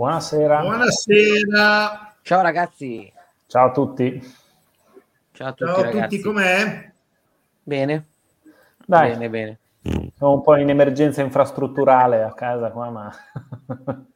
Buonasera. 0.00 0.60
Buonasera. 0.62 2.16
Ciao 2.22 2.40
ragazzi. 2.40 3.12
Ciao 3.46 3.66
a 3.66 3.70
tutti. 3.70 4.34
Ciao 5.30 5.48
a 5.48 5.52
tutti, 5.52 5.70
Ciao 5.70 5.82
a 5.82 5.90
tutti, 5.90 6.20
com'è? 6.22 6.90
Bene. 7.62 8.06
Dai, 8.86 9.10
Bene, 9.10 9.28
bene. 9.28 9.58
siamo 10.16 10.32
un 10.32 10.40
po' 10.40 10.56
in 10.56 10.70
emergenza 10.70 11.20
infrastrutturale 11.20 12.22
a 12.22 12.32
casa 12.32 12.70
qua, 12.70 12.88
ma 12.88 13.12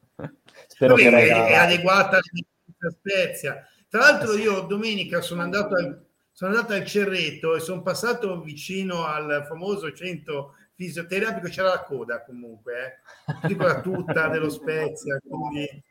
spero 0.68 0.94
Vabbè, 0.94 1.10
che 1.10 1.26
è, 1.28 1.54
adeguata 1.54 2.16
alla 2.16 2.90
Spezia. 2.90 3.68
Tra 3.86 4.00
l'altro 4.00 4.38
io 4.38 4.60
domenica 4.60 5.20
sono 5.20 5.42
andato 5.42 5.74
al, 5.74 6.02
sono 6.32 6.54
andato 6.54 6.72
al 6.72 6.86
Cerreto 6.86 7.56
e 7.56 7.60
sono 7.60 7.82
passato 7.82 8.40
vicino 8.40 9.04
al 9.04 9.44
famoso 9.46 9.92
centro 9.92 10.54
fisioterapico, 10.74 11.48
c'era 11.48 11.68
la 11.68 11.82
coda 11.84 12.22
comunque, 12.24 13.00
eh. 13.42 13.46
tipo 13.48 13.64
la 13.64 13.80
tutta 13.80 14.28
dello 14.30 14.50
Spezia, 14.50 15.20
quindi... 15.26 15.82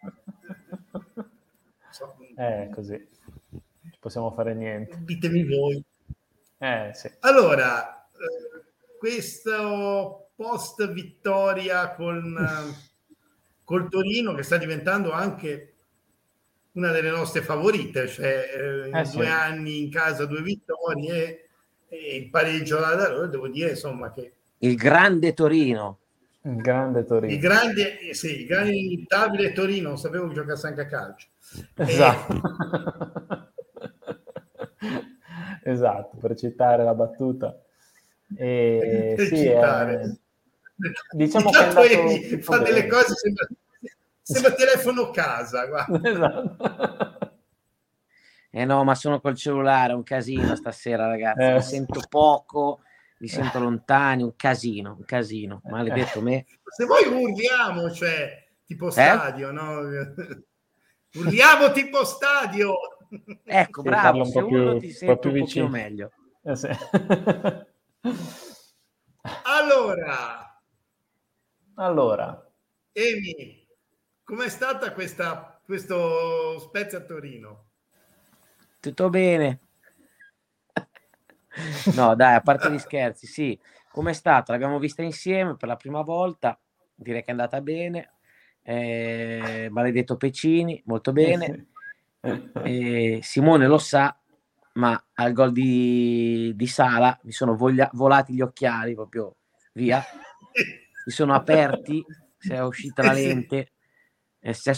so, 1.90 2.16
Eh, 2.35 2.70
così. 2.73 3.07
Ci 3.91 3.98
possiamo 3.99 4.31
fare 4.31 4.54
niente. 4.54 4.98
ditemi 5.04 5.45
voi. 5.45 5.84
Eh, 6.57 6.91
sì. 6.93 7.12
Allora, 7.20 8.05
eh, 8.07 8.63
questo 8.98 10.30
post 10.35 10.91
vittoria 10.91 11.93
con 11.93 12.38
col 13.63 13.90
Torino 13.90 14.34
che 14.34 14.43
sta 14.43 14.57
diventando 14.57 15.12
anche 15.12 15.70
una 16.73 16.91
delle 16.91 17.09
nostre 17.12 17.41
favorite, 17.41 18.07
cioè 18.07 18.49
eh, 18.55 18.99
Eh, 18.99 19.05
sì. 19.05 19.18
due 19.18 19.27
anni 19.27 19.84
in 19.84 19.91
casa 19.91 20.26
due 20.26 20.41
vittorie 20.41 21.49
e 21.88 22.15
il 22.15 22.29
pareggio 22.29 22.79
là 22.79 22.95
da 22.95 23.09
loro, 23.09 23.27
devo 23.27 23.48
dire 23.48 23.71
insomma 23.71 24.12
che 24.12 24.34
Il 24.63 24.76
grande 24.77 25.34
Torino. 25.34 25.99
Il 26.44 26.55
grande 26.55 26.99
il 27.02 27.05
Torino. 27.05 27.38
grande, 27.38 27.99
eh, 27.99 28.13
sì, 28.13 28.41
il 28.41 28.45
grande 28.45 28.71
inimitabile 28.71 29.52
Torino, 29.52 29.90
non 29.90 29.98
sapevo 29.98 30.30
che 30.30 30.35
giocasse 30.35 30.67
anche 30.67 30.81
a 30.81 30.85
calcio. 30.85 31.27
Esatto. 31.76 32.41
esatto, 35.65 36.18
per 36.18 36.35
citare 36.35 36.84
la 36.85 36.93
battuta. 36.93 37.62
E, 38.37 39.13
Per 39.18 39.27
sì, 39.27 39.35
citare. 39.35 40.02
eh, 40.02 40.91
diciamo 41.12 41.49
che 41.49 41.57
andato 41.57 41.82
tutto 42.30 42.41
fa 42.41 42.57
delle 42.59 42.85
bene. 42.85 42.87
cose 42.87 43.15
sembra, 43.15 43.48
sembra 44.21 44.52
telefono 44.55 45.12
casa, 45.12 45.65
guarda. 45.65 46.09
Esatto. 46.09 47.32
Eh 48.49 48.63
no, 48.63 48.84
ma 48.85 48.96
sono 48.96 49.20
col 49.20 49.35
cellulare, 49.35 49.91
un 49.91 50.04
casino 50.04 50.55
stasera, 50.55 51.05
ragazzi. 51.07 51.41
Eh. 51.41 51.54
Mi 51.55 51.62
sento 51.62 52.02
poco, 52.07 52.80
mi 53.24 53.29
sento 53.29 53.57
lontani, 53.57 54.21
un 54.21 54.35
casino, 54.35 54.96
un 54.98 55.05
casino. 55.05 55.62
Maledetto 55.63 56.20
me. 56.21 56.46
se 56.76 56.84
voi 56.84 57.05
urliamo, 57.07 57.90
cioè 57.90 58.46
tipo 58.65 58.88
Eh? 58.90 58.91
stadio, 58.91 59.49
no? 59.54 59.80
Urliamo 61.15 61.71
tipo 61.71 62.04
stadio. 62.04 62.74
Ecco, 63.46 63.82
Sì, 63.82 63.88
bravo, 63.88 64.03
parla 64.03 64.24
un 64.24 64.30
se 64.30 64.40
po' 64.41 64.47
più- 64.47 64.57
urlo 64.57 64.78
ti 64.80 64.85
un 64.88 64.91
po' 64.91 64.97
sento 64.97 65.19
più 65.19 65.30
un 65.31 65.40
pochino 65.40 65.66
vicino. 65.66 65.69
meglio. 65.69 66.12
Eh, 66.44 66.56
sì. 66.57 66.68
Allora, 69.46 70.62
allora, 71.75 72.52
Emi, 72.91 73.66
com'è 74.24 74.50
stata 74.50 74.91
questa, 74.91 75.62
questo 75.63 76.59
Spezia 76.59 77.00
Torino? 77.00 77.69
Tutto 78.81 79.09
bene? 79.09 79.62
No, 81.96 82.16
dai, 82.16 82.35
a 82.35 82.41
parte 82.41 82.72
gli 82.72 82.79
scherzi, 82.79 83.28
sì. 83.28 83.59
Com'è 83.91 84.13
stata? 84.13 84.51
L'abbiamo 84.51 84.79
vista 84.79 85.01
insieme 85.01 85.56
per 85.56 85.68
la 85.68 85.75
prima 85.75 86.01
volta, 86.01 86.59
direi 86.96 87.22
che 87.22 87.28
è 87.28 87.31
andata 87.31 87.62
bene. 87.62 88.13
Eh, 88.63 89.68
maledetto 89.69 90.18
Pecini, 90.18 90.81
molto 90.85 91.12
bene. 91.12 91.68
Eh, 92.63 93.19
Simone 93.22 93.68
lo 93.68 93.78
sa, 93.78 94.18
ma 94.74 95.03
al 95.16 95.34
gol 95.34 95.51
di, 95.51 96.53
di 96.56 96.68
Sala 96.68 97.19
mi 97.24 97.31
sono 97.31 97.56
voglia- 97.56 97.90
volati 97.94 98.34
gli 98.34 98.41
occhiali 98.41 98.96
proprio 98.96 99.35
via, 99.74 100.03
mi 101.06 101.12
sono 101.12 101.34
aperti, 101.34 102.03
si 102.38 102.53
è 102.53 102.64
uscita 102.64 103.03
la 103.03 103.12
lente 103.12 103.72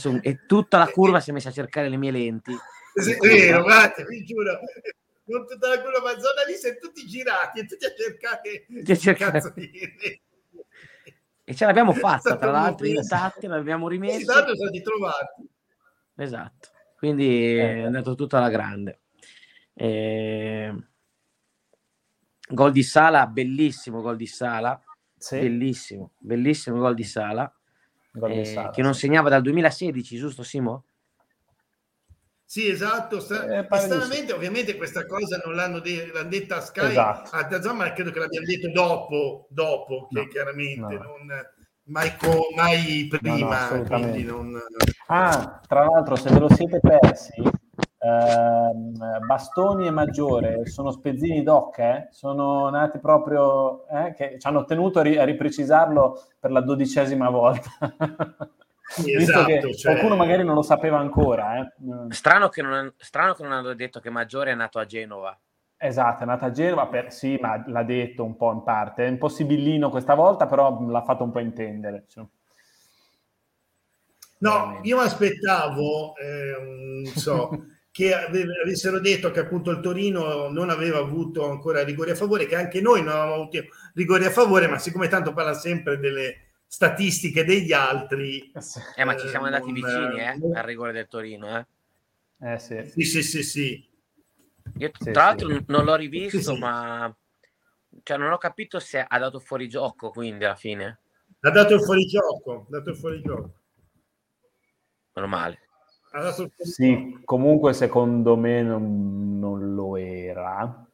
un- 0.06 0.20
e 0.22 0.46
tutta 0.46 0.78
la 0.78 0.88
curva 0.88 1.20
si 1.20 1.30
è 1.30 1.34
messa 1.34 1.50
a 1.50 1.54
cercare 1.54 1.88
le 1.90 1.98
mie 1.98 2.12
lenti. 2.12 2.56
Sì, 2.96 3.12
È 3.14 3.18
vero, 3.20 3.62
guarda, 3.62 4.04
vi 4.06 4.24
giuro. 4.24 4.60
Con 5.26 5.48
tutta 5.48 5.70
la 5.70 5.82
curva 5.82 6.12
zona 6.20 6.44
lì 6.48 6.54
siamo 6.54 6.78
tutti 6.80 7.06
girati 7.08 7.60
e 7.60 7.66
tutti 7.66 7.86
a 7.86 7.94
cercare 7.96 8.66
a 8.92 8.96
cercare. 8.96 9.32
cazzo 9.32 9.54
di- 9.56 9.72
E 11.48 11.54
ce 11.56 11.66
l'abbiamo 11.66 11.92
È 11.94 11.96
fatta, 11.96 12.38
tra 12.38 12.52
l'altro, 12.52 12.86
molto- 12.86 13.02
intatte, 13.02 13.48
l'abbiamo 13.48 13.88
Sì, 13.88 13.94
rimessa. 13.96 14.34
tanto 14.34 14.56
sono 14.56 14.70
stati 14.70 14.82
trovati. 14.84 15.50
Esatto, 16.16 16.70
quindi 16.98 17.58
Eh. 17.58 17.76
è 17.76 17.82
andato 17.82 18.16
tutto 18.16 18.38
alla 18.38 18.50
grande. 18.50 19.02
Eh, 19.74 20.74
Gol 22.48 22.72
di 22.72 22.84
Sala, 22.84 23.26
bellissimo 23.26 24.02
gol 24.02 24.18
di 24.18 24.28
Sala, 24.28 24.80
sì, 25.18 25.40
bellissimo, 25.40 26.12
bellissimo 26.20 26.78
gol 26.78 26.94
di 26.94 27.04
Sala, 27.04 27.52
gol 28.12 28.32
di 28.32 28.40
eh, 28.42 28.46
Sala, 28.46 28.70
che 28.70 28.84
non 28.84 28.94
sì. 28.94 29.00
segnava 29.02 29.30
dal 29.30 29.42
2016, 29.42 30.18
giusto 30.18 30.44
Simo? 30.44 30.86
Sì, 32.46 32.70
esatto. 32.70 33.20
Sta- 33.20 33.46
Eh, 33.46 33.68
stranamente, 33.78 34.32
ovviamente, 34.32 34.78
questa 34.78 35.06
cosa 35.06 35.42
non 35.44 35.56
l'hanno 35.56 35.80
de- 35.80 36.12
l'hanno 36.14 36.30
detta 36.30 36.58
a 36.58 36.62
Sky 36.62 36.90
Esatto. 36.92 37.36
a 37.36 37.74
ma 37.74 37.92
credo 37.92 38.12
che 38.12 38.20
l'abbiamo 38.20 38.46
detto 38.46 38.70
dopo, 38.72 39.48
dopo 39.50 40.08
che 40.12 40.20
No, 40.22 40.28
chiaramente 40.28 40.80
no. 40.80 40.88
non 40.88 41.28
mai, 41.86 42.16
co- 42.18 42.48
mai 42.56 43.08
prima. 43.10 43.68
quindi 43.88 44.24
non... 44.24 44.60
Ah, 45.08 45.60
tra 45.68 45.86
l'altro, 45.86 46.16
se 46.16 46.30
ve 46.30 46.40
lo 46.40 46.50
siete 46.54 46.80
persi, 46.80 47.42
ehm, 48.00 49.26
Bastoni 49.26 49.88
e 49.88 49.92
Maggiore 49.92 50.68
sono 50.68 50.92
spezzini 50.92 51.42
doc, 51.44 51.80
eh? 51.80 52.08
sono 52.12 52.70
nati 52.70 53.00
proprio, 53.00 53.88
eh, 53.88 54.14
che 54.14 54.38
ci 54.40 54.48
hanno 54.48 54.66
tenuto 54.66 55.00
a, 55.00 55.02
ri- 55.04 55.18
a 55.18 55.24
riprecisarlo 55.24 56.22
per 56.40 56.52
la 56.52 56.62
dodicesima 56.62 57.30
volta. 57.30 57.70
Sì, 58.88 59.14
esatto, 59.16 59.46
che 59.46 59.76
cioè- 59.76 59.94
qualcuno 59.94 60.16
magari 60.16 60.44
non 60.44 60.56
lo 60.56 60.62
sapeva 60.62 61.00
ancora. 61.00 61.60
Eh? 61.60 61.74
Strano 62.10 62.50
che, 62.50 62.62
non, 62.62 62.94
strano 62.98 63.34
che 63.34 63.44
non 63.44 63.52
hanno 63.52 63.74
detto 63.74 64.00
che 64.00 64.10
Maggiore 64.10 64.52
è 64.52 64.56
nato 64.56 64.80
a 64.80 64.86
Genova. 64.86 65.38
Esatto, 65.78 66.24
è 66.24 66.26
nata 66.26 66.46
a 66.46 66.52
Genova, 66.52 66.88
per, 66.88 67.12
sì, 67.12 67.38
ma 67.42 67.64
l'ha 67.68 67.84
detto 67.84 68.24
un 68.24 68.38
po' 68.38 68.52
in 68.52 68.64
parte. 68.64 69.06
È 69.06 69.10
un 69.10 69.18
po' 69.18 69.28
sibillino 69.28 69.90
questa 69.90 70.14
volta, 70.14 70.46
però 70.46 70.80
l'ha 70.88 71.04
fatto 71.04 71.24
un 71.24 71.32
po' 71.32 71.40
intendere. 71.40 72.06
cioè. 72.08 72.24
No, 74.38 74.80
io 74.84 74.98
mi 74.98 75.04
aspettavo, 75.04 76.16
eh, 76.18 77.04
non 77.04 77.14
so, 77.16 77.50
che 77.92 78.14
ave- 78.14 78.46
avessero 78.64 79.00
detto 79.00 79.32
che 79.32 79.40
appunto 79.40 79.72
il 79.72 79.80
Torino 79.80 80.50
non 80.50 80.70
aveva 80.70 81.00
avuto 81.00 81.50
ancora 81.50 81.84
rigori 81.84 82.12
a 82.12 82.16
favore, 82.16 82.46
che 82.46 82.56
anche 82.56 82.82
noi 82.82 83.02
non 83.02 83.14
avevamo 83.14 83.34
avuto 83.34 83.60
rigori 83.96 84.26
a 84.26 84.30
favore, 84.30 84.68
ma 84.68 84.78
siccome 84.78 85.08
tanto 85.08 85.34
parla 85.34 85.54
sempre 85.54 85.98
delle 85.98 86.45
statistiche 86.76 87.46
degli 87.46 87.72
altri... 87.72 88.52
Eh, 88.98 89.06
ma 89.06 89.16
ci 89.16 89.30
siamo 89.30 89.46
Eh, 89.48 89.54
andati 89.54 89.72
non- 89.72 89.74
vicini 89.74 90.20
eh, 90.20 90.36
non- 90.36 90.58
al 90.58 90.64
rigore 90.64 90.92
del 90.92 91.08
Torino. 91.08 91.58
Eh. 91.58 91.66
Eh 92.52 92.60
sì. 92.60 92.84
Sì, 92.90 93.04
sì, 93.04 93.24
sì, 93.24 93.44
sì. 93.44 93.90
Io, 94.80 94.92
Sì, 95.00 95.04
tra 95.04 95.14
sì. 95.14 95.18
l'altro 95.24 95.64
non 95.68 95.86
l'ho 95.86 95.96
rivisto, 95.96 96.38
Sì, 96.38 96.44
sì. 96.44 96.60
ma 96.60 97.16
cioè, 98.04 98.18
non 98.18 98.34
ho 98.34 98.38
capito 98.38 98.80
se 98.82 99.00
ha 99.08 99.20
dato 99.20 99.40
fuori 99.40 99.70
gioco, 99.70 100.10
quindi 100.12 100.44
alla 100.44 100.56
fine, 100.56 101.00
Ha 101.40 101.50
dato 101.50 101.76
il 101.76 101.82
fuorigioco, 101.82 102.66
ha 102.68 102.72
dato 102.72 102.90
il 102.90 102.98
fuorigioco. 102.98 103.54
meno 105.14 105.28
male. 105.28 105.60
Sì, 106.58 107.22
comunque 107.24 107.72
secondo 107.74 108.36
me 108.36 108.62
non, 108.62 109.40
non 109.40 109.74
lo 109.76 109.96
era. 109.96 110.86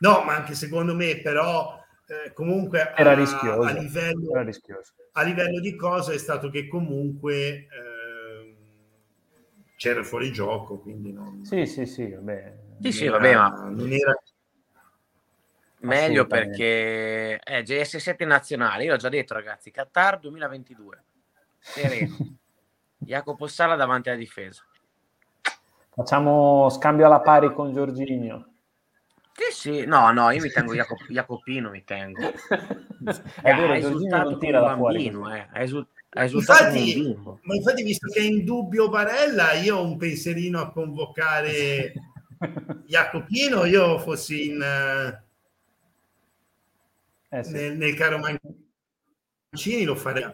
No, 0.00 0.24
ma 0.24 0.34
anche 0.36 0.54
secondo 0.54 0.94
me, 0.94 1.20
però, 1.22 1.83
eh, 2.06 2.32
comunque 2.32 2.92
Era 2.96 3.10
a, 3.10 3.14
rischioso. 3.14 3.62
a 3.62 3.72
livello, 3.72 4.30
Era 4.32 4.42
rischioso. 4.42 4.92
a 5.12 5.22
livello 5.22 5.60
di 5.60 5.74
cosa 5.76 6.12
è 6.12 6.18
stato 6.18 6.50
che 6.50 6.68
comunque 6.68 7.66
ehm, 7.66 8.56
c'era 9.76 10.00
il 10.00 10.06
fuorigioco, 10.06 10.78
quindi 10.80 11.12
non, 11.12 11.44
Sì, 11.44 11.66
sì, 11.66 11.86
sì, 11.86 12.10
vabbè. 12.10 12.62
Sì, 12.80 12.92
sì, 12.92 13.06
vabbè, 13.08 13.28
era- 13.28 13.48
ma 13.50 13.68
non 13.70 13.92
era 13.92 14.14
meglio 15.80 16.26
perché 16.26 17.38
è 17.38 17.62
GS7 17.62 18.24
nazionale. 18.26 18.84
Io 18.84 18.90
l'ho 18.92 18.96
già 18.96 19.08
detto, 19.08 19.34
ragazzi, 19.34 19.70
Qatar 19.70 20.18
2022. 20.18 21.04
Sereno. 21.58 22.16
Jacopo 22.98 23.46
Sala 23.46 23.76
davanti 23.76 24.08
alla 24.08 24.18
difesa. 24.18 24.62
Facciamo 25.90 26.68
scambio 26.70 27.06
alla 27.06 27.20
pari 27.20 27.52
con 27.52 27.72
Giorginio. 27.72 28.53
Sì, 29.36 29.52
sì, 29.52 29.84
no, 29.86 30.12
no, 30.12 30.30
io 30.30 30.40
mi 30.40 30.50
tengo 30.50 30.74
Jaco- 30.74 31.02
Jacopino, 31.08 31.70
mi 31.70 31.84
tengo. 31.84 32.32
È 33.40 33.52
Eh, 33.52 33.54
vero, 33.54 33.74
esultato 33.74 34.36
non 34.36 34.38
tira 34.38 34.60
da 34.60 34.62
un 34.62 34.72
fuori. 34.72 35.02
bambino, 35.04 35.32
eh. 35.34 35.48
ha, 35.52 35.60
esul- 35.62 35.86
ha 36.14 36.24
esultato 36.24 36.66
come 36.66 36.80
un 36.80 36.90
Infatti, 36.90 36.92
bimbo. 36.92 37.40
ma 37.42 37.54
infatti, 37.54 37.82
visto 37.82 38.08
che 38.08 38.20
è 38.20 38.22
in 38.24 38.44
dubbio 38.44 38.88
Barella, 38.88 39.52
io 39.52 39.76
ho 39.76 39.84
un 39.84 39.96
pensierino 39.96 40.60
a 40.60 40.70
convocare 40.72 41.92
Jacopino, 42.86 43.64
io 43.64 43.98
fossi 43.98 44.46
in, 44.48 44.60
eh, 44.62 45.22
Eh 47.30 47.44
sì, 47.44 47.52
nel, 47.52 47.76
nel 47.76 47.94
caro 47.94 48.18
Mancini, 49.50 49.84
lo 49.84 49.94
farei. 49.96 50.24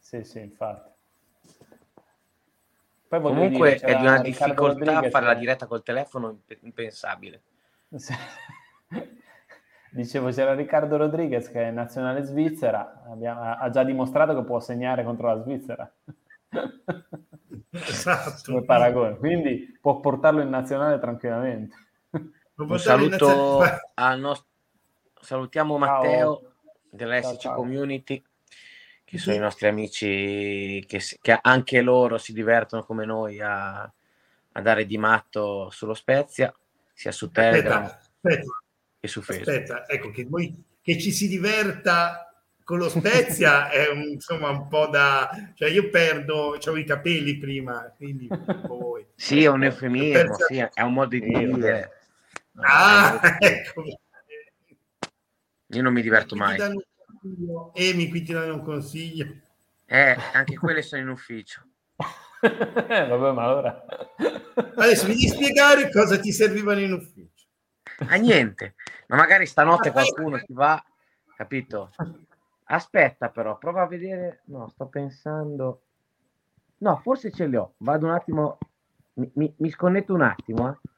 sì, 0.00 0.24
sì, 0.24 0.40
infatti. 0.40 0.90
Poi 3.08 3.20
Comunque 3.20 3.74
dire, 3.74 3.80
è 3.80 3.94
di 3.94 4.06
una 4.06 4.18
difficoltà 4.18 5.02
fare 5.10 5.26
la 5.26 5.34
diretta 5.34 5.66
col 5.66 5.82
telefono 5.82 6.40
impensabile. 6.62 7.42
Dicevo, 9.92 10.30
c'era 10.30 10.54
Riccardo 10.54 10.96
Rodriguez 10.96 11.50
che 11.50 11.64
è 11.64 11.70
nazionale 11.70 12.22
svizzera, 12.22 13.02
abbiamo, 13.10 13.42
ha 13.42 13.70
già 13.70 13.82
dimostrato 13.82 14.34
che 14.34 14.44
può 14.44 14.60
segnare 14.60 15.02
contro 15.02 15.26
la 15.26 15.42
Svizzera. 15.42 15.92
Esatto. 17.70 18.42
Come 18.52 18.64
paragone. 18.64 19.16
Quindi 19.16 19.76
può 19.80 19.98
portarlo 19.98 20.40
in 20.42 20.48
nazionale 20.48 20.98
tranquillamente. 21.00 21.76
Un 22.54 22.78
saluto 22.78 23.60
al 23.94 24.20
nostro... 24.20 24.48
Salutiamo 25.20 25.76
Matteo 25.76 26.52
dell'SC 26.88 27.52
Community 27.52 28.22
che 29.04 29.18
sono 29.18 29.34
i 29.34 29.40
nostri 29.40 29.66
amici 29.66 30.84
che, 30.86 31.00
che, 31.20 31.38
anche 31.42 31.80
loro 31.82 32.16
si 32.16 32.32
divertono 32.32 32.84
come 32.84 33.04
noi 33.04 33.40
a, 33.40 33.82
a, 33.82 34.60
dare 34.60 34.86
di 34.86 34.96
matto 34.98 35.68
sullo 35.70 35.94
Spezia, 35.94 36.54
sia 37.00 37.12
su 37.12 37.30
Telegram 37.30 37.84
aspetta, 37.84 38.62
che 39.00 39.08
su 39.08 39.22
Facebook. 39.22 39.48
Aspetta, 39.48 39.88
ecco 39.88 40.10
che, 40.10 40.26
voi, 40.26 40.54
che 40.82 40.98
ci 40.98 41.12
si 41.12 41.28
diverta 41.28 42.30
con 42.62 42.76
lo 42.76 42.90
Spezia 42.90 43.70
è 43.72 43.88
un, 43.88 44.02
insomma 44.02 44.50
un 44.50 44.68
po' 44.68 44.86
da... 44.88 45.30
cioè 45.54 45.70
io 45.70 45.88
perdo, 45.88 46.52
avevo 46.52 46.76
i 46.76 46.84
capelli 46.84 47.38
prima, 47.38 47.90
quindi 47.96 48.28
voi. 48.66 49.06
Sì, 49.16 49.44
è 49.44 49.48
un 49.48 49.64
eufemismo, 49.64 50.34
sì, 50.46 50.58
è 50.58 50.82
un 50.82 50.92
modo 50.92 51.08
di 51.08 51.20
dire. 51.20 52.00
Ah, 52.56 53.18
ecco. 53.40 53.84
Io 55.68 55.82
non 55.82 55.92
mi 55.94 56.02
diverto 56.02 56.36
mai. 56.36 56.58
Danno 56.58 56.82
Emi 57.74 58.08
qui 58.08 58.22
ti 58.22 58.32
danno 58.32 58.54
un 58.54 58.62
consiglio. 58.62 59.26
Eh, 59.86 60.16
anche 60.32 60.56
quelle 60.56 60.82
sono 60.82 61.02
in 61.02 61.08
ufficio. 61.08 61.62
Eh, 62.40 63.06
vabbè, 63.06 63.32
ma 63.32 63.42
allora... 63.44 63.84
Adesso 64.76 65.06
mi 65.06 65.14
devi 65.14 65.28
spiegare 65.28 65.90
cosa 65.90 66.18
ti 66.18 66.32
servivano 66.32 66.80
in 66.80 66.92
ufficio. 66.92 67.46
A 68.08 68.14
niente, 68.16 68.74
ma 69.08 69.16
magari 69.16 69.46
stanotte 69.46 69.90
qualcuno 69.90 70.38
ti 70.38 70.52
va, 70.52 70.82
capito? 71.36 71.90
Aspetta 72.64 73.30
però, 73.30 73.58
prova 73.58 73.82
a 73.82 73.86
vedere... 73.86 74.42
No, 74.46 74.68
sto 74.68 74.86
pensando... 74.86 75.82
No, 76.78 76.96
forse 77.02 77.30
ce 77.30 77.46
li 77.46 77.56
ho. 77.56 77.74
Vado 77.78 78.06
un 78.06 78.12
attimo... 78.12 78.58
Mi, 79.14 79.30
mi, 79.34 79.54
mi 79.58 79.70
sconnetto 79.70 80.14
un 80.14 80.22
attimo, 80.22 80.70
eh. 80.70 80.88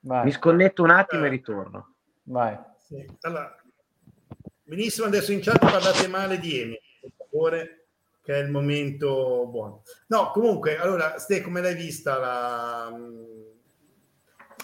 Mi 0.00 0.30
sconnetto 0.32 0.82
un 0.82 0.90
attimo 0.90 1.24
eh. 1.24 1.26
e 1.26 1.30
ritorno. 1.30 1.94
Vai. 2.24 2.58
Sì. 2.78 3.06
Allora, 3.20 3.54
Benissimo, 4.72 5.06
adesso 5.06 5.32
in 5.32 5.40
chat 5.42 5.58
parlate 5.58 6.08
male 6.08 6.38
di 6.38 6.58
Emi, 6.58 6.80
per 6.98 7.10
favore, 7.18 7.81
che 8.22 8.34
è 8.34 8.38
il 8.38 8.50
momento 8.50 9.46
buono. 9.48 9.82
No, 10.08 10.30
comunque, 10.30 10.78
allora, 10.78 11.18
Ste, 11.18 11.40
come 11.40 11.60
l'hai 11.60 11.74
vista? 11.74 12.18
La... 12.18 12.96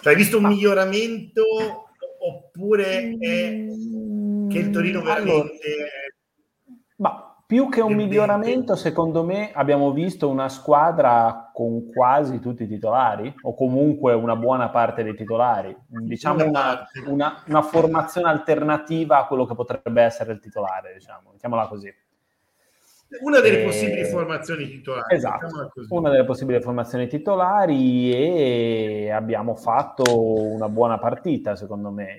Cioè, 0.01 0.13
hai 0.13 0.19
visto 0.19 0.39
un 0.39 0.47
miglioramento 0.47 1.43
oppure 2.21 2.85
è 2.85 3.17
che 3.19 4.59
il 4.59 4.71
Torino 4.71 5.03
veramente... 5.03 6.13
Ma 6.97 7.29
più 7.49 7.69
che 7.71 7.81
un 7.81 7.95
miglioramento, 7.95 8.77
secondo 8.77 9.25
me 9.25 9.53
abbiamo 9.53 9.91
visto 9.93 10.29
una 10.29 10.51
squadra 10.51 11.51
con 11.53 11.91
quasi 11.91 12.41
tutti 12.41 12.65
i 12.65 12.69
titolari, 12.69 13.35
o 13.41 13.55
comunque 13.55 14.13
una 14.13 14.37
buona 14.37 14.69
parte 14.69 15.03
dei 15.03 15.15
titolari. 15.15 15.75
Diciamo 15.87 16.45
una, 16.45 16.87
una, 17.07 17.43
una 17.47 17.63
formazione 17.63 18.29
alternativa 18.29 19.19
a 19.19 19.27
quello 19.27 19.47
che 19.47 19.55
potrebbe 19.55 20.03
essere 20.03 20.33
il 20.33 20.41
titolare, 20.41 20.93
diciamo, 20.93 21.31
mettiamola 21.33 21.67
così. 21.69 21.91
Una 23.21 23.41
delle 23.41 23.63
e... 23.63 23.65
possibili 23.65 24.05
formazioni 24.05 24.69
titolari. 24.69 25.15
Esatto, 25.15 25.73
una 25.89 26.11
delle 26.11 26.25
possibili 26.25 26.61
formazioni 26.61 27.07
titolari 27.07 28.13
e 28.13 29.11
abbiamo 29.11 29.55
fatto 29.55 30.05
una 30.15 30.69
buona 30.69 30.99
partita, 30.99 31.57
secondo 31.57 31.91
me. 31.91 32.19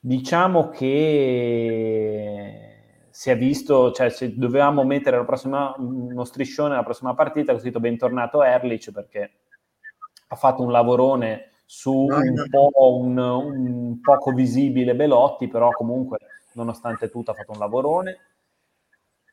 Diciamo 0.00 0.70
che 0.70 2.66
si 3.10 3.30
è 3.30 3.36
visto, 3.36 3.92
cioè 3.92 4.08
se 4.08 4.36
dovevamo 4.36 4.84
mettere 4.84 5.22
prossima, 5.24 5.74
uno 5.78 6.24
striscione 6.24 6.74
alla 6.74 6.84
prossima 6.84 7.14
partita, 7.14 7.52
ho 7.52 7.58
scritto 7.58 7.80
bentornato 7.80 8.42
Erlich 8.42 8.92
perché 8.92 9.30
ha 10.28 10.36
fatto 10.36 10.62
un 10.62 10.70
lavorone 10.70 11.50
su 11.64 11.92
un 11.92 12.46
po' 12.48 12.70
un, 13.00 13.18
un 13.18 14.00
poco 14.00 14.32
visibile 14.32 14.94
Belotti, 14.94 15.48
però 15.48 15.70
comunque 15.70 16.18
nonostante 16.52 17.10
tutto 17.10 17.32
ha 17.32 17.34
fatto 17.34 17.52
un 17.52 17.58
lavorone. 17.58 18.18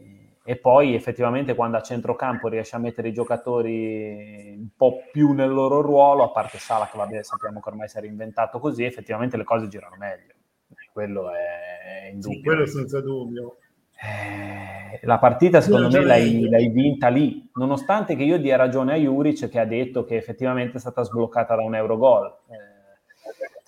e 0.44 0.56
poi 0.58 0.96
effettivamente 0.96 1.56
quando 1.56 1.78
a 1.78 1.81
centrocampo 1.81 2.48
riesce 2.48 2.75
a 2.75 2.80
mettere 2.80 3.10
i 3.10 3.14
giocatori 3.14 4.56
un 4.58 4.69
po' 4.75 5.04
più 5.12 5.34
nel 5.34 5.52
loro 5.52 5.81
ruolo, 5.81 6.24
a 6.24 6.31
parte 6.31 6.58
Sala 6.58 6.88
che 6.92 6.98
vabbè 6.98 7.24
sappiamo 7.24 7.60
che 7.60 7.69
ormai 7.69 7.88
si 7.88 7.98
è 7.98 8.02
reinventato 8.02 8.60
così, 8.60 8.84
effettivamente 8.84 9.38
le 9.38 9.44
cose 9.44 9.68
girano 9.68 9.96
meglio 9.98 10.36
quello 10.98 11.31
è 11.31 12.10
indubbio. 12.12 12.38
Sì, 12.38 12.42
quello 12.42 12.66
senza 12.66 13.02
dubbio. 13.02 13.58
Eh, 14.02 15.00
la 15.04 15.19
partita 15.19 15.62
secondo 15.62 15.90
me 15.90 16.04
l'hai, 16.04 16.50
l'hai, 16.50 16.69
vinta 16.69 17.08
lì, 17.08 17.48
nonostante 17.54 18.16
che 18.16 18.24
io 18.24 18.40
dia 18.40 18.56
ragione 18.56 18.94
a 18.94 18.96
Juric 18.96 19.48
che 19.48 19.60
ha 19.60 19.66
detto 19.66 20.04
che 20.06 20.16
effettivamente 20.16 20.78
è 20.78 20.80
stata 20.80 21.04
sbloccata 21.04 21.56
da 21.56 21.62
un 21.62 21.75
Eurogol. 21.75 22.36
Eh, 22.50 22.77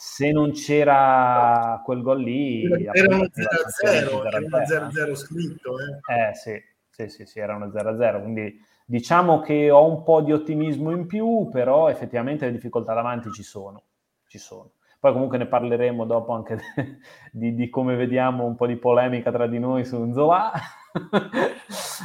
se 0.01 0.31
non 0.31 0.53
c'era 0.53 1.81
quel 1.83 2.01
gol 2.01 2.21
lì... 2.21 2.63
Era 2.63 3.15
uno 3.15 3.25
0-0, 3.25 4.25
era 4.27 4.37
uno 4.37 4.57
0-0 4.57 5.13
scritto. 5.13 5.73
Eh, 5.77 6.29
eh 6.29 6.33
sì, 6.35 6.57
sì, 6.89 7.09
sì, 7.09 7.25
sì, 7.25 7.39
era 7.39 7.57
uno 7.57 7.65
0-0, 7.65 8.21
quindi 8.21 8.57
diciamo 8.85 9.41
che 9.41 9.69
ho 9.69 9.85
un 9.85 10.03
po' 10.03 10.21
di 10.21 10.31
ottimismo 10.31 10.91
in 10.91 11.05
più, 11.05 11.49
però 11.51 11.89
effettivamente 11.89 12.45
le 12.45 12.53
difficoltà 12.53 12.93
davanti 12.93 13.29
ci 13.33 13.43
sono, 13.43 13.87
ci 14.25 14.37
sono. 14.37 14.71
Poi 15.01 15.11
comunque 15.11 15.37
ne 15.37 15.47
parleremo 15.47 16.05
dopo 16.05 16.31
anche 16.31 16.57
di, 17.33 17.53
di 17.53 17.67
come 17.67 17.97
vediamo 17.97 18.45
un 18.45 18.55
po' 18.55 18.67
di 18.67 18.77
polemica 18.77 19.33
tra 19.33 19.47
di 19.47 19.59
noi 19.59 19.83
su 19.83 20.01
Nzola. 20.01 20.53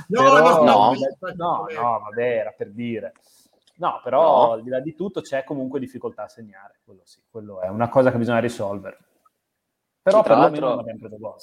no, 0.08 0.18
però, 0.20 0.64
no, 0.64 0.92
no, 1.36 1.66
no, 1.72 2.00
vabbè, 2.02 2.38
era 2.38 2.50
per 2.50 2.72
dire. 2.72 3.12
No, 3.76 4.00
però 4.02 4.46
no. 4.46 4.52
al 4.52 4.62
di 4.62 4.70
là 4.70 4.80
di 4.80 4.94
tutto 4.94 5.20
c'è 5.20 5.42
comunque 5.44 5.80
difficoltà 5.80 6.24
a 6.24 6.28
segnare, 6.28 6.80
quello 6.84 7.02
sì, 7.04 7.22
quello 7.28 7.60
è 7.60 7.68
una 7.68 7.88
cosa 7.88 8.10
che 8.10 8.18
bisogna 8.18 8.38
risolvere. 8.38 8.98
Però 10.02 10.22
sì, 10.22 10.28
perlomeno 10.28 10.68
non 10.68 10.78
abbiamo 10.78 10.98
preso 10.98 11.18
gol. 11.18 11.36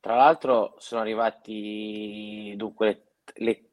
Tra 0.00 0.16
l'altro 0.16 0.74
sono 0.78 1.00
arrivati 1.00 2.54
dunque 2.56 3.04
le, 3.34 3.70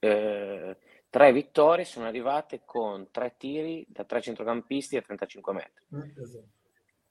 eh, 0.00 0.76
tre 1.08 1.32
vittorie 1.32 1.84
sono 1.84 2.06
arrivate 2.06 2.62
con 2.64 3.08
tre 3.10 3.34
tiri 3.36 3.86
da 3.88 4.04
tre 4.04 4.20
centrocampisti 4.20 4.96
a 4.96 5.02
35 5.02 5.52
metri. 5.52 5.84
Mm, 5.94 6.22
esatto. 6.22 6.48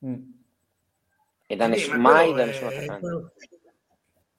Mm. 0.06 0.32
E 1.48 1.56
da 1.56 1.68
ness- 1.68 1.94
mai 1.94 2.34
da 2.34 2.46
nessun 2.46 2.68
attaccante. 2.68 3.00
Quello, 3.00 3.32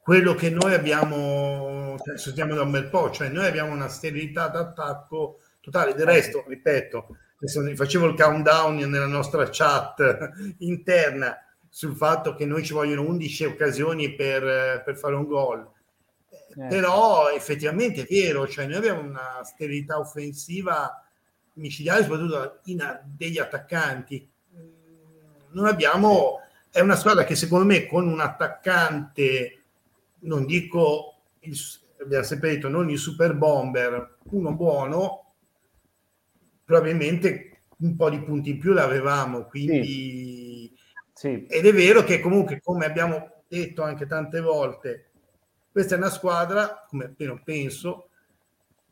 quello, 0.00 0.34
che 0.34 0.50
noi 0.50 0.74
abbiamo, 0.74 1.96
cioè, 2.04 2.18
stiamo 2.18 2.54
da 2.54 2.62
un 2.62 2.70
bel 2.70 2.88
po', 2.88 3.10
cioè 3.10 3.28
noi 3.28 3.46
abbiamo 3.46 3.72
una 3.72 3.88
sterilità 3.88 4.48
d'attacco 4.48 5.38
totale. 5.60 5.94
Del 5.94 6.06
resto, 6.06 6.44
ripeto, 6.46 7.16
facevo 7.74 8.06
il 8.06 8.14
countdown 8.14 8.76
nella 8.76 9.06
nostra 9.06 9.48
chat 9.50 10.30
interna 10.58 11.36
sul 11.68 11.94
fatto 11.94 12.34
che 12.34 12.46
noi 12.46 12.64
ci 12.64 12.72
vogliono 12.72 13.02
11 13.02 13.44
occasioni 13.44 14.14
per, 14.14 14.82
per 14.84 14.96
fare 14.96 15.14
un 15.14 15.24
gol 15.24 15.78
eh. 16.56 16.66
Però 16.66 17.30
effettivamente 17.30 18.02
è 18.02 18.06
vero, 18.08 18.48
cioè 18.48 18.66
noi 18.66 18.76
abbiamo 18.76 19.02
una 19.02 19.40
sterilità 19.44 19.98
offensiva 19.98 21.02
micidiale, 21.54 22.02
soprattutto 22.02 22.58
in 22.64 23.00
degli 23.04 23.38
attaccanti. 23.38 24.28
Non 25.52 25.66
abbiamo, 25.66 26.40
è 26.70 26.80
una 26.80 26.96
squadra 26.96 27.24
che 27.24 27.36
secondo 27.36 27.64
me 27.64 27.86
con 27.86 28.08
un 28.08 28.20
attaccante, 28.20 29.62
non 30.20 30.44
dico, 30.44 31.14
il, 31.40 31.56
abbiamo 32.02 32.24
sempre 32.24 32.50
detto, 32.50 32.68
non 32.68 32.90
il 32.90 32.98
super 32.98 33.34
bomber, 33.34 34.16
uno 34.30 34.52
buono, 34.54 35.29
probabilmente 36.70 37.62
un 37.78 37.96
po' 37.96 38.08
di 38.10 38.20
punti 38.20 38.50
in 38.50 38.58
più 38.58 38.72
l'avevamo, 38.72 39.46
quindi... 39.46 40.72
Sì. 40.72 40.78
Sì. 41.12 41.46
Ed 41.48 41.66
è 41.66 41.72
vero 41.74 42.04
che 42.04 42.20
comunque, 42.20 42.60
come 42.62 42.86
abbiamo 42.86 43.42
detto 43.48 43.82
anche 43.82 44.06
tante 44.06 44.40
volte, 44.40 45.10
questa 45.70 45.96
è 45.96 45.98
una 45.98 46.08
squadra, 46.08 46.86
come 46.88 47.06
appena 47.06 47.38
penso, 47.44 48.08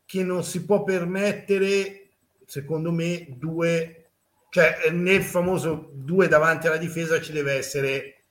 che 0.05 0.23
non 0.23 0.43
si 0.43 0.63
può 0.65 0.83
permettere, 0.83 2.09
secondo 2.45 2.91
me, 2.91 3.25
due, 3.29 4.09
cioè 4.49 4.91
nel 4.91 5.23
famoso 5.23 5.89
due 5.93 6.27
davanti 6.27 6.67
alla 6.67 6.77
difesa 6.77 7.21
ci 7.21 7.31
deve 7.31 7.53
essere 7.53 8.23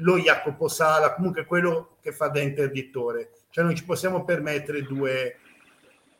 lo 0.00 0.18
Jacopo 0.18 0.66
Sala, 0.66 1.14
comunque 1.14 1.44
quello 1.44 1.98
che 2.00 2.12
fa 2.12 2.28
da 2.28 2.40
interdittore. 2.40 3.30
Cioè 3.50 3.62
non 3.62 3.76
ci 3.76 3.84
possiamo 3.84 4.24
permettere 4.24 4.82
due, 4.82 5.36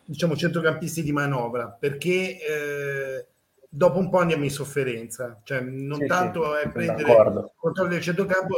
diciamo, 0.06 0.36
centrocampisti 0.36 1.02
di 1.02 1.12
manovra, 1.12 1.68
perché 1.68 2.38
eh, 2.40 3.26
dopo 3.68 3.98
un 3.98 4.08
po' 4.08 4.20
andiamo 4.20 4.44
in 4.44 4.50
sofferenza. 4.50 5.40
Cioè 5.44 5.60
non 5.60 5.98
sì, 5.98 6.06
tanto 6.06 6.56
sì, 6.56 6.66
è 6.66 6.70
prendere 6.70 7.10
il 7.10 7.52
controllo 7.56 7.90
del 7.90 8.00
centrocampo, 8.00 8.56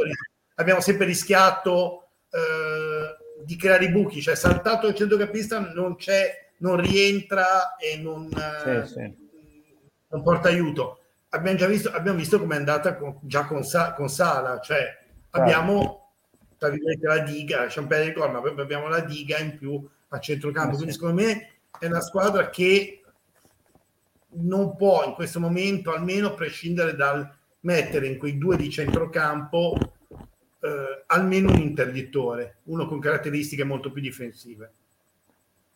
abbiamo 0.55 0.79
sempre 0.79 1.05
rischiato... 1.05 2.03
Eh, 2.31 3.27
di 3.41 3.55
creare 3.55 3.85
i 3.85 3.89
buchi, 3.89 4.21
cioè 4.21 4.35
saltato 4.35 4.87
il 4.87 4.95
centrocampista 4.95 5.71
non 5.73 5.95
c'è, 5.95 6.51
non 6.57 6.75
rientra 6.75 7.77
e 7.77 7.97
non, 7.97 8.29
sì, 8.29 8.93
sì. 8.93 9.15
non 10.09 10.21
porta 10.21 10.49
aiuto. 10.49 10.99
Abbiamo 11.29 11.57
già 11.57 11.65
visto, 11.65 11.89
abbiamo 11.89 12.17
visto 12.17 12.37
come 12.37 12.55
è 12.55 12.57
andata 12.57 12.97
con, 12.97 13.17
già 13.21 13.45
con, 13.45 13.61
con 13.95 14.09
Sala, 14.09 14.59
cioè 14.59 14.77
certo. 14.77 15.05
abbiamo 15.29 16.11
la 16.57 17.19
diga, 17.19 17.61
lasciamo 17.61 17.87
perdere 17.87 18.09
il 18.09 18.17
gol, 18.17 18.31
ma 18.31 18.41
poi 18.41 18.59
abbiamo 18.59 18.89
la 18.89 18.99
diga 18.99 19.37
in 19.37 19.57
più 19.57 19.89
a 20.09 20.19
centrocampo. 20.19 20.75
Quindi 20.75 20.93
secondo 20.93 21.21
me 21.21 21.53
è 21.79 21.85
una 21.85 22.01
squadra 22.01 22.49
che 22.49 23.03
non 24.31 24.75
può 24.75 25.05
in 25.05 25.13
questo 25.13 25.39
momento 25.39 25.93
almeno 25.93 26.33
prescindere 26.33 26.95
dal 26.95 27.37
mettere 27.61 28.07
in 28.07 28.17
quei 28.17 28.37
due 28.37 28.57
di 28.57 28.69
centrocampo 28.69 29.75
eh, 30.61 31.03
almeno 31.07 31.51
un 31.51 31.59
interdittore, 31.59 32.59
uno 32.63 32.87
con 32.87 32.99
caratteristiche 32.99 33.63
molto 33.63 33.91
più 33.91 34.01
difensive. 34.01 34.73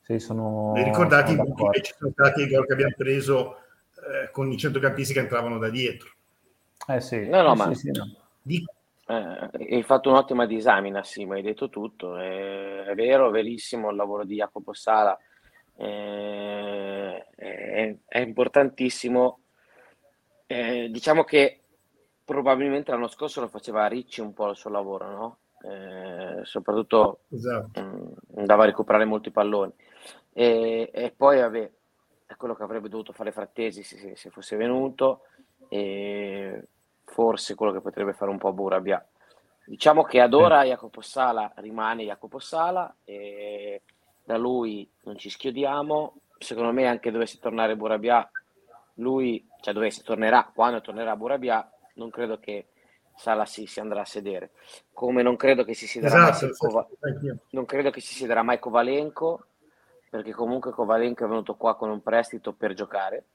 Sì, 0.02 0.20
sono, 0.20 0.74
ricordate 0.76 1.36
sono 1.36 1.72
i 1.74 1.82
ci 1.82 1.94
sono 1.98 2.12
stati 2.12 2.42
i 2.42 2.48
gol 2.48 2.66
che 2.66 2.74
abbiamo 2.74 2.94
preso 2.98 3.56
eh, 3.96 4.30
con 4.32 4.52
i 4.52 4.58
centrocampisti 4.58 5.14
che 5.14 5.20
entravano 5.22 5.58
da 5.58 5.70
dietro. 5.70 6.10
Eh 6.88 7.00
sì, 7.00 7.30
no, 7.30 7.42
no, 7.42 7.54
eh, 7.54 7.56
ma 7.56 7.68
sì, 7.74 7.76
sì, 7.76 7.92
no. 7.92 8.14
Di... 8.42 8.66
Eh, 9.06 9.50
hai 9.76 9.84
fatto 9.84 10.10
un'ottima 10.10 10.46
disamina, 10.46 11.04
sì, 11.04 11.26
ma 11.26 11.36
hai 11.36 11.42
detto 11.42 11.70
tutto. 11.70 12.18
È, 12.18 12.84
è 12.84 12.96
vero, 12.96 13.30
verissimo 13.30 13.90
il 13.90 13.96
lavoro 13.96 14.24
di 14.24 14.36
Jacopo 14.36 14.74
Sala. 14.74 15.18
Eh, 15.76 17.26
è, 17.36 17.96
è, 18.06 18.20
importantissimo. 18.20 19.40
Eh, 20.46 20.90
diciamo 20.90 21.24
che 21.24 21.62
probabilmente 22.24 22.92
l'anno 22.92 23.08
scorso 23.08 23.42
lo 23.42 23.48
faceva 23.48 23.88
Ricci 23.88 24.22
un 24.22 24.34
po' 24.34 24.50
il 24.50 24.56
suo 24.56 24.70
lavoro, 24.70 25.10
no? 25.10 25.38
Eh, 25.64 26.42
soprattutto 26.44 27.22
esatto. 27.30 27.82
mh, 27.82 27.86
mm, 27.86 28.40
andava 28.40 28.64
a 28.64 28.68
recuperare 28.68 29.06
molti 29.06 29.32
palloni. 29.32 29.74
E, 30.32 30.90
e, 30.94 31.14
poi 31.16 31.40
vabbè, 31.40 31.72
è 32.26 32.36
quello 32.36 32.56
che 32.56 32.64
avrebbe 32.64 32.90
dovuto 32.90 33.14
fare 33.14 33.32
Frattesi 33.32 33.84
se, 33.84 34.16
se 34.16 34.30
fosse 34.30 34.56
venuto, 34.56 35.24
e 35.70 36.68
forse 37.06 37.56
quello 37.56 37.72
che 37.72 37.82
potrebbe 37.82 38.14
fare 38.14 38.32
un 38.32 38.38
po' 38.38 38.54
Burabia. 38.54 39.06
Diciamo 39.66 40.04
che 40.04 40.20
ad 40.20 40.34
ora 40.34 40.66
Jacopo 40.66 41.02
Sala 41.02 41.52
rimane 41.56 42.04
Jacopo 42.04 42.40
Sala 42.40 42.94
e 43.06 43.82
da 44.24 44.38
lui 44.38 44.90
non 45.04 45.18
ci 45.18 45.30
schiodiamo. 45.30 46.16
Secondo 46.38 46.74
me 46.74 46.88
anche 46.88 47.12
dovesse 47.12 47.40
tornare 47.40 47.78
Burabia, 47.78 48.30
lui, 48.96 49.48
cioè 49.62 49.74
dovesse, 49.74 50.04
tornerà, 50.04 50.52
quando 50.54 50.82
tornerà 50.82 51.16
Burabia, 51.16 51.70
non 51.96 52.10
credo 52.10 52.40
che 52.40 52.68
Sala 53.16 53.46
si, 53.46 53.66
si, 53.66 53.80
andrà 53.80 54.02
a 54.02 54.06
sedere. 54.06 54.52
Come 54.92 55.22
non 55.22 55.38
credo 55.38 55.64
che 55.64 55.74
si 55.74 55.88
siederà 55.88 56.30
esatto, 56.30 56.46
mai, 56.46 56.56
Cova- 56.58 56.88
non 57.52 57.66
credo 57.66 57.90
che 57.92 58.02
si 58.02 58.14
siederà 58.14 58.44
mai 58.44 58.60
Kovalenko, 58.60 59.46
perché 60.10 60.34
comunque 60.34 60.72
Kovalenko 60.72 61.24
è 61.24 61.28
venuto 61.28 61.56
qua 61.56 61.76
con 61.76 61.90
un 61.90 62.02
prestito 62.02 62.52
per 62.52 62.74
giocare 62.74 63.26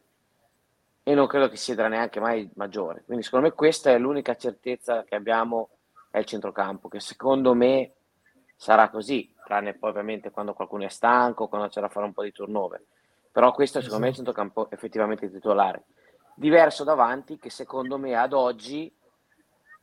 e 1.08 1.14
non 1.14 1.26
credo 1.26 1.48
che 1.48 1.56
si 1.56 1.64
siederà 1.64 1.88
neanche 1.88 2.20
mai 2.20 2.50
maggiore. 2.56 3.02
Quindi 3.06 3.24
secondo 3.24 3.46
me 3.46 3.54
questa 3.54 3.90
è 3.90 3.98
l'unica 3.98 4.36
certezza 4.36 5.04
che 5.04 5.14
abbiamo 5.14 5.70
è 6.10 6.18
il 6.18 6.26
centrocampo, 6.26 6.88
che 6.88 7.00
secondo 7.00 7.54
me 7.54 7.94
sarà 8.54 8.90
così, 8.90 9.34
tranne 9.46 9.72
poi 9.72 9.88
ovviamente 9.88 10.30
quando 10.30 10.52
qualcuno 10.52 10.84
è 10.84 10.88
stanco, 10.88 11.48
quando 11.48 11.68
c'è 11.68 11.80
da 11.80 11.88
fare 11.88 12.04
un 12.04 12.12
po' 12.12 12.24
di 12.24 12.32
turnover. 12.32 12.84
Però 13.32 13.52
questo 13.52 13.80
secondo 13.80 14.00
me 14.00 14.06
è 14.08 14.10
il 14.10 14.16
centrocampo 14.16 14.70
effettivamente 14.70 15.30
titolare 15.30 15.84
diverso 16.34 16.84
davanti 16.84 17.38
che 17.38 17.48
secondo 17.48 17.96
me 17.96 18.14
ad 18.14 18.34
oggi 18.34 18.92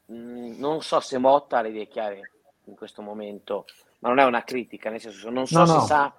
mh, 0.05 0.15
mm, 0.15 0.59
non 0.59 0.83
so 0.83 0.99
se 0.99 1.17
Motta 1.17 1.57
ha 1.57 1.61
le 1.61 1.69
idee 1.69 1.87
chiare 1.87 2.31
in 2.65 2.75
questo 2.75 3.01
momento, 3.01 3.65
ma 3.99 4.09
non 4.09 4.19
è 4.19 4.25
una 4.25 4.43
critica, 4.43 4.91
nel 4.91 5.01
senso 5.01 5.31
non 5.31 5.47
so 5.47 5.59
no, 5.59 5.65
se 5.65 5.73
no. 5.73 5.81
sa 5.81 6.13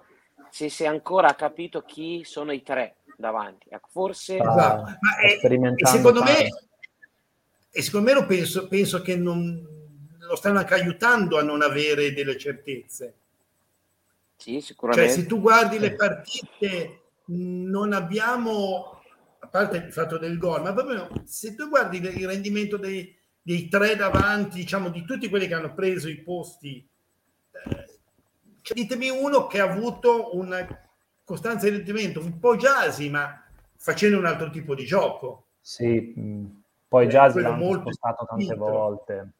se 0.49 0.67
si 0.69 0.83
è 0.83 0.87
ancora 0.87 1.33
capito 1.33 1.83
chi 1.83 2.25
sono 2.25 2.51
i 2.51 2.61
tre 2.61 2.96
davanti. 3.17 3.67
Ecco, 3.69 3.89
forse 3.91 4.37
esatto. 4.37 4.83
ma 4.83 5.17
è, 5.17 5.39
secondo 5.85 6.23
me 6.23 6.47
e 7.69 7.81
secondo 7.81 8.07
me 8.07 8.13
lo 8.13 8.25
penso, 8.25 8.67
penso 8.67 9.01
che 9.01 9.15
non, 9.15 9.65
lo 10.19 10.35
stanno 10.35 10.59
anche 10.59 10.73
aiutando 10.73 11.37
a 11.37 11.43
non 11.43 11.61
avere 11.61 12.13
delle 12.13 12.37
certezze. 12.37 13.13
Sì, 14.35 14.61
sicuramente. 14.61 15.09
Cioè, 15.09 15.21
se 15.21 15.27
tu 15.27 15.39
guardi 15.39 15.79
le 15.79 15.93
partite, 15.95 17.01
non 17.25 17.93
abbiamo 17.93 19.01
a 19.39 19.47
parte 19.47 19.77
il 19.77 19.91
fatto 19.91 20.17
del 20.17 20.37
gol, 20.37 20.61
ma 20.61 20.73
proprio 20.73 21.09
se 21.25 21.55
tu 21.55 21.69
guardi 21.69 21.97
il 21.97 22.27
rendimento 22.27 22.77
dei, 22.77 23.15
dei 23.41 23.67
tre 23.67 23.95
davanti, 23.95 24.57
diciamo 24.57 24.89
di 24.89 25.05
tutti 25.05 25.29
quelli 25.29 25.47
che 25.47 25.53
hanno 25.53 25.73
preso 25.73 26.09
i 26.09 26.21
posti, 26.21 26.87
eh, 27.51 27.99
cioè, 28.61 28.75
ditemi 28.75 29.09
uno 29.09 29.47
che 29.47 29.59
ha 29.59 29.71
avuto 29.71 30.35
una 30.35 30.86
costanza 31.27 31.69
di 31.69 31.75
rendimento 31.75 32.21
un 32.21 32.39
po' 32.39 32.55
Jasi, 32.55 33.09
ma 33.09 33.43
facendo 33.75 34.17
un 34.17 34.25
altro 34.25 34.49
tipo 34.49 34.73
di 34.73 34.85
gioco. 34.85 35.47
Sì, 35.59 36.13
poi 36.87 37.05
eh, 37.05 37.09
Jasi 37.09 37.41
l'ha 37.41 37.57
spostato 37.57 38.25
tante 38.25 38.45
spinto. 38.45 38.63
volte. 38.63 39.31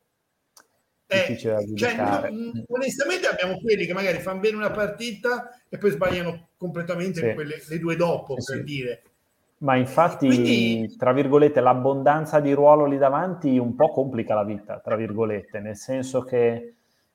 Eh, 1.07 1.37
cioè, 1.37 1.95
non, 2.29 2.65
onestamente 2.67 3.27
abbiamo 3.27 3.57
quelli 3.61 3.85
che 3.85 3.93
magari 3.93 4.19
fanno 4.19 4.41
bene 4.41 4.57
una 4.57 4.71
partita 4.71 5.57
e 5.69 5.77
poi 5.77 5.91
sbagliano 5.91 6.49
completamente 6.57 7.21
sì. 7.21 7.33
quelle, 7.33 7.63
le 7.65 7.79
due 7.79 7.95
dopo, 7.95 8.37
sì, 8.37 8.51
per 8.51 8.57
sì. 8.57 8.63
dire. 8.65 9.01
Ma 9.59 9.77
infatti, 9.77 10.27
Quindi... 10.27 10.93
tra 10.97 11.13
virgolette, 11.13 11.61
l'abbondanza 11.61 12.41
di 12.41 12.51
ruolo 12.51 12.83
lì 12.83 12.97
davanti 12.97 13.57
un 13.57 13.75
po' 13.75 13.91
complica 13.91 14.35
la 14.35 14.43
vita, 14.43 14.79
tra 14.79 14.97
virgolette, 14.97 15.61
nel 15.61 15.77
senso 15.77 16.21
che 16.23 16.73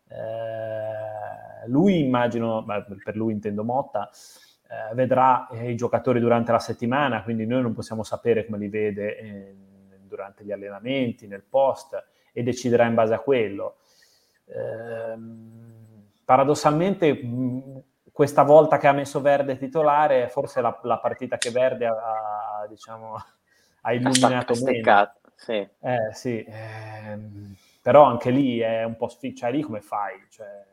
eh, 0.09 1.67
lui, 1.67 1.99
immagino, 2.01 2.65
per 3.05 3.17
lui 3.17 3.33
intendo 3.33 3.65
Motta, 3.65 4.09
eh, 4.73 4.95
vedrà 4.95 5.49
i 5.51 5.77
giocatori 5.77 6.19
durante 6.19 6.51
la 6.51 6.59
settimana, 6.59 7.23
quindi 7.23 7.45
noi 7.45 7.61
non 7.61 7.75
possiamo 7.75 8.03
sapere 8.03 8.47
come 8.47 8.57
li 8.57 8.69
vede 8.69 9.19
eh, 9.19 9.55
durante 10.01 10.45
gli 10.45 10.51
allenamenti, 10.51 11.27
nel 11.27 11.43
post, 11.43 12.03
e 12.33 12.43
deciderà 12.43 12.87
in 12.87 12.95
base 12.95 13.13
a 13.13 13.19
quello. 13.19 13.77
Ehm, 14.47 16.07
paradossalmente 16.25 17.21
questa 18.11 18.43
volta 18.45 18.79
che 18.79 18.87
ha 18.89 18.93
messo 18.93 19.21
Verde 19.21 19.59
titolare, 19.59 20.29
forse 20.31 20.63
la, 20.63 20.79
la 20.85 20.99
partita 20.99 21.37
che 21.37 21.51
Verde 21.51 21.87
ha, 21.87 22.67
diciamo, 22.67 23.15
ha 23.83 23.93
illuminato 23.93 24.55
meno. 24.65 25.13
Sì. 25.35 25.69
Eh, 25.81 26.13
sì. 26.13 26.43
Eh, 26.43 27.19
però 27.83 28.05
anche 28.05 28.31
lì 28.31 28.61
è 28.61 28.85
un 28.85 28.97
po' 28.97 29.09
sfiga, 29.09 29.37
cioè 29.37 29.53
lì 29.53 29.61
come 29.61 29.83
fai? 29.83 30.25
Cioè... 30.31 30.71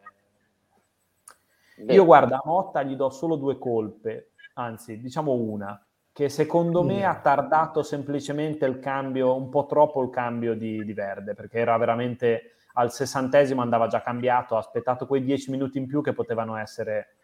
Io 1.88 2.05
guarda, 2.05 2.38
a 2.38 2.41
Motta 2.45 2.83
gli 2.83 2.95
do 2.95 3.09
solo 3.09 3.36
due 3.36 3.57
colpe, 3.57 4.31
anzi 4.53 5.00
diciamo 5.00 5.33
una, 5.33 5.81
che 6.12 6.29
secondo 6.29 6.83
me 6.83 7.05
ha 7.05 7.15
tardato 7.19 7.83
semplicemente 7.83 8.65
il 8.65 8.79
cambio, 8.79 9.36
un 9.36 9.50
po' 9.50 9.65
troppo 9.65 10.01
il 10.01 10.09
cambio 10.09 10.55
di, 10.55 10.83
di 10.83 10.93
Verde, 10.93 11.33
perché 11.33 11.59
era 11.59 11.77
veramente 11.77 12.55
al 12.74 12.91
sessantesimo 12.91 13.62
andava 13.62 13.88
già 13.88 14.01
cambiato, 14.01 14.55
ha 14.55 14.59
aspettato 14.59 15.07
quei 15.07 15.24
dieci 15.24 15.51
minuti 15.51 15.77
in 15.77 15.88
più 15.88 16.01
che 16.01 16.13
potevano 16.13 16.55
essere 16.55 17.15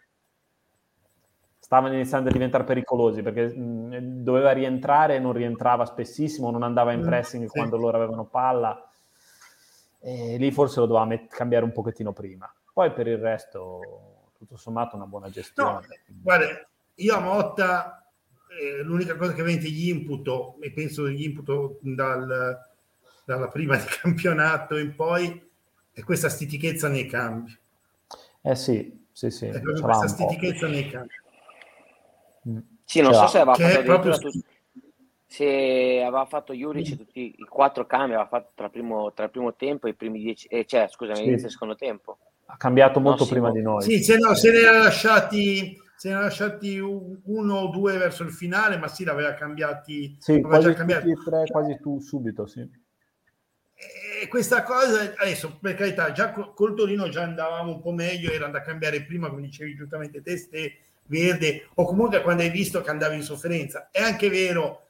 stavano 1.66 1.96
iniziando 1.96 2.30
a 2.30 2.32
diventare 2.32 2.64
pericolosi 2.64 3.24
perché 3.24 3.48
mh, 3.48 4.22
doveva 4.22 4.52
rientrare 4.52 5.16
e 5.16 5.20
non 5.20 5.34
rientrava 5.34 5.84
spessissimo, 5.86 6.52
non 6.52 6.62
andava 6.62 6.92
in 6.92 7.00
mm, 7.00 7.06
pressing 7.06 7.44
sì. 7.46 7.58
quando 7.58 7.78
loro 7.78 7.98
avevano 7.98 8.26
palla. 8.26 8.88
E 10.00 10.38
lì 10.38 10.52
forse 10.52 10.80
lo 10.80 10.86
doveva 10.86 11.06
met- 11.06 11.34
cambiare 11.34 11.66
un 11.66 11.72
pochettino 11.72 12.14
prima. 12.14 12.54
Poi 12.72 12.92
per 12.92 13.08
il 13.08 13.18
resto, 13.18 14.15
tutto 14.38 14.58
sommato, 14.58 14.96
una 14.96 15.06
buona 15.06 15.30
gestione. 15.30 15.72
No, 15.72 16.16
guarda, 16.22 16.68
io 16.96 17.16
a 17.16 17.20
Motta 17.20 18.10
eh, 18.60 18.82
l'unica 18.84 19.16
cosa 19.16 19.34
che 19.34 19.42
avete 19.42 19.70
gli 19.70 19.90
input, 19.90 20.56
e 20.62 20.72
penso 20.72 21.08
gli 21.10 21.24
input 21.24 21.78
dal, 21.82 22.60
dalla 23.26 23.48
prima 23.48 23.76
di 23.78 23.86
campionato 24.02 24.78
in 24.78 24.96
poi, 24.96 25.50
è 25.92 26.04
questa 26.04 26.30
stitichezza 26.30 26.88
nei 26.88 27.08
cambi. 27.08 27.58
Eh 28.42 28.56
sì, 28.56 29.06
sì, 29.12 29.30
sì. 29.30 29.48
È 29.48 29.62
questa 29.62 30.08
stitichezza 30.08 30.68
nei 30.68 30.90
cambi. 30.90 31.14
Sì, 32.84 33.02
non 33.02 33.14
so 33.14 33.28
se 33.28 33.40
aveva 33.40 33.56
fatto 33.56 33.84
proprio... 33.84 34.18
tutti, 34.18 34.44
se 35.26 36.02
aveva 36.02 36.26
fatto 36.26 36.54
Juric 36.54 36.94
mm. 36.94 36.98
tutti 36.98 37.36
i 37.38 37.44
quattro 37.44 37.86
cambi, 37.86 38.14
aveva 38.14 38.28
fatto 38.28 38.52
tra 38.56 38.66
il 38.66 38.72
primo, 38.72 39.12
tra 39.14 39.26
il 39.26 39.32
primo 39.32 39.54
tempo 39.56 39.88
e 39.88 39.90
i 39.90 39.96
primi 39.96 40.20
dieci, 40.20 40.48
eh, 40.48 40.66
cioè 40.66 40.88
scusami, 40.88 41.18
sì. 41.18 41.24
inizio 41.24 41.50
secondo 41.50 41.76
tempo. 41.76 42.20
Ha 42.48 42.58
cambiato 42.58 43.00
molto 43.00 43.24
no, 43.24 43.30
prima 43.30 43.52
di 43.52 43.62
noi. 43.62 43.82
Sì, 43.84 44.04
se, 44.04 44.18
no, 44.18 44.36
se 44.36 44.52
ne 44.52 44.60
era 44.60 44.78
lasciati 44.78 45.84
se 45.96 46.10
ne 46.10 46.16
ha 46.16 46.20
lasciati 46.20 46.78
uno 46.78 47.56
o 47.56 47.70
due 47.70 47.98
verso 47.98 48.24
il 48.24 48.32
finale, 48.32 48.78
ma 48.78 48.88
sì, 48.88 49.06
l'aveva 49.06 49.34
cambiati. 49.34 50.18
Sì, 50.20 50.42
quasi 50.42 50.74
cambiati. 50.74 51.14
tre, 51.24 51.46
quasi 51.50 51.80
tu 51.82 52.00
subito, 52.00 52.46
sì. 52.46 52.70
E 54.22 54.28
questa 54.28 54.64
cosa, 54.64 55.14
adesso 55.18 55.58
per 55.60 55.76
carità, 55.76 56.12
già 56.12 56.32
col 56.32 56.76
Torino 56.76 57.10
già 57.10 57.24
andavamo 57.24 57.72
un 57.72 57.82
po' 57.82 57.92
meglio, 57.92 58.32
era 58.32 58.48
da 58.48 58.62
cambiare 58.62 59.04
prima, 59.04 59.30
come 59.30 59.42
dicevi 59.42 59.76
giustamente 59.76 60.22
te, 60.22 60.38
ste, 60.38 60.78
verde 61.08 61.68
o 61.76 61.86
comunque 61.86 62.22
quando 62.22 62.44
hai 62.44 62.50
visto 62.50 62.82
che 62.82 62.90
andavi 62.90 63.16
in 63.16 63.24
sofferenza. 63.24 63.90
È 63.92 64.02
anche 64.02 64.30
vero 64.30 64.88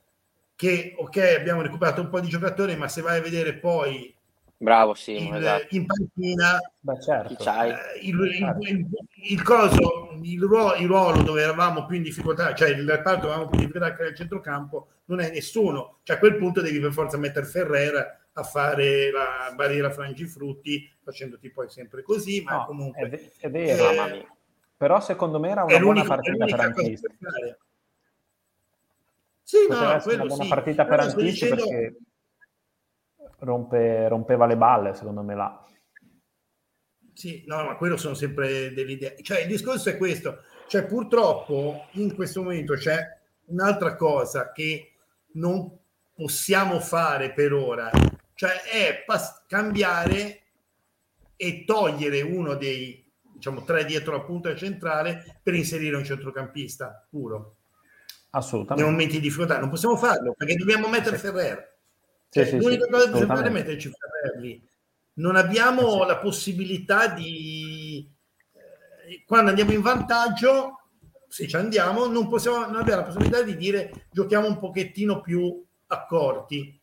che, 0.55 0.95
ok, 0.97 1.35
abbiamo 1.37 1.61
recuperato 1.61 2.01
un 2.01 2.09
po' 2.09 2.19
di 2.19 2.29
giocatori, 2.29 2.75
ma 2.75 2.87
se 2.87 3.01
vai 3.01 3.19
a 3.19 3.21
vedere 3.21 3.53
poi 3.53 4.14
Bravo, 4.65 4.95
sì, 4.95 5.27
il, 5.27 5.35
esatto. 5.35 5.75
in 5.75 5.85
panchina. 5.85 6.59
Beh, 6.79 6.99
certo. 6.99 7.51
Eh, 7.51 7.99
il, 8.01 8.19
il, 8.19 8.57
il, 8.61 8.87
il, 9.29 9.43
coso, 9.43 10.17
il 10.23 10.41
ruolo, 10.41 10.73
il 10.73 10.87
ruolo 10.87 11.21
dove 11.21 11.43
eravamo 11.43 11.85
più 11.85 11.97
in 11.97 12.01
difficoltà, 12.01 12.55
cioè 12.55 12.69
il 12.69 12.89
reparto 12.89 13.27
avevamo 13.27 13.47
più 13.47 13.59
in 13.59 13.67
difficoltà 13.67 13.95
che 13.95 14.01
nel 14.01 14.15
centrocampo, 14.15 14.87
non 15.05 15.19
è 15.19 15.29
nessuno. 15.29 15.99
Cioè 16.01 16.15
a 16.15 16.19
quel 16.19 16.37
punto 16.37 16.61
devi 16.61 16.79
per 16.79 16.91
forza 16.93 17.15
mettere 17.15 17.45
Ferrera 17.45 18.21
a 18.33 18.41
fare 18.41 19.11
la 19.11 19.53
barriera 19.53 19.91
frangifrutti, 19.91 20.91
facendoti 21.03 21.51
poi 21.51 21.69
sempre 21.69 22.01
così, 22.01 22.41
ma 22.41 22.55
no, 22.55 22.65
comunque... 22.65 23.07
È, 23.07 23.45
è 23.45 23.51
vero, 23.51 23.91
eh, 23.91 24.27
però 24.75 24.99
secondo 24.99 25.39
me 25.39 25.49
era 25.49 25.63
una 25.63 25.77
buona 25.77 26.03
partita 26.03 26.43
per 26.43 26.59
Antisti. 26.59 27.17
Sì, 29.43 29.57
Poteva 29.67 29.97
no, 29.97 30.03
una 30.05 30.25
buona 30.25 30.43
sì. 30.43 30.49
partita 30.49 30.85
per 30.85 30.99
Antisti 31.01 31.23
dicendo... 31.23 31.55
perché 31.67 31.97
rompe, 33.39 34.07
rompeva 34.07 34.45
le 34.45 34.57
balle, 34.57 34.93
secondo 34.93 35.21
me 35.21 35.35
là. 35.35 35.65
Sì, 37.13 37.43
no, 37.47 37.63
ma 37.63 37.75
quello 37.77 37.97
sono 37.97 38.13
sempre 38.13 38.73
delle 38.73 38.91
idee. 38.91 39.15
Cioè, 39.21 39.41
il 39.41 39.47
discorso 39.47 39.89
è 39.89 39.97
questo. 39.97 40.43
Cioè, 40.67 40.85
purtroppo 40.85 41.85
in 41.91 42.13
questo 42.13 42.41
momento 42.41 42.73
c'è 42.73 42.99
un'altra 43.45 43.95
cosa 43.95 44.51
che 44.51 44.93
non 45.33 45.77
possiamo 46.13 46.79
fare 46.79 47.33
per 47.33 47.53
ora, 47.53 47.89
cioè 48.33 48.61
è 48.63 49.03
pas- 49.05 49.43
cambiare 49.47 50.41
e 51.35 51.63
togliere 51.65 52.21
uno 52.21 52.55
dei 52.55 53.03
diciamo 53.33 53.63
tre 53.63 53.83
dietro 53.83 54.13
la 54.13 54.21
punta 54.21 54.55
centrale 54.55 55.39
per 55.43 55.53
inserire 55.53 55.97
un 55.97 56.05
centrocampista 56.05 57.05
puro. 57.09 57.57
Assolutamente. 58.31 58.83
Nei 58.83 58.91
momenti 58.91 59.15
di 59.15 59.27
difficoltà 59.27 59.59
non 59.59 59.69
possiamo 59.69 59.97
farlo 59.97 60.33
perché 60.35 60.55
dobbiamo 60.55 60.87
mettere. 60.87 61.17
Ferrer. 61.17 61.74
Cioè, 62.29 62.45
sì, 62.45 62.57
l'unica 62.57 62.85
sì, 62.85 62.91
cosa 62.91 63.05
che 63.05 63.11
possiamo 63.11 63.35
fare 63.35 63.47
è 63.47 63.51
metterci 63.51 63.91
Ferrer 63.91 64.41
lì. 64.41 64.69
Non 65.13 65.35
abbiamo 65.35 66.03
la 66.03 66.17
possibilità 66.17 67.07
di 67.07 68.09
eh, 68.53 69.23
quando 69.25 69.49
andiamo 69.49 69.71
in 69.71 69.81
vantaggio, 69.81 70.79
se 71.27 71.47
ci 71.47 71.55
andiamo, 71.55 72.07
non, 72.07 72.27
possiamo, 72.27 72.65
non 72.65 72.77
abbiamo 72.77 73.01
la 73.01 73.07
possibilità 73.07 73.41
di 73.41 73.55
dire 73.55 74.07
giochiamo 74.11 74.47
un 74.47 74.59
pochettino 74.59 75.21
più 75.21 75.63
accorti 75.87 76.81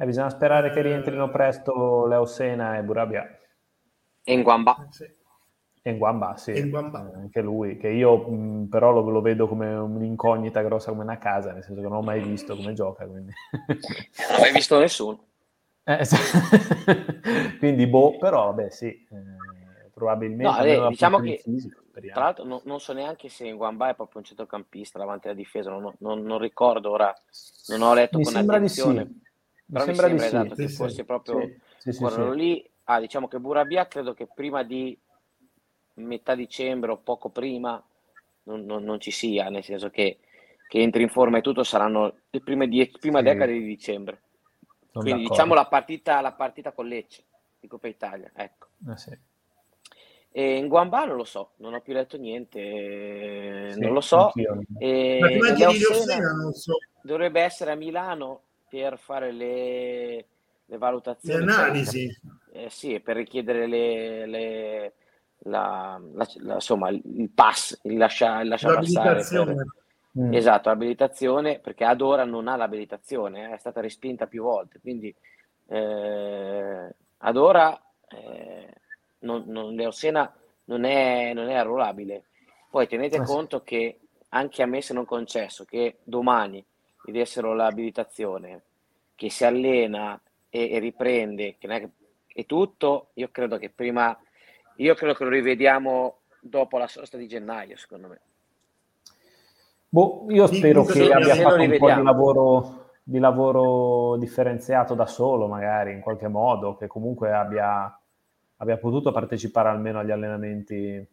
eh, 0.00 0.06
bisogna 0.06 0.30
sperare 0.30 0.70
che 0.70 0.80
rientrino 0.80 1.28
presto 1.28 2.06
Leo 2.06 2.24
Sena 2.24 2.78
e 2.78 2.84
Burabia. 2.84 3.36
E 4.22 4.32
in 4.32 4.42
Guamba. 4.42 4.76
Eh, 4.88 4.92
sì. 4.92 5.10
E 5.82 5.90
in 5.90 5.98
Guamba, 5.98 6.36
sì. 6.36 6.56
In 6.56 6.70
Guamba. 6.70 7.10
Eh, 7.12 7.18
anche 7.18 7.40
lui, 7.40 7.76
che 7.76 7.88
io 7.88 8.28
mh, 8.28 8.68
però 8.68 8.92
lo, 8.92 9.08
lo, 9.08 9.20
vedo 9.20 9.46
come 9.46 9.72
un'incognita 9.74 10.62
grossa 10.62 10.90
come 10.90 11.02
una 11.02 11.18
casa, 11.18 11.52
nel 11.52 11.62
senso 11.62 11.80
che 11.80 11.88
non 11.88 11.98
ho 11.98 12.02
mai 12.02 12.20
visto 12.20 12.56
come 12.56 12.72
gioca. 12.72 13.06
Quindi. 13.06 13.32
non 14.28 14.36
ho 14.36 14.40
mai 14.40 14.52
visto 14.52 14.78
nessuno. 14.78 15.24
Eh, 15.84 16.04
sì. 16.04 16.16
quindi, 17.58 17.86
boh, 17.86 18.18
però, 18.18 18.46
vabbè, 18.46 18.70
sì. 18.70 18.86
Eh, 18.86 19.90
probabilmente... 19.94 20.76
No, 20.76 20.88
diciamo 20.88 21.20
che... 21.20 21.40
Fisico, 21.42 21.82
tra 22.12 22.22
l'altro 22.22 22.44
non, 22.44 22.60
non, 22.64 22.78
so 22.78 22.92
neanche 22.92 23.28
se 23.28 23.46
in 23.46 23.56
Guamba 23.56 23.88
è 23.88 23.94
proprio 23.94 24.20
un 24.20 24.24
centrocampista 24.24 24.98
davanti 24.98 25.26
alla 25.26 25.36
difesa, 25.36 25.70
non, 25.70 25.92
non, 25.98 26.22
non 26.22 26.38
ricordo 26.38 26.92
ora, 26.92 27.12
non 27.68 27.82
ho 27.82 27.94
letto 27.94 28.18
Mi 28.18 28.24
con 28.24 28.36
attenzione. 28.36 29.04
Di 29.04 29.12
sì. 29.12 29.26
Però 29.70 29.84
mi 29.84 29.94
sembra, 29.94 30.08
mi 30.14 30.18
sembra 30.18 30.40
esatto, 30.40 30.54
sì, 30.54 30.62
che 30.62 30.68
sì, 30.68 30.74
fosse 30.74 31.04
proprio 31.04 31.40
sì, 31.76 32.36
lì. 32.36 32.70
Ah, 32.84 33.00
diciamo 33.00 33.28
che 33.28 33.38
Burabia 33.38 33.86
credo 33.86 34.14
che 34.14 34.28
prima 34.32 34.62
di 34.62 34.98
metà 35.98 36.34
dicembre 36.34 36.90
o 36.90 36.98
poco 36.98 37.28
prima 37.30 37.82
non, 38.44 38.64
non, 38.64 38.82
non 38.82 39.00
ci 39.00 39.10
sia, 39.10 39.48
nel 39.48 39.64
senso 39.64 39.90
che, 39.90 40.18
che, 40.66 40.80
entri 40.80 41.02
in 41.02 41.08
forma 41.08 41.38
e 41.38 41.42
tutto 41.42 41.62
saranno 41.62 42.14
le 42.30 42.40
prime, 42.40 42.68
die- 42.68 42.90
prima 42.98 43.22
decade 43.22 43.52
di 43.52 43.64
dicembre. 43.64 44.22
Sono 44.90 45.04
Quindi 45.04 45.22
d'accordo. 45.22 45.28
diciamo 45.28 45.54
la 45.54 45.66
partita, 45.66 46.20
la 46.20 46.32
partita 46.32 46.72
con 46.72 46.86
Lecce 46.86 47.24
di 47.60 47.68
Coppa 47.68 47.88
Italia, 47.88 48.30
ecco. 48.34 48.68
Eh 48.86 49.18
e 50.30 50.56
in 50.56 50.68
Guamba 50.68 51.04
non 51.04 51.16
lo 51.16 51.24
so, 51.24 51.52
non 51.56 51.74
ho 51.74 51.80
più 51.80 51.94
letto 51.94 52.16
niente, 52.16 53.74
non 53.76 53.92
lo 53.92 54.00
so. 54.00 54.30
E, 54.78 55.18
Ma 55.20 55.26
prima 55.26 55.70
di 55.70 55.78
Sena, 55.78 56.32
non 56.32 56.52
so. 56.52 56.76
Dovrebbe 57.02 57.40
essere 57.40 57.72
a 57.72 57.74
Milano 57.74 58.42
per 58.68 58.98
fare 58.98 59.32
le, 59.32 60.26
le 60.66 60.78
valutazioni. 60.78 61.44
Le 61.44 61.52
analisi. 61.52 62.20
Per, 62.22 62.64
eh, 62.64 62.70
sì, 62.70 63.00
per 63.00 63.16
richiedere 63.16 63.66
le, 63.66 64.26
le, 64.26 64.92
la, 65.40 66.00
la, 66.12 66.28
la, 66.36 66.54
insomma, 66.54 66.88
il 66.90 67.30
pass, 67.34 67.78
il 67.84 67.96
lasciare 67.96 68.44
lascia 68.44 68.74
passare. 68.74 69.24
Per, 69.28 69.66
mm. 70.18 70.34
Esatto, 70.34 70.68
l'abilitazione, 70.68 71.58
perché 71.58 71.84
ad 71.84 72.00
ora 72.00 72.24
non 72.24 72.48
ha 72.48 72.56
l'abilitazione, 72.56 73.50
eh, 73.50 73.54
è 73.54 73.58
stata 73.58 73.80
respinta 73.80 74.26
più 74.26 74.42
volte, 74.42 74.80
quindi 74.80 75.14
eh, 75.68 76.94
ad 77.18 77.36
ora 77.36 77.80
eh, 78.08 78.72
non, 79.20 79.44
non, 79.46 79.74
Leosena 79.74 80.32
non 80.64 80.84
è, 80.84 81.32
non 81.34 81.48
è 81.48 81.54
arruolabile. 81.54 82.24
Poi 82.70 82.86
tenete 82.86 83.18
ah, 83.18 83.22
conto 83.22 83.62
che 83.62 83.98
anche 84.30 84.62
a 84.62 84.66
me 84.66 84.82
se 84.82 84.92
non 84.92 85.06
concesso 85.06 85.64
che 85.64 85.98
domani 86.04 86.62
mi 87.04 87.12
dessero 87.12 87.54
l'abilitazione, 87.54 88.62
che 89.14 89.30
si 89.30 89.44
allena 89.44 90.20
e, 90.50 90.70
e 90.70 90.78
riprende, 90.78 91.56
che 91.58 91.66
che, 91.66 91.88
e 92.26 92.46
tutto, 92.46 93.08
io 93.14 93.30
credo 93.32 93.56
che 93.56 93.70
prima, 93.70 94.16
io 94.78 94.94
credo 94.94 95.14
che 95.14 95.24
lo 95.24 95.30
rivediamo 95.30 96.18
dopo 96.40 96.78
la 96.78 96.86
sosta 96.86 97.16
di 97.16 97.26
gennaio, 97.26 97.76
secondo 97.76 98.08
me. 98.08 98.20
Boh, 99.88 100.26
io 100.28 100.46
spero 100.46 100.84
sì, 100.84 100.92
che 100.92 101.12
abbia 101.12 101.34
fatto 101.34 101.62
un 101.62 101.76
po' 101.78 101.92
di 101.92 102.02
lavoro, 102.02 102.90
di 103.02 103.18
lavoro 103.18 104.16
differenziato 104.18 104.94
da 104.94 105.06
solo, 105.06 105.46
magari 105.46 105.92
in 105.92 106.00
qualche 106.00 106.28
modo, 106.28 106.76
che 106.76 106.86
comunque 106.86 107.32
abbia, 107.32 107.98
abbia 108.56 108.76
potuto 108.76 109.12
partecipare 109.12 109.68
almeno 109.70 109.98
agli 110.00 110.10
allenamenti. 110.10 111.06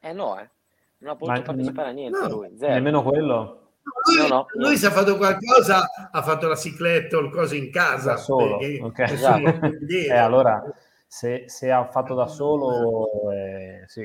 Eh 0.00 0.12
no, 0.12 0.38
eh. 0.38 0.50
non 0.98 1.12
ha 1.12 1.16
potuto 1.16 1.38
Ma, 1.38 1.42
partecipare 1.42 1.88
a 1.88 1.92
niente 1.92 2.18
no, 2.18 2.28
lui, 2.28 2.56
zero. 2.56 2.72
Nemmeno 2.72 3.02
quello? 3.02 3.60
Lui, 4.06 4.28
no, 4.28 4.34
no, 4.34 4.46
lui 4.54 4.76
se 4.76 4.86
ha 4.86 4.90
fatto 4.90 5.16
qualcosa, 5.16 6.10
ha 6.10 6.22
fatto 6.22 6.48
la 6.48 6.56
cicletta 6.56 7.16
o 7.16 7.20
il 7.20 7.30
coso 7.30 7.54
in 7.54 7.70
casa. 7.70 8.12
Da 8.12 8.16
solo, 8.16 8.56
okay. 8.56 9.12
esatto. 9.12 9.70
eh, 9.88 10.16
allora, 10.16 10.62
se, 11.14 11.44
se, 11.46 11.70
ha 11.70 11.86
fatto 11.86 12.16
da 12.16 12.26
solo, 12.26 13.30
eh, 13.30 13.84
sì, 13.86 14.04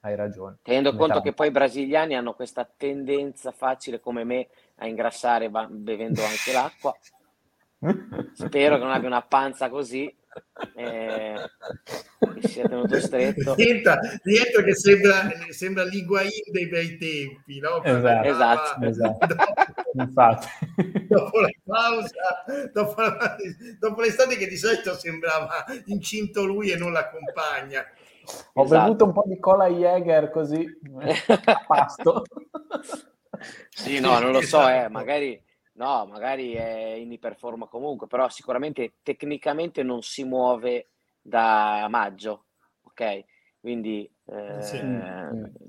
hai 0.00 0.14
ragione. 0.14 0.58
Tenendo 0.60 0.94
conto 0.94 1.22
che 1.22 1.32
poi 1.32 1.48
i 1.48 1.50
brasiliani 1.50 2.14
hanno 2.14 2.34
questa 2.34 2.70
tendenza 2.76 3.50
facile 3.50 3.98
come 3.98 4.24
me 4.24 4.48
a 4.76 4.86
ingrassare 4.86 5.48
bevendo 5.48 6.22
anche 6.22 6.52
l'acqua. 6.52 6.94
Spero 8.34 8.76
che 8.76 8.82
non 8.82 8.92
abbia 8.92 9.08
una 9.08 9.22
panza 9.22 9.70
così 9.70 10.14
eh, 10.76 11.34
che 12.40 12.48
sia 12.48 12.68
tenuto 12.68 13.00
stretto. 13.00 13.54
Diventa, 13.54 13.98
diventa 14.22 14.62
che 14.62 14.74
sembra, 14.74 15.30
sembra 15.50 15.84
l'Iguain 15.84 16.30
dei 16.50 16.68
bei 16.68 16.96
tempi, 16.96 17.58
no? 17.58 17.82
Esatto, 17.82 18.28
esatto, 18.28 18.84
esatto. 18.84 19.36
Infatti. 19.94 20.48
Dopo 21.08 21.40
la 21.40 21.50
pausa, 21.64 22.70
dopo, 22.72 23.00
la, 23.00 23.36
dopo, 23.78 24.00
l'estate 24.00 24.36
che 24.36 24.46
di 24.46 24.56
solito 24.56 24.94
sembrava 24.94 25.64
incinto 25.86 26.44
lui 26.44 26.70
e 26.70 26.76
non 26.76 26.92
la 26.92 27.08
compagna. 27.08 27.84
Ho 28.54 28.64
esatto. 28.64 28.82
bevuto 28.82 29.04
un 29.06 29.12
po' 29.12 29.24
di 29.26 29.38
cola 29.38 29.66
Jäger 29.66 30.30
così 30.30 30.64
a 30.98 31.64
pasto. 31.66 32.24
sì, 33.70 33.98
no, 33.98 34.18
non 34.20 34.32
lo 34.32 34.42
so, 34.42 34.68
eh, 34.68 34.76
esatto. 34.76 34.90
magari 34.90 35.42
No, 35.80 36.04
magari 36.04 36.52
è 36.52 36.92
in 36.92 37.10
iperforma 37.10 37.66
comunque, 37.66 38.06
però 38.06 38.28
sicuramente 38.28 38.96
tecnicamente 39.02 39.82
non 39.82 40.02
si 40.02 40.24
muove 40.24 40.88
da 41.22 41.86
maggio, 41.88 42.44
ok? 42.82 43.24
Quindi 43.58 44.10
eh, 44.26 44.60
sì, 44.60 44.76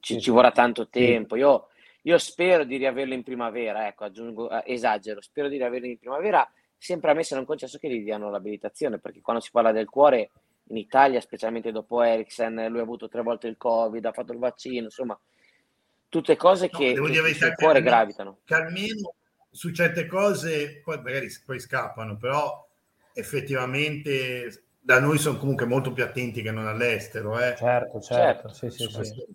ci, 0.01 0.13
sì, 0.15 0.19
ci, 0.19 0.29
vorrà 0.29 0.51
tanto 0.51 0.89
tempo. 0.89 1.37
Io, 1.37 1.69
io, 2.01 2.17
spero 2.17 2.65
di 2.65 2.75
riaverlo 2.75 3.13
in 3.13 3.23
primavera, 3.23 3.87
ecco, 3.87 4.03
aggiungo, 4.03 4.49
eh, 4.49 4.73
esagero, 4.73 5.21
spero 5.21 5.47
di 5.47 5.55
riaverlo 5.55 5.87
in 5.87 5.97
primavera, 5.97 6.45
sempre 6.77 7.11
a 7.11 7.13
me 7.13 7.23
se 7.23 7.35
non 7.35 7.45
concesso 7.45 7.77
che 7.77 7.87
gli 7.87 8.03
diano 8.03 8.29
l'abilitazione, 8.29 8.99
perché 8.99 9.21
quando 9.21 9.41
si 9.41 9.49
parla 9.49 9.71
del 9.71 9.87
cuore 9.87 10.31
in 10.65 10.75
Italia, 10.75 11.21
specialmente 11.21 11.71
dopo 11.71 12.01
Eriksen, 12.01 12.67
lui 12.67 12.79
ha 12.79 12.83
avuto 12.83 13.07
tre 13.07 13.21
volte 13.21 13.47
il 13.47 13.55
Covid, 13.55 14.03
ha 14.03 14.11
fatto 14.11 14.33
il 14.33 14.39
vaccino, 14.39 14.83
insomma, 14.83 15.17
tutte 16.09 16.35
cose 16.35 16.67
che, 16.67 16.95
no, 16.95 17.05
che 17.05 17.33
sul 17.33 17.55
cuore 17.55 17.81
gravitano. 17.81 18.39
Che 18.43 18.55
almeno 18.55 19.13
su 19.51 19.71
certe 19.71 20.05
cose 20.07 20.81
poi 20.83 21.01
magari 21.01 21.27
poi 21.45 21.59
scappano, 21.59 22.17
però 22.17 22.67
effettivamente 23.13 24.63
da 24.79 24.99
noi 24.99 25.17
sono 25.19 25.37
comunque 25.37 25.65
molto 25.65 25.91
più 25.91 26.03
attenti 26.03 26.41
che 26.41 26.51
non 26.51 26.67
all'estero. 26.67 27.37
Eh. 27.37 27.55
Certo, 27.55 27.99
certo, 27.99 28.01
certo. 28.01 28.49
Sì, 28.49 28.69
sì, 28.69 29.03
sì. 29.03 29.25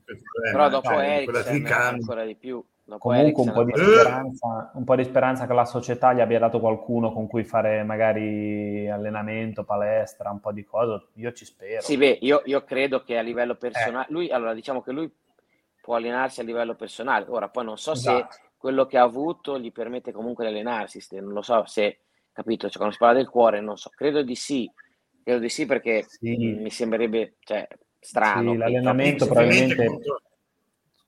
Però 0.50 0.68
dopo 0.68 0.90
no, 0.90 1.00
Eriksen 1.00 1.66
ancora 1.66 2.24
di 2.24 2.34
più. 2.34 2.64
Dopo 2.88 3.08
comunque 3.08 3.42
un 3.42 3.52
po, 3.52 3.64
di 3.64 3.72
speranza, 3.72 4.70
un 4.74 4.84
po' 4.84 4.94
di 4.94 5.02
speranza 5.02 5.46
che 5.48 5.52
la 5.52 5.64
società 5.64 6.12
gli 6.12 6.20
abbia 6.20 6.38
dato 6.38 6.60
qualcuno 6.60 7.12
con 7.12 7.26
cui 7.26 7.42
fare 7.42 7.82
magari 7.82 8.88
allenamento, 8.88 9.64
palestra, 9.64 10.30
un 10.30 10.38
po' 10.38 10.52
di 10.52 10.64
cose, 10.64 11.06
io 11.14 11.32
ci 11.32 11.44
spero. 11.44 11.80
Sì, 11.80 11.96
beh, 11.96 12.18
io, 12.20 12.42
io 12.44 12.62
credo 12.62 13.02
che 13.02 13.18
a 13.18 13.22
livello 13.22 13.56
personale, 13.56 14.06
eh. 14.08 14.12
lui, 14.12 14.30
allora 14.30 14.54
diciamo 14.54 14.82
che 14.82 14.92
lui 14.92 15.12
può 15.80 15.96
allenarsi 15.96 16.40
a 16.40 16.44
livello 16.44 16.76
personale, 16.76 17.26
ora 17.28 17.48
poi 17.48 17.64
non 17.64 17.76
so 17.76 17.90
esatto. 17.90 18.28
se 18.30 18.40
quello 18.66 18.86
che 18.86 18.98
ha 18.98 19.02
avuto 19.02 19.60
gli 19.60 19.70
permette 19.70 20.10
comunque 20.10 20.44
di 20.44 20.50
allenarsi. 20.50 21.00
Non 21.20 21.32
lo 21.32 21.42
so 21.42 21.64
se, 21.66 22.00
capito, 22.32 22.66
cioè, 22.66 22.76
quando 22.76 22.92
si 22.94 22.98
parla 22.98 23.18
del 23.18 23.28
cuore, 23.28 23.60
non 23.60 23.76
so, 23.76 23.90
credo 23.90 24.22
di 24.22 24.34
sì, 24.34 24.68
Credo 25.22 25.40
di 25.40 25.48
sì 25.48 25.66
perché 25.66 26.04
sì. 26.06 26.36
mi 26.36 26.70
sembrerebbe 26.70 27.34
cioè, 27.40 27.66
strano. 27.98 28.52
Sì, 28.52 28.58
l'allenamento 28.58 29.26
probabilmente 29.26 29.98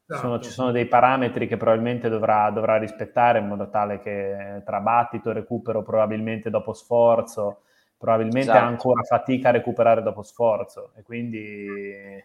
sono, 0.07 0.40
ci 0.40 0.51
sono 0.51 0.73
dei 0.73 0.87
parametri 0.87 1.47
che 1.47 1.57
probabilmente 1.57 2.09
dovrà, 2.09 2.51
dovrà, 2.51 2.79
rispettare 2.79 3.38
in 3.38 3.47
modo 3.47 3.71
tale 3.71 4.01
che 4.01 4.61
tra 4.64 4.81
battito 4.81 5.31
e 5.31 5.35
recupero 5.35 5.85
probabilmente 5.85 6.51
dopo 6.51 6.73
sforzo, 6.73 7.61
probabilmente 7.97 8.51
esatto. 8.51 8.64
ha 8.64 8.66
ancora 8.66 9.03
fatica 9.05 9.51
a 9.51 9.53
recuperare 9.53 10.03
dopo 10.03 10.23
sforzo 10.23 10.90
e 10.97 11.03
quindi 11.05 12.21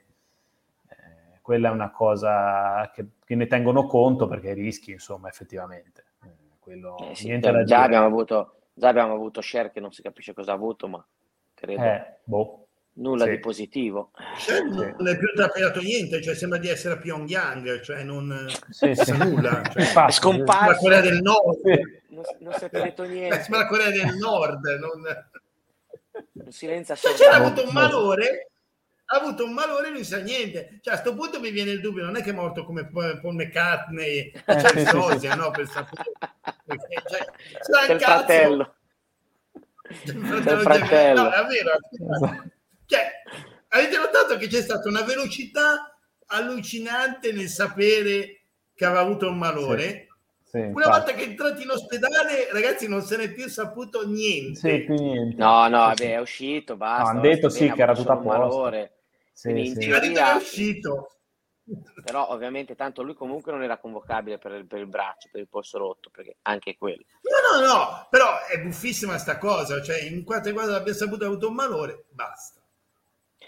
quella 1.44 1.68
è 1.68 1.72
una 1.72 1.92
cosa 1.92 2.90
che, 2.94 3.06
che, 3.24 3.36
ne 3.36 3.48
tengono 3.48 3.86
conto 3.86 4.28
perché 4.28 4.54
rischi 4.54 4.92
insomma 4.92 5.28
effettivamente. 5.28 6.06
Eh, 6.24 6.30
quello, 6.58 6.98
eh 7.12 7.16
sì, 7.16 7.38
già, 7.40 7.84
abbiamo 7.84 8.06
avuto, 8.06 8.62
già 8.74 8.88
abbiamo 8.88 9.14
avuto 9.14 9.42
share 9.42 9.70
che 9.70 9.82
non 9.82 9.92
si 9.92 10.02
capisce 10.02 10.34
cosa 10.34 10.54
ha 10.54 10.56
avuto 10.56 10.88
ma 10.88 11.06
credo... 11.54 11.84
Eh, 11.84 12.18
boh 12.24 12.68
nulla 12.94 13.26
sì. 13.26 13.32
di 13.32 13.40
positivo. 13.40 14.12
Cioè, 14.38 14.62
non 14.62 15.08
è 15.08 15.18
più 15.18 15.34
trapelato 15.34 15.82
niente, 15.82 16.22
cioè 16.22 16.36
sembra 16.36 16.60
di 16.60 16.70
essere 16.70 16.94
a 16.94 16.98
Pyongyang, 16.98 17.82
cioè 17.82 18.04
non 18.04 18.48
sì, 18.70 18.94
sì. 18.94 19.12
nulla. 19.18 19.64
Cioè, 19.74 20.06
è 20.06 20.12
scomparso. 20.12 20.70
La 20.70 20.78
Corea 20.78 21.02
del 21.02 21.22
Nord. 21.22 21.66
Non, 22.10 22.24
non 22.40 22.54
si 22.54 22.66
è 22.66 22.70
detto 22.70 23.04
niente. 23.04 23.42
Sembra 23.42 23.62
la 23.62 23.68
Corea 23.68 23.90
del 23.90 24.16
Nord. 24.16 24.64
Non... 24.80 25.02
Un 26.34 26.52
silenzio 26.52 26.96
cioè, 26.96 27.14
c'era 27.14 27.36
avuto 27.38 27.64
un 27.66 27.74
malore 27.74 28.52
ha 29.06 29.18
avuto 29.18 29.46
un 29.46 29.54
malore 29.54 29.90
e 29.90 29.92
non 29.92 30.04
sa 30.04 30.20
niente. 30.20 30.80
Cioè, 30.82 30.94
a 30.94 31.02
questo 31.02 31.16
punto 31.16 31.40
mi 31.40 31.52
viene 31.52 31.72
il 31.72 31.82
dubbio, 31.82 32.04
non 32.04 32.16
è 32.16 32.24
che 32.24 32.32
è 32.32 32.34
morto 32.34 32.64
come 32.64 32.88
Paul 32.88 33.36
McCartney, 33.36 34.32
cioè 34.46 34.80
il 34.80 34.88
sosia, 34.88 35.36
no? 35.36 35.52
Per 35.52 35.68
sapere. 35.68 36.12
Perché, 36.66 37.04
cioè, 37.10 37.92
il 37.94 38.00
fratello. 38.00 38.76
Il 40.04 40.62
fratello. 40.62 41.22
No, 41.24 41.32
è 41.32 41.46
vero. 41.46 41.72
Esatto. 41.92 42.50
Cioè, 42.86 43.12
avete 43.70 43.98
notato 43.98 44.38
che 44.38 44.48
c'è 44.48 44.62
stata 44.62 44.88
una 44.88 45.04
velocità 45.04 45.98
allucinante 46.28 47.32
nel 47.32 47.50
sapere 47.50 48.42
che 48.74 48.86
aveva 48.86 49.02
avuto 49.02 49.28
un 49.28 49.38
malore? 49.38 49.90
Sì, 49.90 50.08
sì, 50.54 50.60
una 50.60 50.88
volta 50.88 51.14
che 51.14 51.24
è 51.24 51.28
entrato 51.30 51.60
in 51.64 51.72
ospedale, 51.72 52.52
ragazzi, 52.52 52.88
non 52.88 53.02
se 53.02 53.18
n'è 53.18 53.32
più 53.32 53.50
saputo 53.50 54.08
niente. 54.08 54.60
Sì, 54.60 54.84
più 54.84 54.94
niente. 54.94 55.36
No, 55.36 55.68
no, 55.68 55.80
vabbè, 55.80 56.14
è 56.14 56.20
uscito, 56.20 56.76
basta. 56.76 57.06
No, 57.06 57.10
hanno 57.10 57.22
detto 57.22 57.50
sì 57.50 57.72
che 57.72 57.82
era 57.82 57.96
tutto 57.96 58.12
a 58.12 58.18
posto. 58.18 58.38
Malore. 58.38 58.98
Sì, 59.32 59.74
sì. 59.76 59.80
Teoria... 59.80 60.34
è 60.34 60.36
uscito. 60.36 61.08
Però 62.04 62.30
ovviamente 62.30 62.76
tanto 62.76 63.02
lui 63.02 63.16
comunque 63.16 63.52
non 63.52 63.64
era 63.64 63.80
convocabile 63.80 64.38
per 64.38 64.52
il, 64.52 64.68
per 64.68 64.78
il, 64.78 64.86
braccio, 64.86 65.30
per 65.32 65.42
il 65.42 65.48
polso 65.48 65.80
rotto, 65.80 66.12
perché 66.12 66.36
anche 66.44 66.78
quello. 66.78 67.04
No, 67.22 67.60
no, 67.60 67.66
no, 67.66 68.08
però 68.12 68.46
è 68.46 68.60
buffissima 68.60 69.18
sta 69.18 69.40
cosa, 69.40 69.82
cioè 69.82 70.04
in 70.04 70.24
quanto 70.24 70.50
riguarda 70.50 70.76
abbia 70.76 70.94
saputo 70.94 71.26
avuto 71.26 71.48
un 71.48 71.56
malore, 71.56 72.04
basta. 72.10 72.62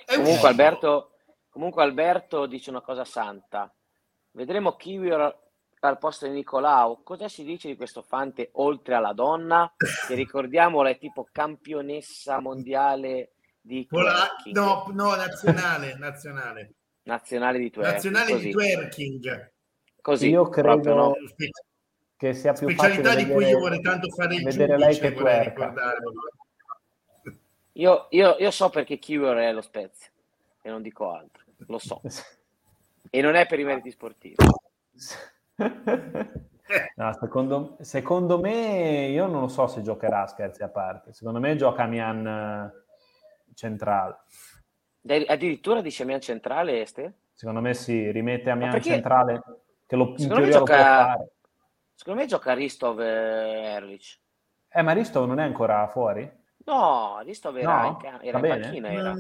Comunque 0.07 0.47
Alberto, 0.47 1.11
comunque 1.51 1.83
Alberto 1.83 2.47
dice 2.47 2.71
una 2.71 2.81
cosa 2.81 3.05
santa. 3.05 3.71
Vedremo 4.31 4.75
Kiwi 4.75 5.11
al 5.87 5.97
posto 5.97 6.25
di 6.25 6.33
Nicolau. 6.33 7.03
Cosa 7.03 7.27
si 7.27 7.43
dice 7.43 7.67
di 7.67 7.75
questo 7.75 8.01
Fante 8.01 8.49
oltre 8.53 8.95
alla 8.95 9.13
donna? 9.13 9.73
Che 9.75 10.13
ricordiamola 10.15 10.89
è 10.89 10.97
tipo 10.97 11.27
campionessa 11.31 12.39
mondiale 12.39 13.31
di 13.61 13.85
twerking. 13.87 14.55
No, 14.55 14.85
no, 14.93 15.15
nazionale, 15.15 15.95
nazionale. 15.97 16.73
Nazionale 17.03 17.59
di 17.59 17.69
twerking. 17.69 17.95
Nazionale 17.95 18.31
così. 18.31 18.45
di 18.45 18.51
twerking. 18.51 19.51
Così, 20.01 20.29
io 20.29 20.49
credo 20.49 20.93
no? 20.93 21.13
che 22.15 22.33
sia 22.33 22.53
più 22.53 22.69
specialità 22.69 23.09
facile 23.09 23.25
di 23.25 23.31
cui 23.31 23.47
io 23.47 23.59
vorrei 23.59 23.81
tanto 23.81 24.09
fare 24.11 24.35
il 24.35 24.43
vedere 24.43 24.77
lei 24.77 24.97
che 24.97 25.13
twerka. 25.13 25.73
Io, 27.73 28.07
io, 28.11 28.35
io 28.39 28.51
so 28.51 28.69
perché 28.69 28.99
Kiwer 28.99 29.35
è 29.37 29.51
lo 29.51 29.61
Spezia 29.61 30.09
e 30.61 30.69
non 30.69 30.81
dico 30.81 31.11
altro, 31.11 31.43
lo 31.67 31.77
so. 31.77 32.01
E 33.11 33.21
non 33.21 33.35
è 33.35 33.45
per 33.45 33.59
i 33.59 33.63
meriti 33.63 33.91
sportivi. 33.91 34.35
No, 36.95 37.13
secondo, 37.13 37.77
secondo, 37.81 38.39
me, 38.39 39.07
io 39.07 39.27
non 39.27 39.41
lo 39.41 39.47
so 39.47 39.67
se 39.67 39.83
giocherà, 39.83 40.25
scherzi 40.25 40.63
a 40.63 40.67
parte. 40.67 41.13
Secondo 41.13 41.39
me 41.39 41.55
gioca 41.55 41.85
Mian 41.85 42.25
eh, 42.25 43.53
centrale. 43.53 44.17
Addirittura 45.27 45.81
dice 45.81 46.05
Mian 46.05 46.19
centrale, 46.21 46.81
Este? 46.81 47.13
Secondo 47.33 47.61
me 47.61 47.75
sì, 47.75 48.09
rimette 48.09 48.49
a 48.49 48.55
Mian 48.55 48.81
centrale, 48.81 49.43
che 49.85 49.95
lo, 49.95 50.17
secondo 50.17 50.43
me 50.43 50.49
gioca, 50.49 51.27
Secondo 51.95 52.21
me 52.21 52.27
gioca 52.27 52.53
Ristov 52.53 52.99
e 52.99 53.05
Erlich. 53.05 54.19
Eh, 54.69 54.81
ma 54.81 54.91
Ristov 54.91 55.27
non 55.27 55.39
è 55.39 55.43
ancora 55.43 55.87
fuori? 55.87 56.29
No, 56.65 57.21
Ristov 57.23 57.55
era, 57.57 57.81
no? 57.81 57.99
in, 58.01 58.19
era 58.21 58.37
in 58.39 58.47
panchina. 58.47 58.89
Era. 58.91 59.15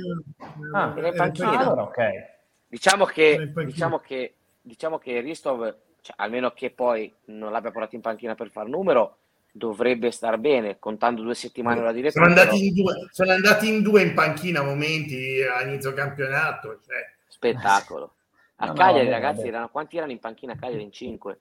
Ah, 0.73 0.93
era 0.97 1.07
in 1.07 1.15
panchina. 1.15 1.59
Allora, 1.59 1.83
ok. 1.83 2.33
Diciamo 2.67 3.05
che, 3.05 3.53
diciamo 3.65 3.99
che, 3.99 4.35
diciamo 4.61 4.97
che 4.97 5.19
Ristov, 5.21 5.77
cioè, 6.05 6.13
almeno 6.19 6.51
che 6.51 6.69
poi 6.69 7.11
non 7.25 7.51
l'abbia 7.51 7.71
portato 7.71 7.95
in 7.95 8.01
panchina 8.01 8.35
per 8.35 8.51
far 8.51 8.67
numero, 8.67 9.17
dovrebbe 9.51 10.11
star 10.11 10.37
bene, 10.37 10.77
contando 10.77 11.23
due 11.23 11.33
settimane 11.33 11.81
la 11.81 11.91
direzione. 11.91 12.27
Sono 12.27 12.39
andati, 12.39 12.67
in 12.67 12.73
due, 12.75 12.93
sono 13.09 13.31
andati 13.31 13.67
in 13.67 13.81
due 13.81 14.03
in 14.03 14.13
panchina 14.13 14.59
a 14.59 14.63
momenti 14.63 15.41
a 15.41 15.63
inizio 15.63 15.93
campionato. 15.93 16.79
Cioè. 16.85 17.11
Spettacolo. 17.27 18.13
A 18.57 18.67
no, 18.67 18.73
Cagliari, 18.73 19.05
no, 19.07 19.13
ragazzi, 19.13 19.47
erano, 19.47 19.69
quanti 19.69 19.97
erano 19.97 20.11
in 20.11 20.19
panchina 20.19 20.53
a 20.53 20.57
Cagliari? 20.57 20.83
In 20.83 20.91
cinque. 20.91 21.39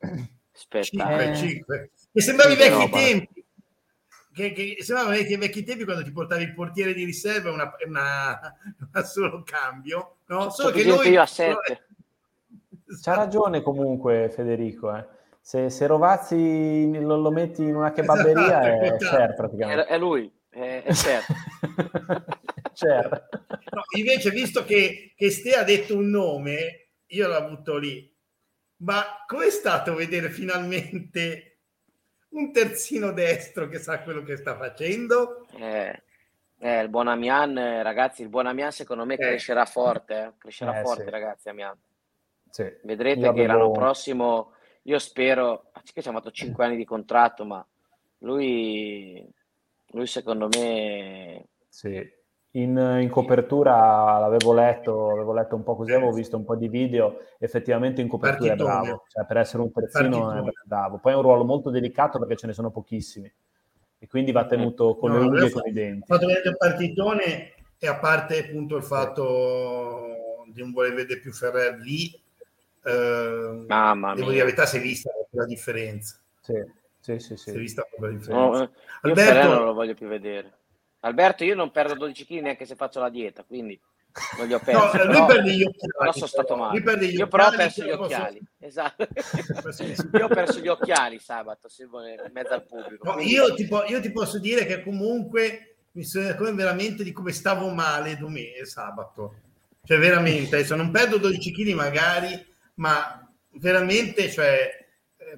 Spettacolo. 0.50 1.18
5, 1.18 1.36
5. 1.36 1.90
Mi 2.12 2.22
sembrava 2.22 2.52
i 2.54 2.56
vecchi 2.56 2.90
tempi 2.90 3.44
che, 4.32 4.52
che 4.52 4.76
sembrava 4.80 5.12
che 5.12 5.26
ai 5.26 5.36
vecchi 5.36 5.62
tempi 5.62 5.84
quando 5.84 6.02
ti 6.02 6.10
portavi 6.10 6.42
il 6.42 6.54
portiere 6.54 6.94
di 6.94 7.04
riserva 7.04 7.52
una, 7.52 7.70
una, 7.86 8.40
una 8.92 9.04
solo 9.04 9.42
cambio, 9.42 10.16
no? 10.28 10.48
Solo 10.48 10.70
che 10.70 10.84
noi... 10.84 11.10
Io 11.10 11.20
a 11.20 11.26
sette. 11.26 11.86
C'ha 13.02 13.14
ragione 13.14 13.62
comunque 13.62 14.30
Federico, 14.30 14.94
eh. 14.94 15.06
se, 15.40 15.70
se, 15.70 15.86
Rovazzi 15.86 16.90
lo, 17.00 17.16
lo, 17.16 17.30
metti 17.30 17.62
in 17.62 17.74
una 17.74 17.92
kebaberia 17.92 18.82
esatto, 18.82 19.04
è 19.04 19.08
Cher 19.08 19.34
praticamente. 19.34 19.86
È, 19.86 19.94
è 19.94 19.98
lui, 19.98 20.30
è, 20.50 20.82
è 20.84 20.92
Cher. 20.92 21.24
Cher. 22.74 23.28
No, 23.70 23.82
invece, 23.96 24.30
visto 24.30 24.64
che, 24.64 25.14
che 25.16 25.30
Ste 25.30 25.54
ha 25.54 25.62
detto 25.62 25.96
un 25.96 26.10
nome, 26.10 26.88
io 27.06 27.28
l'ho 27.28 27.36
avuto 27.36 27.78
lì. 27.78 28.12
Ma 28.78 29.02
com'è 29.26 29.50
stato 29.50 29.94
vedere 29.94 30.28
finalmente 30.28 31.54
un 32.30 32.52
terzino 32.52 33.12
destro 33.12 33.68
che 33.68 33.78
sa 33.78 34.00
quello 34.00 34.22
che 34.22 34.36
sta 34.36 34.56
facendo. 34.56 35.46
Eh, 35.56 36.02
eh, 36.58 36.80
il 36.80 36.88
buon 36.88 37.08
Amian, 37.08 37.82
ragazzi, 37.82 38.22
il 38.22 38.28
buon 38.28 38.46
Amian 38.46 38.72
secondo 38.72 39.04
me 39.04 39.14
eh. 39.14 39.18
crescerà 39.18 39.64
forte, 39.64 40.22
eh. 40.22 40.32
crescerà 40.38 40.78
eh, 40.78 40.82
forte 40.82 41.04
sì. 41.04 41.10
ragazzi 41.10 41.48
Amian. 41.48 41.76
Sì. 42.54 42.72
Vedrete 42.84 43.32
che 43.32 43.46
l'anno 43.46 43.72
prossimo, 43.72 44.52
io 44.82 45.00
spero, 45.00 45.72
che 45.92 46.00
ci 46.00 46.08
ha 46.08 46.12
fatto 46.12 46.30
5 46.30 46.64
anni 46.64 46.76
di 46.76 46.84
contratto, 46.84 47.44
ma 47.44 47.66
lui, 48.18 49.28
lui 49.88 50.06
secondo 50.06 50.48
me... 50.48 51.48
Sì 51.68 52.22
in, 52.56 52.76
in, 53.00 53.10
copertura 53.10 54.18
l'avevo 54.18 54.52
letto, 54.52 55.10
avevo 55.10 55.32
letto 55.32 55.56
un 55.56 55.64
po' 55.64 55.74
così, 55.74 55.92
avevo 55.92 56.12
visto 56.12 56.36
un 56.36 56.44
po' 56.44 56.54
di 56.54 56.68
video, 56.68 57.18
effettivamente 57.40 58.00
in 58.00 58.06
copertura 58.06 58.54
Partitone. 58.54 58.70
è 58.70 58.82
bravo, 58.82 59.04
cioè 59.08 59.26
per 59.26 59.36
essere 59.38 59.62
un 59.62 59.72
terzino 59.72 60.20
Partitone. 60.20 60.48
è 60.48 60.52
bravo. 60.64 60.98
Poi 60.98 61.12
è 61.12 61.16
un 61.16 61.22
ruolo 61.22 61.44
molto 61.44 61.70
delicato 61.70 62.20
perché 62.20 62.36
ce 62.36 62.46
ne 62.46 62.52
sono 62.52 62.70
pochissimi 62.70 63.32
e 63.98 64.06
quindi 64.06 64.30
va 64.30 64.46
tenuto 64.46 64.96
con 64.96 65.10
no, 65.10 65.18
le 65.18 65.24
unghie 65.24 65.46
e 65.46 65.50
con 65.50 65.66
i 65.66 65.72
denti. 65.72 66.12
Ho 66.12 66.14
fatto 66.14 66.26
vedere 66.26 66.48
il 66.50 66.56
partitone 66.56 67.52
e 67.76 67.86
a 67.88 67.98
parte 67.98 68.38
appunto 68.38 68.76
il 68.76 68.84
fatto 68.84 70.44
di 70.52 70.60
non 70.60 70.70
voler 70.70 70.94
vedere 70.94 71.18
più 71.18 71.32
Ferrer 71.32 71.76
lì, 71.80 72.22
eh, 72.84 73.64
Mamma 73.66 74.14
devo 74.14 74.28
dire 74.28 74.40
la 74.40 74.44
verità, 74.44 74.66
si 74.66 74.76
è 74.76 74.80
vista 74.80 75.10
la 75.30 75.44
differenza. 75.46 76.18
Sì, 76.40 76.54
sì, 77.00 77.18
sì. 77.18 77.36
sì. 77.36 77.36
Si 77.36 77.50
è 77.50 77.58
vista 77.58 77.86
la 77.98 78.08
differenza. 78.08 78.32
No, 78.32 78.62
eh, 78.62 78.70
Alberto, 79.02 79.48
non 79.48 79.64
lo 79.64 79.74
voglio 79.74 79.94
più 79.94 80.06
vedere. 80.06 80.52
Alberto, 81.00 81.44
io 81.44 81.54
non 81.54 81.70
perdo 81.70 81.94
12 81.94 82.26
kg 82.26 82.40
neanche 82.40 82.66
se 82.66 82.76
faccio 82.76 83.00
la 83.00 83.10
dieta, 83.10 83.44
quindi 83.44 83.78
non 84.38 84.46
li 84.46 84.54
ho 84.54 84.58
persi. 84.58 84.96
No, 84.96 85.04
lui 85.04 85.26
perde 85.26 85.52
gli 85.52 85.62
occhiali. 85.62 85.92
Però 85.98 86.12
sono 86.12 86.26
stato 86.26 86.56
male. 86.56 86.78
Io 87.08 87.26
però 87.26 87.48
ho 87.48 87.56
perso 87.56 87.84
gli 87.84 87.90
occhiali. 87.90 88.40
Esatto. 88.64 89.06
io 90.16 90.24
ho 90.24 90.28
perso 90.28 90.60
gli 90.60 90.68
occhiali 90.68 91.18
sabato, 91.18 91.68
in 91.78 92.32
mezzo 92.32 92.54
al 92.54 92.64
pubblico. 92.64 93.12
No, 93.12 93.20
io, 93.20 93.52
ti 93.54 93.66
po- 93.66 93.84
io, 93.84 94.00
ti 94.00 94.10
posso 94.10 94.38
dire 94.38 94.64
che 94.64 94.82
comunque 94.82 95.76
mi 95.92 96.04
sono 96.04 96.34
come 96.34 96.52
veramente 96.52 97.04
di 97.04 97.12
come 97.12 97.32
stavo 97.32 97.68
male 97.68 98.16
domenica, 98.16 98.64
sabato. 98.64 99.34
Cioè 99.84 99.98
veramente, 99.98 100.56
adesso 100.56 100.76
non 100.76 100.90
perdo 100.90 101.18
12 101.18 101.52
kg 101.52 101.74
magari, 101.74 102.53
ma 102.74 103.28
veramente, 103.50 104.30
cioè 104.30 104.84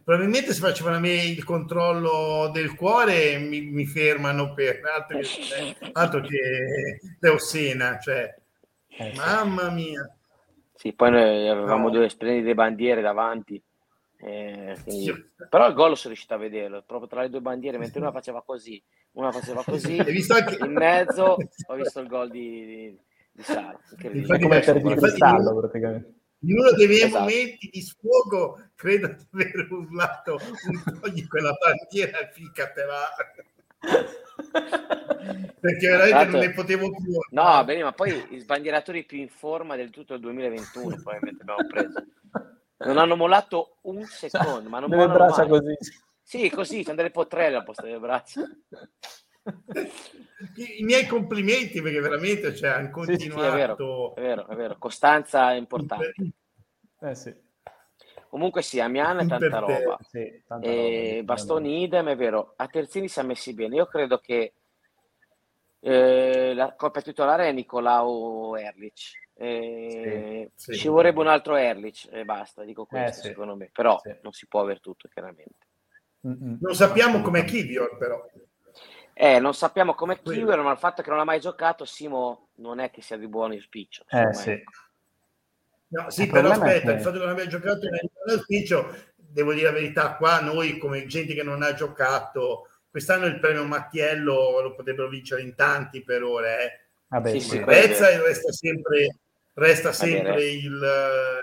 probabilmente 0.02 0.52
se 0.52 0.60
facevano 0.60 0.96
a 0.96 1.00
me 1.00 1.24
il 1.24 1.44
controllo 1.44 2.50
del 2.52 2.74
cuore 2.74 3.38
mi, 3.38 3.62
mi 3.62 3.86
fermano 3.86 4.52
per 4.52 4.80
altro 4.84 5.18
che, 5.18 5.76
altro 5.92 6.20
che 6.20 7.00
Teosena, 7.18 7.98
cioè, 7.98 8.34
eh, 8.88 9.12
mamma 9.16 9.70
mia. 9.70 10.10
Sì, 10.74 10.92
poi 10.92 11.10
noi 11.10 11.48
avevamo 11.48 11.84
no. 11.84 11.90
due 11.90 12.08
splendide 12.08 12.54
bandiere 12.54 13.00
davanti. 13.00 13.62
Eh, 14.18 14.76
quindi... 14.82 15.30
Però 15.48 15.68
il 15.68 15.74
gol 15.74 15.96
sono 15.96 16.08
riuscito 16.08 16.34
a 16.34 16.38
vederlo, 16.38 16.82
proprio 16.86 17.08
tra 17.08 17.22
le 17.22 17.30
due 17.30 17.40
bandiere, 17.40 17.78
mentre 17.78 18.00
una 18.00 18.12
faceva 18.12 18.42
così, 18.42 18.82
una 19.12 19.32
faceva 19.32 19.62
così, 19.64 19.98
anche... 19.98 20.64
in 20.64 20.72
mezzo 20.72 21.36
ho 21.68 21.74
visto 21.74 22.00
il 22.00 22.08
gol 22.08 22.30
di, 22.30 22.66
di, 22.66 22.98
di 23.32 23.42
Sara. 23.42 23.78
Infatti, 24.12 24.42
come 24.42 24.60
per 24.60 24.82
di 24.82 24.94
cristallo, 24.94 25.58
praticamente. 25.58 26.14
In 26.40 26.58
uno 26.58 26.70
dei 26.72 26.86
miei 26.86 27.02
esatto. 27.02 27.20
momenti 27.20 27.68
di 27.70 27.80
sfogo 27.80 28.70
credo 28.74 29.08
di 29.08 29.26
aver 29.32 29.70
urlato 29.70 30.38
un 30.66 31.00
togli 31.00 31.26
quella 31.26 31.52
bandiera 31.52 32.28
ficatela 32.30 33.08
perché 35.60 35.88
veramente 35.88 36.16
Tanto... 36.16 36.36
non 36.36 36.46
ne 36.46 36.52
potevo 36.52 36.90
più. 36.90 37.18
No, 37.30 37.64
bene, 37.64 37.82
ma 37.82 37.92
poi 37.92 38.26
i 38.30 38.38
sbandieratori 38.38 39.04
più 39.04 39.18
in 39.18 39.28
forma 39.28 39.76
del 39.76 39.90
tutto 39.90 40.14
il 40.14 40.20
2021 40.20 40.96
probabilmente 40.96 41.42
abbiamo 41.42 41.66
preso. 41.66 42.04
Non 42.78 42.98
hanno 42.98 43.16
mollato 43.16 43.78
un 43.82 44.04
secondo, 44.04 44.68
ma 44.68 44.80
non 44.80 44.90
delle 44.90 45.06
braccia 45.06 45.46
mai. 45.46 45.48
così. 45.48 45.76
Sì, 46.22 46.50
così, 46.50 46.82
c'hanno 46.82 46.96
delle 46.96 47.10
potrelle 47.10 47.56
al 47.56 47.64
posto 47.64 47.82
delle 47.82 47.98
braccia. 47.98 48.42
I, 50.78 50.82
miei 50.82 51.06
complimenti 51.06 51.80
perché 51.80 52.00
veramente 52.00 52.54
cioè, 52.54 52.70
hanno 52.70 52.90
continuato. 52.90 53.22
Sì, 53.22 53.30
sì, 53.30 53.46
è, 53.46 53.50
vero, 53.52 54.14
è 54.14 54.20
vero, 54.20 54.46
è 54.48 54.54
vero. 54.54 54.76
Costanza 54.78 55.52
è 55.52 55.56
importante. 55.56 56.14
Eh 57.00 57.14
sì. 57.14 57.34
Comunque 58.28 58.62
sì, 58.62 58.80
Amiano 58.80 59.20
è 59.20 59.26
tanta 59.26 59.58
roba. 59.58 59.98
Sì, 60.00 60.42
tanta 60.46 60.66
e 60.66 61.10
roba 61.16 61.22
Bastoni 61.22 61.82
idem, 61.82 62.08
è 62.08 62.16
vero. 62.16 62.54
A 62.56 62.66
terzini 62.66 63.08
si 63.08 63.20
è 63.20 63.22
messi 63.22 63.54
bene. 63.54 63.76
Io 63.76 63.86
credo 63.86 64.18
che 64.18 64.52
eh, 65.80 66.52
la 66.54 66.74
coppia 66.74 67.00
titolare 67.00 67.48
è 67.48 67.52
Nicolao 67.52 68.56
Erlich. 68.56 69.24
Eh, 69.38 70.50
sì, 70.54 70.72
sì. 70.72 70.78
Ci 70.78 70.88
vorrebbe 70.88 71.20
un 71.20 71.28
altro 71.28 71.56
Erlich 71.56 72.08
e 72.10 72.24
basta, 72.24 72.64
dico 72.64 72.82
eh, 72.82 72.86
questo 72.86 73.26
eh, 73.26 73.30
secondo 73.30 73.54
me. 73.54 73.70
Però 73.72 74.00
non 74.22 74.32
si 74.32 74.46
può 74.48 74.60
avere 74.60 74.80
tutto, 74.80 75.08
chiaramente. 75.08 75.64
Non 76.20 76.74
sappiamo 76.74 77.22
com'è 77.22 77.44
Kivior, 77.44 77.96
però. 77.96 78.26
Eh, 79.18 79.38
non 79.38 79.54
sappiamo 79.54 79.94
com'è 79.94 80.20
Kivior, 80.20 80.60
ma 80.60 80.72
il 80.72 80.76
fatto 80.76 81.00
che 81.00 81.08
non 81.08 81.18
ha 81.18 81.24
mai 81.24 81.40
giocato, 81.40 81.86
Simo 81.86 82.48
non 82.56 82.80
è 82.80 82.90
che 82.90 83.00
sia 83.00 83.16
di 83.16 83.26
buon 83.26 83.58
spiccio. 83.58 84.04
Eh, 84.10 84.34
sì. 84.34 84.50
Ecco. 84.50 84.72
No, 85.88 86.10
sì, 86.10 86.26
però 86.26 86.50
aspetta, 86.50 86.90
che... 86.90 86.96
il 86.96 87.00
fatto 87.00 87.18
che 87.18 87.24
non 87.24 87.30
abbia 87.30 87.46
giocato 87.46 87.88
nell'ufficio, 87.88 88.94
devo 89.16 89.54
dire 89.54 89.68
la 89.68 89.72
verità, 89.72 90.16
qua 90.16 90.40
noi 90.40 90.76
come 90.76 91.06
gente 91.06 91.32
che 91.32 91.42
non 91.42 91.62
ha 91.62 91.72
giocato, 91.72 92.68
quest'anno 92.90 93.24
il 93.24 93.40
premio 93.40 93.64
Mattiello 93.64 94.60
lo 94.60 94.74
potrebbero 94.74 95.08
vincere 95.08 95.40
in 95.40 95.54
tanti 95.54 96.02
per 96.02 96.22
ora, 96.22 96.60
eh. 96.60 96.80
Vabbè, 97.08 97.30
sì, 97.30 97.40
sì, 97.40 97.64
Rezza 97.64 98.22
resta 98.22 98.52
sempre, 98.52 99.16
resta 99.54 99.92
sempre 99.92 100.44
il, 100.44 101.40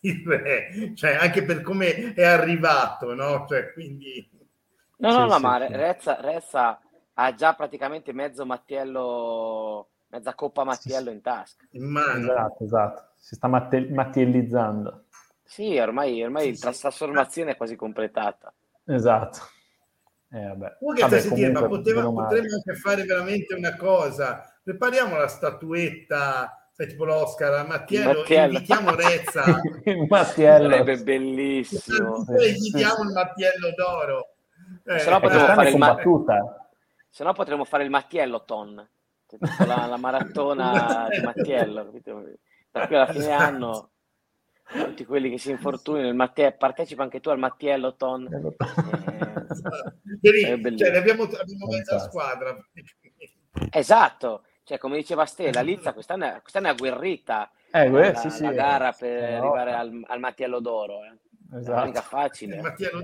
il 0.00 0.22
re, 0.26 0.92
cioè 0.96 1.14
anche 1.14 1.44
per 1.44 1.60
come 1.60 2.14
è 2.14 2.24
arrivato, 2.24 3.14
no? 3.14 3.46
Cioè, 3.48 3.72
quindi... 3.72 4.31
No, 5.02 5.08
no, 5.08 5.24
sì, 5.24 5.42
no, 5.42 5.48
ma 5.48 5.56
Rezza, 5.66 6.20
Rezza 6.20 6.80
ha 7.14 7.34
già 7.34 7.54
praticamente 7.54 8.12
mezzo 8.12 8.46
Mattiello 8.46 9.88
mezza 10.12 10.34
coppa 10.34 10.62
Mattiello 10.64 11.10
in 11.10 11.20
tasca. 11.20 11.64
In 11.70 11.90
mano. 11.90 12.30
Esatto, 12.32 12.64
esatto. 12.64 13.12
Si 13.16 13.34
sta 13.34 13.48
matte- 13.48 13.88
mattiellizzando. 13.90 15.04
Sì, 15.42 15.76
ormai, 15.78 16.22
ormai 16.22 16.56
la 16.62 16.72
trasformazione 16.72 17.52
è 17.52 17.56
quasi 17.56 17.76
completata. 17.76 18.52
Esatto. 18.86 19.38
Eh, 20.30 20.46
vabbè. 20.46 20.76
Vabbè, 20.80 21.20
sentire, 21.20 21.50
ma 21.50 21.66
poteva, 21.66 22.02
potremmo 22.02 22.54
anche 22.54 22.74
fare 22.74 23.04
veramente 23.04 23.54
una 23.54 23.76
cosa. 23.76 24.40
Prepariamo 24.62 25.16
la 25.16 25.28
statuetta, 25.28 26.68
sai, 26.72 26.86
tipo 26.86 27.04
l'Oscar 27.04 27.52
a 27.54 27.64
Mattiello, 27.64 28.20
Mattiello. 28.20 28.52
invitiamo 28.52 28.94
Rezza. 28.94 29.44
Mattiello. 30.08 30.70
Sarebbe 30.70 31.02
bellissimo. 31.02 32.24
Poi 32.24 32.52
gli 32.52 32.70
diamo 32.70 33.02
il 33.02 33.12
Mattiello 33.12 33.72
d'oro. 33.76 34.31
Eh, 34.84 34.98
se 34.98 35.10
no 35.10 35.20
potremmo 35.20 35.46
fare 35.46 35.70
il 35.70 35.76
ma- 35.78 35.96
se 37.08 37.24
no 37.24 37.32
potremmo 37.32 37.64
fare 37.64 37.84
il 37.84 37.90
Mattiello 37.90 38.44
Ton 38.44 38.88
la, 39.66 39.86
la 39.86 39.96
maratona 39.96 41.08
di 41.10 41.20
Mattiello, 41.20 41.84
capito? 41.84 42.22
Per 42.70 42.86
cui 42.86 42.96
alla 42.96 43.06
fine 43.06 43.24
esatto. 43.24 43.42
anno 43.42 43.90
tutti 44.64 45.04
quelli 45.04 45.30
che 45.30 45.38
si 45.38 45.50
infortunano, 45.50 46.08
il 46.08 46.14
Matte- 46.14 46.52
partecipa 46.52 47.02
anche 47.02 47.20
tu 47.20 47.28
al 47.28 47.38
Mattiello 47.38 47.94
Ton. 47.96 48.28
Eh, 50.22 50.28
esatto. 50.30 50.76
cioè, 50.76 50.96
abbiamo, 50.96 51.24
abbiamo 51.24 51.66
mezza 51.68 51.98
squadra. 51.98 52.56
Esatto, 53.70 54.44
cioè, 54.62 54.78
come 54.78 54.96
diceva 54.96 55.26
Stella, 55.26 55.60
Lizza 55.60 55.92
quest'anno 55.92 56.24
è, 56.24 56.40
quest'anno 56.40 56.68
è 56.68 56.70
agguerrita 56.70 57.50
eh, 57.70 57.90
la, 57.90 58.14
sì, 58.14 58.30
sì, 58.30 58.42
la 58.44 58.52
gara 58.52 58.92
per 58.92 59.22
arrivare 59.22 59.74
al, 59.74 60.02
al, 60.06 60.18
Mattiello 60.20 60.60
d'Oro. 60.60 61.04
Eh. 61.04 61.18
Esatto. 61.54 61.98
È 61.98 62.02
facile. 62.02 62.56
D'Oro. 62.56 63.02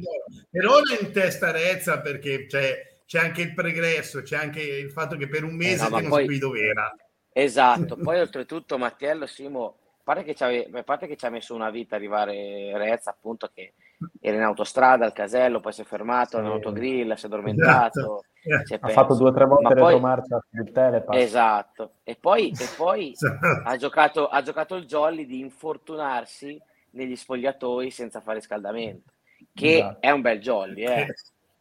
Però 0.51 0.71
non 0.71 0.99
in 1.01 1.13
testa 1.13 1.51
Rezza 1.51 2.01
perché 2.01 2.49
cioè, 2.49 3.01
c'è 3.05 3.19
anche 3.19 3.43
il 3.43 3.55
pregresso, 3.55 4.23
c'è 4.23 4.37
anche 4.37 4.63
il 4.63 4.91
fatto 4.91 5.17
che 5.17 5.29
per 5.29 5.45
un 5.45 5.55
mese 5.55 5.87
eh 5.87 5.91
no, 5.91 5.99
non 6.01 6.09
poi... 6.09 6.23
sapevi 6.23 6.39
dove 6.39 6.61
era. 6.61 6.95
Esatto, 7.33 7.97
poi 8.03 8.21
oltretutto 8.21 8.79
Mattiello 8.79 9.27
Simo, 9.27 9.77
a 9.99 10.01
parte, 10.03 10.25
che 10.25 10.35
ci 10.35 10.43
a 10.45 10.83
parte 10.83 11.07
che 11.07 11.17
ci 11.17 11.27
ha 11.27 11.31
messo 11.31 11.55
una 11.55 11.71
vita 11.71 11.95
arrivare 11.95 12.77
Rezza, 12.77 13.11
appunto 13.11 13.51
che 13.53 13.75
era 14.21 14.37
in 14.37 14.43
autostrada 14.43 15.05
al 15.05 15.13
casello, 15.13 15.61
poi 15.61 15.73
si 15.73 15.83
è 15.83 15.85
fermato, 15.85 16.39
sì. 16.39 16.45
all'autogrill, 16.45 17.15
si 17.15 17.25
è 17.25 17.27
addormentato. 17.27 18.25
Esatto. 18.43 18.87
Ha 18.87 18.89
fatto 18.89 19.15
due 19.15 19.29
o 19.29 19.33
tre 19.33 19.45
volte 19.45 19.75
la 19.75 19.85
retromarcia 19.85 20.43
sul 20.51 20.73
telepass. 20.73 21.17
Esatto, 21.19 21.93
e 22.03 22.17
poi, 22.19 22.51
e 22.51 22.69
poi 22.77 23.11
esatto. 23.17 23.63
ha, 23.65 23.77
giocato, 23.77 24.29
ha 24.29 24.41
giocato 24.43 24.77
il 24.77 24.87
jolly 24.87 25.27
di 25.27 25.41
infortunarsi 25.41 26.59
negli 26.91 27.17
spogliatoi 27.17 27.91
senza 27.91 28.21
fare 28.21 28.41
scaldamento, 28.41 29.13
che 29.53 29.77
esatto. 29.77 30.01
è 30.01 30.11
un 30.11 30.21
bel 30.21 30.41
jolly, 30.41 30.87
eh 30.87 31.15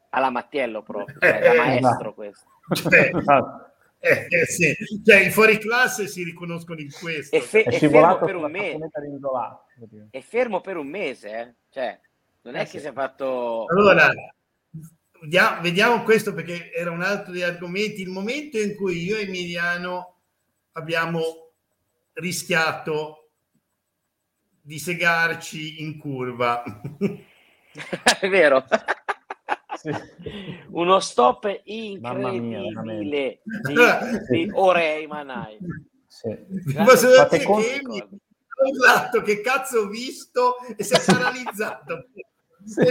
alla 0.09 0.29
Mattiello 0.29 0.81
proprio, 0.81 1.17
cioè, 1.19 1.39
da 1.39 1.53
maestro 1.53 2.13
questo. 2.13 2.45
Cioè, 2.77 3.11
eh, 3.99 4.27
eh, 4.29 4.45
sì. 4.45 4.75
cioè, 5.05 5.21
i 5.21 5.31
fuori 5.31 5.57
classe 5.57 6.07
si 6.07 6.23
riconoscono 6.23 6.81
in 6.81 6.91
questo. 6.91 7.35
È, 7.35 7.39
fe- 7.39 7.63
è, 7.63 7.79
è 7.79 7.79
fermo 7.79 8.17
per 8.19 8.35
un 8.35 8.51
mese. 8.51 8.89
È 10.11 10.19
fermo 10.19 10.61
per 10.61 10.75
un 10.75 10.87
mese, 10.87 11.29
eh? 11.29 11.53
cioè, 11.69 11.97
non 12.41 12.55
è 12.55 12.59
eh, 12.59 12.63
che 12.63 12.69
sì. 12.69 12.79
si 12.79 12.87
è 12.87 12.91
fatto... 12.91 13.65
Allora, 13.67 14.11
vediamo 15.61 16.03
questo 16.03 16.33
perché 16.33 16.73
era 16.73 16.91
un 16.91 17.01
altro 17.01 17.31
degli 17.31 17.41
argomenti. 17.41 18.01
Il 18.01 18.09
momento 18.09 18.59
in 18.59 18.75
cui 18.75 19.01
io 19.01 19.15
e 19.15 19.21
Emiliano 19.21 20.17
abbiamo 20.73 21.51
rischiato 22.13 23.26
di 24.67 24.79
segarci 24.79 25.81
in 25.81 25.97
curva. 25.97 26.61
è 28.19 28.27
vero. 28.27 28.65
Sì. 29.77 29.91
Uno 30.71 30.99
stop 30.99 31.61
incredibile 31.63 33.39
di, 33.43 33.75
di 34.29 34.51
Orei 34.51 35.07
Manai. 35.07 35.57
Sì. 36.05 36.35
Ma 36.75 36.97
se 36.97 37.07
Fate 37.13 37.43
conto... 37.43 37.65
che 39.21 39.21
che 39.23 39.41
cazzo 39.41 39.79
ho 39.79 39.87
visto 39.87 40.57
e 40.75 40.83
si 40.83 40.93
è 40.93 40.99
paralizzato. 41.05 42.07
Sì. 42.65 42.83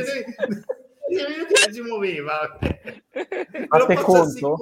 Si 1.70 1.81
muoveva. 1.83 2.59
Fate 3.68 3.94
conto 3.96 4.57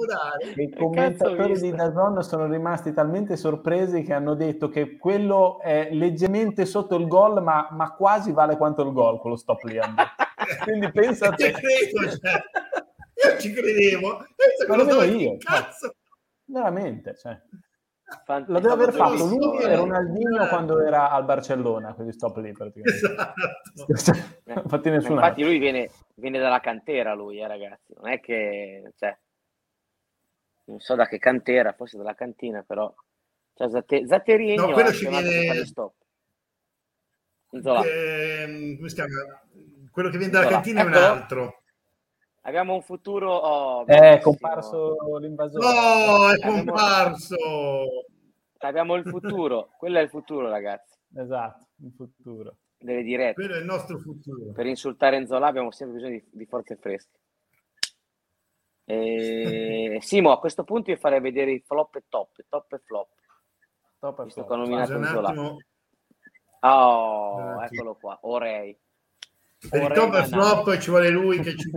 che 0.53 0.61
i 0.61 0.73
commentatori 0.73 1.59
di 1.59 1.71
Dazon 1.71 2.23
sono 2.23 2.47
rimasti 2.47 2.93
talmente 2.93 3.35
sorpresi 3.37 4.03
che 4.03 4.13
hanno 4.13 4.33
detto 4.33 4.69
che 4.69 4.97
quello 4.97 5.59
è 5.59 5.89
leggermente 5.91 6.65
sotto 6.65 6.95
il 6.95 7.07
gol, 7.07 7.41
ma, 7.43 7.67
ma 7.71 7.93
quasi 7.93 8.31
vale 8.31 8.57
quanto 8.57 8.83
il 8.83 8.91
gol, 8.91 9.19
quello 9.19 9.35
stop 9.35 9.63
lì. 9.63 9.79
Quindi 10.63 10.91
pensa 10.91 11.27
a 11.27 11.31
te. 11.31 11.51
Credo, 11.51 12.09
cioè. 12.09 12.41
Io 13.25 13.39
ci 13.39 13.51
credevo. 13.51 14.25
Ma 14.67 14.75
lo 14.75 15.03
io. 15.03 15.37
Cioè. 15.37 15.37
Cazzo. 15.37 15.95
Veramente, 16.45 17.15
cioè. 17.17 17.39
Lo 18.47 18.59
deve 18.59 18.73
aver 18.73 18.93
fatto 18.93 19.25
lui 19.25 19.57
e 19.63 19.75
Ronaldinho 19.75 20.47
quando 20.47 20.79
era 20.79 21.09
al 21.09 21.25
Barcellona, 21.25 21.93
quegli 21.93 22.11
stop 22.11 22.37
lì 22.37 22.51
praticamente. 22.51 23.33
Esatto. 23.87 24.61
infatti, 24.61 24.89
infatti 24.89 25.43
lui 25.43 25.57
viene, 25.57 25.89
viene, 26.15 26.39
dalla 26.39 26.59
cantera, 26.59 27.13
lui, 27.13 27.39
eh, 27.39 27.47
ragazzi. 27.47 27.93
Non 27.95 28.09
è 28.09 28.19
che... 28.19 28.93
Cioè, 28.97 29.17
non 30.65 30.79
so 30.79 30.95
da 30.95 31.07
che 31.07 31.19
cantera, 31.19 31.73
forse 31.73 31.97
dalla 31.97 32.15
cantina, 32.15 32.63
però... 32.63 32.93
Cioè, 33.53 33.69
Zatte, 33.69 34.05
Zatterini... 34.07 34.55
No, 34.55 34.71
quello 34.71 34.91
ci 34.91 35.07
viene... 35.07 35.65
Stop. 35.65 35.93
Eh, 37.51 38.75
come 38.77 38.89
si 38.89 38.95
chiama? 38.95 39.41
Quello 39.91 40.09
che 40.09 40.17
viene 40.17 40.33
dalla 40.33 40.45
Zola. 40.45 40.55
cantina 40.55 40.81
Eccolo. 40.81 40.95
è 40.95 40.97
un 40.97 41.03
altro. 41.03 41.63
Abbiamo 42.41 42.73
un 42.73 42.81
futuro. 42.81 43.33
Oh, 43.33 43.85
è 43.87 44.19
comparso 44.19 45.17
l'invasore. 45.19 45.65
No, 45.65 46.31
è 46.31 46.39
comparso. 46.39 47.37
Abbiamo 48.57 48.95
il 48.95 49.05
futuro. 49.05 49.71
Quello 49.77 49.99
è 49.99 50.01
il 50.01 50.09
futuro, 50.09 50.49
ragazzi. 50.49 50.97
Esatto, 51.15 51.67
il 51.77 51.93
futuro. 51.95 52.57
Deve 52.77 53.03
dire. 53.03 53.33
Quello 53.33 53.55
è 53.55 53.59
il 53.59 53.65
nostro 53.65 53.97
futuro. 53.97 54.51
Per 54.51 54.65
insultare 54.65 55.17
Enzola 55.17 55.47
abbiamo 55.47 55.71
sempre 55.71 55.95
bisogno 55.97 56.17
di, 56.17 56.23
di 56.31 56.45
forze 56.45 56.75
fresche. 56.75 57.19
E... 58.85 59.97
Simo, 60.03 60.31
a 60.31 60.39
questo 60.39 60.63
punto 60.63 60.91
io 60.91 60.97
farei 60.97 61.19
vedere 61.19 61.51
i 61.51 61.63
flop 61.65 61.95
e 61.95 62.03
top, 62.07 62.43
top 62.47 62.73
e 62.73 62.79
flop. 62.85 63.09
Top 63.99 64.19
e 64.19 64.23
Visto 64.25 64.45
flop. 64.45 64.47
che 64.47 64.53
ho 64.53 64.57
nominato 64.57 64.93
Enzola. 64.93 65.55
Oh, 66.61 67.63
eccolo 67.63 67.95
qua, 67.95 68.17
Orei. 68.21 68.77
Per 69.69 69.81
il 69.81 69.91
top 69.91 70.13
e 70.15 70.25
flop 70.25 70.77
ci 70.77 70.89
vuole 70.89 71.09
lui 71.09 71.39
che 71.39 71.55
ci, 71.55 71.71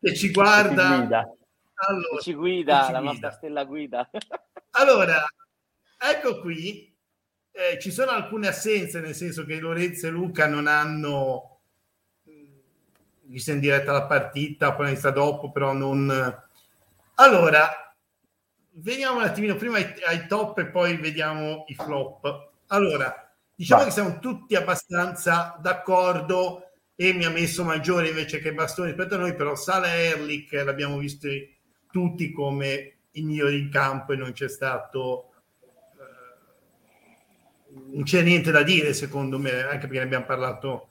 che 0.00 0.14
ci 0.14 0.30
guarda. 0.30 0.88
Che 0.88 0.94
ci 0.94 0.98
guida. 0.98 1.36
Allora, 1.74 2.20
ci 2.20 2.34
guida, 2.34 2.84
ci 2.84 2.92
la 2.92 2.98
guida. 2.98 3.10
nostra 3.10 3.30
stella 3.32 3.64
guida. 3.64 4.10
allora, 4.72 5.24
ecco 5.98 6.40
qui. 6.40 6.91
Eh, 7.52 7.78
ci 7.78 7.90
sono 7.90 8.12
alcune 8.12 8.48
assenze, 8.48 9.00
nel 9.00 9.14
senso 9.14 9.44
che 9.44 9.60
Lorenzo 9.60 10.06
e 10.06 10.10
Luca 10.10 10.46
non 10.46 10.66
hanno 10.66 11.60
visto 13.32 13.50
in 13.50 13.60
diretta 13.60 13.92
la 13.92 14.06
partita, 14.06 14.74
poi 14.74 14.96
sta 14.96 15.10
dopo, 15.10 15.50
però 15.50 15.72
non... 15.72 16.10
Allora, 17.16 17.94
veniamo 18.72 19.18
un 19.18 19.24
attimino 19.24 19.54
prima 19.56 19.76
ai, 19.76 19.94
ai 20.06 20.26
top 20.26 20.58
e 20.58 20.66
poi 20.66 20.96
vediamo 20.96 21.64
i 21.68 21.74
flop. 21.74 22.50
Allora, 22.68 23.32
diciamo 23.54 23.82
Vai. 23.82 23.88
che 23.88 23.94
siamo 23.94 24.18
tutti 24.18 24.54
abbastanza 24.54 25.56
d'accordo 25.60 26.70
e 26.94 27.12
mi 27.12 27.24
ha 27.24 27.30
messo 27.30 27.64
maggiore 27.64 28.08
invece 28.08 28.38
che 28.38 28.54
Bastoni 28.54 28.88
rispetto 28.88 29.14
a 29.14 29.18
noi, 29.18 29.34
però 29.34 29.54
Sala 29.54 29.94
e 29.94 30.04
Erlich 30.04 30.52
l'abbiamo 30.52 30.98
visto 30.98 31.28
tutti 31.90 32.32
come 32.32 32.96
i 33.12 33.22
migliori 33.22 33.58
in 33.58 33.70
campo 33.70 34.12
e 34.12 34.16
non 34.16 34.32
c'è 34.32 34.48
stato 34.48 35.31
non 37.92 38.02
c'è 38.02 38.22
niente 38.22 38.50
da 38.50 38.62
dire 38.62 38.92
secondo 38.92 39.38
me, 39.38 39.62
anche 39.62 39.86
perché 39.86 39.98
ne 39.98 40.04
abbiamo 40.04 40.24
parlato 40.24 40.88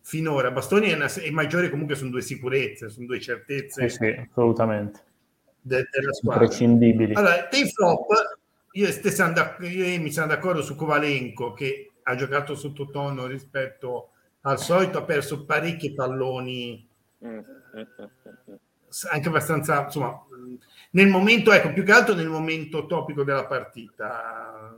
finora. 0.00 0.50
Bastoni 0.50 0.92
e, 0.92 1.12
e 1.22 1.30
Maggiore 1.30 1.70
comunque 1.70 1.96
sono 1.96 2.10
due 2.10 2.22
sicurezze, 2.22 2.88
sono 2.88 3.06
due 3.06 3.20
certezze. 3.20 3.88
Sì, 3.88 3.96
sì 3.96 4.26
assolutamente. 4.30 5.04
De, 5.60 5.88
della 5.90 6.12
squadra. 6.12 6.42
Imprescindibili. 6.42 7.14
Allora, 7.14 7.48
dei 7.50 7.68
flop, 7.68 8.06
io, 8.72 8.88
io 8.88 10.00
mi 10.00 10.12
sono 10.12 10.26
d'accordo 10.26 10.62
su 10.62 10.76
Kovalenko 10.76 11.52
che 11.52 11.90
ha 12.02 12.14
giocato 12.14 12.54
sottotono 12.54 13.26
rispetto 13.26 14.10
al 14.42 14.60
solito, 14.60 14.98
ha 14.98 15.02
perso 15.02 15.44
parecchi 15.44 15.92
palloni. 15.92 16.88
Mm. 17.24 17.38
Anche 19.10 19.28
abbastanza, 19.28 19.84
insomma, 19.84 20.24
nel 20.92 21.08
momento, 21.08 21.52
ecco, 21.52 21.72
più 21.72 21.82
che 21.82 21.92
altro 21.92 22.14
nel 22.14 22.28
momento 22.28 22.86
topico 22.86 23.24
della 23.24 23.46
partita. 23.46 24.72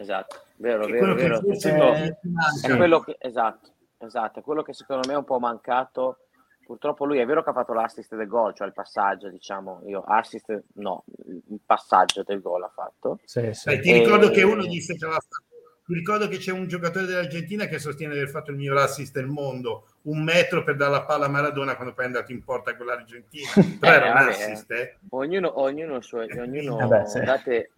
Esatto 0.00 0.48
vero, 0.60 0.86
vero, 0.86 1.14
vero. 1.14 1.40
Che 1.40 2.16
è 2.62 2.76
quello 2.76 3.00
che, 3.00 3.16
esatto, 3.18 3.70
esatto, 3.98 4.38
è 4.38 4.42
quello 4.42 4.62
che 4.62 4.72
secondo 4.72 5.06
me 5.06 5.14
è 5.14 5.16
un 5.16 5.24
po' 5.24 5.38
mancato. 5.38 6.18
Purtroppo 6.64 7.04
lui 7.04 7.18
è 7.18 7.26
vero 7.26 7.42
che 7.42 7.50
ha 7.50 7.52
fatto 7.52 7.72
l'assist 7.72 8.14
del 8.14 8.28
gol, 8.28 8.54
cioè 8.54 8.68
il 8.68 8.72
passaggio, 8.72 9.28
diciamo, 9.28 9.80
io 9.86 10.04
assist 10.06 10.66
no, 10.74 11.02
il 11.26 11.60
passaggio 11.66 12.22
del 12.22 12.40
gol 12.40 12.62
ha 12.62 12.72
fatto. 12.72 13.18
Sì, 13.24 13.52
sì. 13.52 13.70
Eh, 13.70 13.80
ti 13.80 13.90
ricordo 13.90 14.28
e... 14.28 14.30
che 14.30 14.42
uno 14.42 14.64
disse 14.64 14.94
che 14.94 15.04
aveva 15.04 15.18
fatto 15.18 15.49
mi 15.90 15.96
ricordo 15.96 16.28
che 16.28 16.38
c'è 16.38 16.52
un 16.52 16.68
giocatore 16.68 17.04
dell'Argentina 17.04 17.66
che 17.66 17.80
sostiene 17.80 18.12
di 18.12 18.20
aver 18.20 18.30
fatto 18.30 18.52
il 18.52 18.56
miglior 18.56 18.78
assist 18.78 19.12
del 19.12 19.26
mondo, 19.26 19.88
un 20.02 20.22
metro 20.22 20.62
per 20.62 20.76
dare 20.76 20.92
la 20.92 21.02
palla 21.02 21.26
a 21.26 21.28
Maradona 21.28 21.74
quando 21.74 21.92
poi 21.92 22.04
è 22.04 22.06
andato 22.06 22.30
in 22.30 22.44
porta 22.44 22.76
con 22.76 22.86
l'Argentina. 22.86 23.50
Però 23.80 23.92
eh, 23.92 23.96
era 23.96 24.10
un 24.12 24.28
assist, 24.28 24.70
eh. 24.70 24.98
Ognuno, 25.08 25.60
ognuno, 25.60 26.00
suo, 26.00 26.20
ognuno 26.20 26.76
Vabbè, 26.76 27.06
sì. 27.06 27.18
date, 27.18 27.72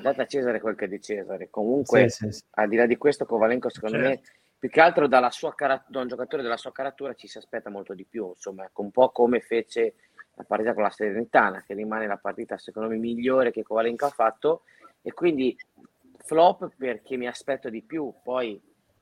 date, 0.00 0.22
a 0.22 0.26
Cesare 0.26 0.60
quel 0.60 0.74
che 0.74 0.86
è 0.86 0.88
di 0.88 0.98
Cesare. 0.98 1.50
Comunque, 1.50 2.08
sì, 2.08 2.30
sì, 2.32 2.42
al 2.52 2.68
di 2.70 2.76
là 2.76 2.86
di 2.86 2.96
questo, 2.96 3.26
Kovalenko, 3.26 3.68
secondo 3.68 3.98
certo. 3.98 4.08
me, 4.08 4.30
più 4.58 4.70
che 4.70 4.80
altro 4.80 5.06
dalla 5.06 5.30
sua 5.30 5.54
car- 5.54 5.84
da 5.88 6.00
un 6.00 6.08
giocatore 6.08 6.42
della 6.42 6.56
sua 6.56 6.72
caratura 6.72 7.12
ci 7.12 7.28
si 7.28 7.36
aspetta 7.36 7.68
molto 7.68 7.92
di 7.92 8.06
più. 8.08 8.28
Insomma, 8.28 8.64
ecco, 8.64 8.80
un 8.80 8.90
po' 8.90 9.10
come 9.10 9.40
fece 9.40 9.96
la 10.36 10.44
partita 10.44 10.72
con 10.72 10.84
la 10.84 10.90
Serenitana, 10.90 11.62
che 11.66 11.74
rimane 11.74 12.06
la 12.06 12.16
partita, 12.16 12.56
secondo 12.56 12.88
me, 12.88 12.96
migliore 12.96 13.52
che 13.52 13.62
Kovalenko 13.62 14.06
ha 14.06 14.10
fatto. 14.10 14.62
E 15.02 15.12
quindi 15.12 15.54
flop 16.22 16.70
perché 16.76 17.16
mi 17.16 17.26
aspetto 17.26 17.68
di 17.68 17.82
più, 17.82 18.12
poi 18.22 18.60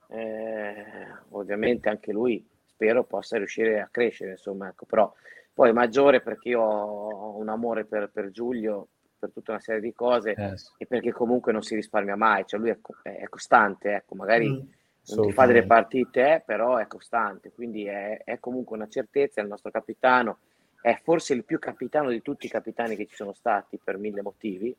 eh, 0.09 0.85
ovviamente 1.31 1.89
anche 1.89 2.13
lui 2.13 2.47
spero 2.65 3.05
possa 3.05 3.37
riuscire 3.37 3.81
a 3.81 3.89
crescere, 3.91 4.33
insomma, 4.33 4.69
ecco, 4.69 4.87
però 4.87 5.13
poi 5.53 5.73
maggiore 5.73 6.21
perché 6.21 6.51
io 6.51 6.63
ho 6.63 7.37
un 7.37 7.49
amore 7.49 7.85
per, 7.85 8.11
per 8.13 8.31
Giulio, 8.31 8.89
per 9.19 9.31
tutta 9.31 9.53
una 9.53 9.61
serie 9.61 9.81
di 9.81 9.93
cose 9.93 10.35
yes. 10.37 10.75
e 10.79 10.87
perché 10.87 11.13
comunque 11.13 11.53
non 11.53 11.63
si 11.63 11.75
risparmia 11.75 12.17
mai, 12.17 12.47
cioè 12.47 12.59
lui 12.59 12.71
è, 12.71 12.79
è 13.03 13.29
costante, 13.29 13.95
ecco, 13.95 14.15
magari 14.15 14.49
mm, 14.49 15.15
non 15.15 15.27
ti 15.27 15.33
fa 15.33 15.47
delle 15.47 15.67
partite, 15.67 16.35
eh, 16.35 16.43
però 16.45 16.79
è 16.79 16.87
costante, 16.87 17.53
quindi 17.53 17.85
è, 17.85 18.23
è 18.25 18.39
comunque 18.39 18.77
una 18.77 18.89
certezza, 18.89 19.41
è 19.41 19.45
il 19.45 19.51
nostro 19.51 19.71
capitano, 19.71 20.39
è 20.81 20.99
forse 21.03 21.35
il 21.35 21.45
più 21.45 21.59
capitano 21.59 22.09
di 22.09 22.23
tutti 22.23 22.47
i 22.47 22.51
capitani 22.51 22.97
che 22.97 23.07
ci 23.07 23.15
sono 23.15 23.35
stati 23.35 23.79
per 23.83 23.99
mille 23.99 24.23
motivi, 24.23 24.75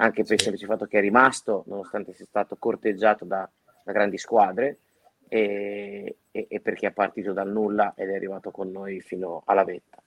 anche 0.00 0.22
per 0.22 0.32
il 0.34 0.40
semplice 0.40 0.66
fatto 0.66 0.86
che 0.86 0.98
è 0.98 1.00
rimasto, 1.00 1.64
nonostante 1.66 2.12
sia 2.12 2.24
stato 2.24 2.56
corteggiato 2.56 3.24
da, 3.24 3.48
da 3.84 3.92
grandi 3.92 4.18
squadre, 4.18 4.78
e, 5.28 6.16
e, 6.30 6.46
e, 6.48 6.60
perché 6.60 6.88
è 6.88 6.92
partito 6.92 7.32
dal 7.32 7.50
nulla 7.50 7.92
ed 7.96 8.08
è 8.08 8.14
arrivato 8.14 8.50
con 8.50 8.70
noi 8.70 9.00
fino 9.00 9.42
alla 9.44 9.64
vetta. 9.64 10.02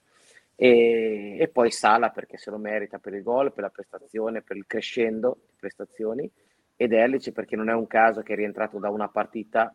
E, 0.55 1.37
e, 1.39 1.47
poi 1.49 1.71
Sala 1.71 2.09
perché 2.09 2.37
se 2.37 2.49
lo 2.49 2.57
merita 2.57 2.99
per 2.99 3.13
il 3.13 3.21
gol, 3.21 3.51
per 3.51 3.63
la 3.63 3.69
prestazione, 3.69 4.41
per 4.41 4.55
il 4.55 4.65
crescendo 4.65 5.37
prestazioni, 5.57 6.29
ed 6.75 6.93
Ellice 6.93 7.31
perché 7.31 7.55
non 7.55 7.69
è 7.69 7.73
un 7.73 7.87
caso 7.87 8.21
che 8.21 8.33
è 8.33 8.35
rientrato 8.35 8.79
da 8.79 8.89
una 8.89 9.09
partita. 9.09 9.73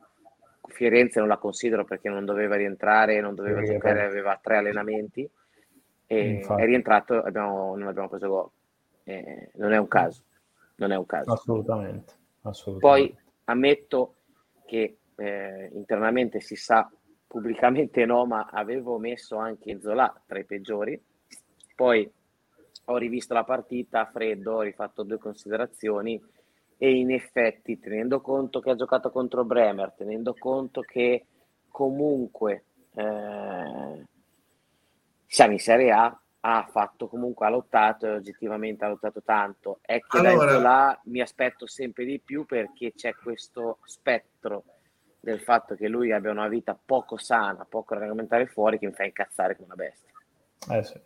Firenze 0.68 1.20
non 1.20 1.28
la 1.28 1.36
considero 1.36 1.84
perché 1.84 2.08
non 2.08 2.24
doveva 2.24 2.56
rientrare, 2.56 3.20
non 3.20 3.34
doveva 3.34 3.62
giocare, 3.62 4.02
aveva 4.02 4.36
tre 4.42 4.56
allenamenti 4.56 5.28
e 6.08 6.40
è 6.40 6.64
rientrato 6.64 7.24
e 7.24 7.30
non 7.30 7.82
abbiamo 7.82 8.08
preso 8.08 8.28
gol 8.28 8.50
eh, 9.06 9.50
non 9.54 9.72
è 9.72 9.76
un 9.78 9.86
caso, 9.86 10.22
non 10.76 10.90
è 10.90 10.96
un 10.96 11.06
caso. 11.06 11.32
Assolutamente. 11.32 12.14
assolutamente. 12.42 13.14
Poi 13.14 13.24
ammetto 13.44 14.14
che 14.66 14.98
eh, 15.14 15.70
internamente 15.72 16.40
si 16.40 16.56
sa, 16.56 16.90
pubblicamente 17.26 18.04
no, 18.04 18.26
ma 18.26 18.48
avevo 18.50 18.98
messo 18.98 19.36
anche 19.36 19.78
Zola 19.80 20.12
tra 20.26 20.38
i 20.40 20.44
peggiori. 20.44 21.00
Poi 21.74 22.10
ho 22.86 22.96
rivisto 22.96 23.32
la 23.32 23.44
partita 23.44 24.00
a 24.00 24.10
freddo, 24.10 24.54
ho 24.54 24.62
rifatto 24.62 25.04
due 25.04 25.18
considerazioni 25.18 26.20
e 26.76 26.90
in 26.90 27.12
effetti 27.12 27.78
tenendo 27.78 28.20
conto 28.20 28.60
che 28.60 28.70
ha 28.70 28.74
giocato 28.74 29.10
contro 29.10 29.44
Bremer, 29.44 29.92
tenendo 29.96 30.34
conto 30.36 30.80
che 30.80 31.26
comunque 31.68 32.64
eh, 32.94 34.04
siamo 35.26 35.52
in 35.52 35.58
Serie 35.58 35.92
A, 35.92 36.20
ha 36.48 36.64
fatto 36.70 37.08
comunque, 37.08 37.46
ha 37.46 37.50
lottato 37.50 38.06
e 38.06 38.10
oggettivamente 38.10 38.84
ha 38.84 38.88
lottato 38.88 39.20
tanto. 39.20 39.80
È 39.82 39.98
che 39.98 40.18
allora, 40.18 40.52
da 40.52 40.58
là 40.58 41.00
mi 41.06 41.20
aspetto 41.20 41.66
sempre 41.66 42.04
di 42.04 42.20
più 42.24 42.46
perché 42.46 42.92
c'è 42.94 43.14
questo 43.14 43.78
spettro 43.84 44.62
del 45.18 45.40
fatto 45.40 45.74
che 45.74 45.88
lui 45.88 46.12
abbia 46.12 46.30
una 46.30 46.46
vita 46.46 46.78
poco 46.82 47.16
sana, 47.16 47.66
poco 47.68 47.94
regolamentare 47.94 48.46
fuori, 48.46 48.78
che 48.78 48.86
mi 48.86 48.92
fa 48.92 49.04
incazzare 49.04 49.56
come 49.56 49.66
una 49.66 49.74
bestia. 49.74 50.10
Eh 50.70 50.84
sì. 50.84 51.00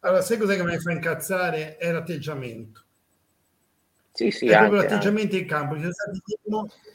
Allora, 0.00 0.22
sai 0.22 0.38
cos'è 0.38 0.56
che 0.56 0.64
mi 0.64 0.78
fa 0.78 0.92
incazzare? 0.92 1.76
È 1.76 1.92
l'atteggiamento. 1.92 2.84
Sì, 4.12 4.30
sì, 4.30 4.48
è 4.48 4.56
proprio 4.56 4.80
l'atteggiamento 4.80 5.34
anche. 5.34 5.38
in 5.38 5.46
campo. 5.46 5.74
Ci 5.74 5.80
sono 5.82 5.92
stati 5.92 6.20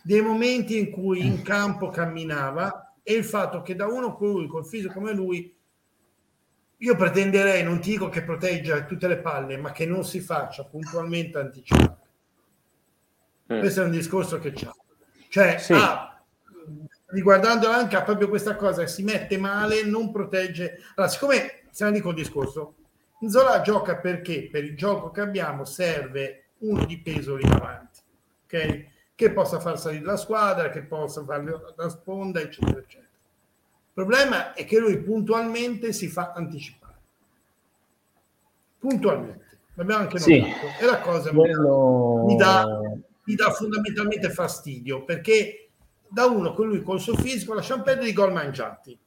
dei 0.02 0.22
momenti 0.22 0.80
in 0.80 0.90
cui 0.90 1.24
in 1.24 1.44
campo 1.44 1.90
camminava 1.90 2.96
e 3.04 3.14
il 3.14 3.24
fatto 3.24 3.62
che 3.62 3.76
da 3.76 3.86
uno 3.86 4.16
come 4.16 4.32
lui, 4.32 4.48
col 4.48 4.66
fisico 4.66 4.94
come 4.94 5.14
lui, 5.14 5.56
io 6.84 6.98
pretenderei, 6.98 7.64
non 7.64 7.80
ti 7.80 7.92
dico 7.92 8.10
che 8.10 8.24
protegga 8.24 8.84
tutte 8.84 9.08
le 9.08 9.18
palle, 9.18 9.56
ma 9.56 9.72
che 9.72 9.86
non 9.86 10.04
si 10.04 10.20
faccia 10.20 10.66
puntualmente 10.66 11.38
anticipare. 11.38 11.98
Mm. 13.54 13.60
Questo 13.60 13.82
è 13.82 13.86
un 13.86 13.92
discorso 13.92 14.38
che 14.38 14.52
c'ha. 14.52 14.76
Cioè, 15.30 15.58
sì. 15.60 15.72
ah, 15.72 16.22
riguardando 17.08 17.70
anche 17.70 17.96
a 17.96 18.04
proprio 18.04 18.28
questa 18.28 18.58
cosa, 18.58 18.86
si 18.86 19.02
mette 19.02 19.38
male, 19.38 19.86
non 19.86 20.12
protegge. 20.12 20.80
Allora, 20.96 21.12
siccome, 21.12 21.62
se 21.72 21.86
ne 21.86 21.92
dico 21.94 22.10
il 22.10 22.16
discorso, 22.16 22.76
Zola 23.30 23.62
gioca 23.62 23.96
perché 23.96 24.50
per 24.52 24.66
il 24.66 24.76
gioco 24.76 25.10
che 25.12 25.22
abbiamo 25.22 25.64
serve 25.64 26.48
uno 26.60 26.84
di 26.84 27.00
peso 27.00 27.38
lì 27.38 27.48
davanti, 27.48 28.02
ok? 28.44 28.88
Che 29.16 29.32
possa 29.32 29.62
far 29.62 29.80
salire 29.80 30.04
la 30.04 30.18
squadra, 30.18 30.70
che 30.70 30.84
possa 30.84 31.24
fare 31.24 31.46
la 31.78 31.90
sponda, 31.90 32.42
eccetera, 32.42 32.80
eccetera. 32.80 33.03
Il 33.96 34.02
problema 34.04 34.54
è 34.54 34.66
che 34.66 34.80
lui 34.80 34.98
puntualmente 34.98 35.94
si 35.94 36.08
fa 36.08 36.34
anticipare. 36.36 36.96
Puntualmente. 38.80 39.60
L'abbiamo 39.76 40.02
anche 40.02 40.18
notato. 40.18 40.32
Sì, 40.32 40.82
e 40.82 40.86
la 40.86 41.00
cosa 41.00 41.30
quello... 41.32 42.24
mi, 42.26 42.36
dà, 42.36 42.66
mi 43.24 43.36
dà 43.36 43.52
fondamentalmente 43.52 44.32
fastidio 44.32 45.04
perché 45.04 45.70
da 46.08 46.26
uno 46.26 46.54
con 46.54 46.68
lui 46.68 46.82
col 46.82 47.00
suo 47.00 47.16
fisico 47.16 47.54
lasciamo 47.54 47.84
perdere 47.84 48.10
i 48.10 48.14
gol 48.14 48.34
mangiati. 48.34 48.98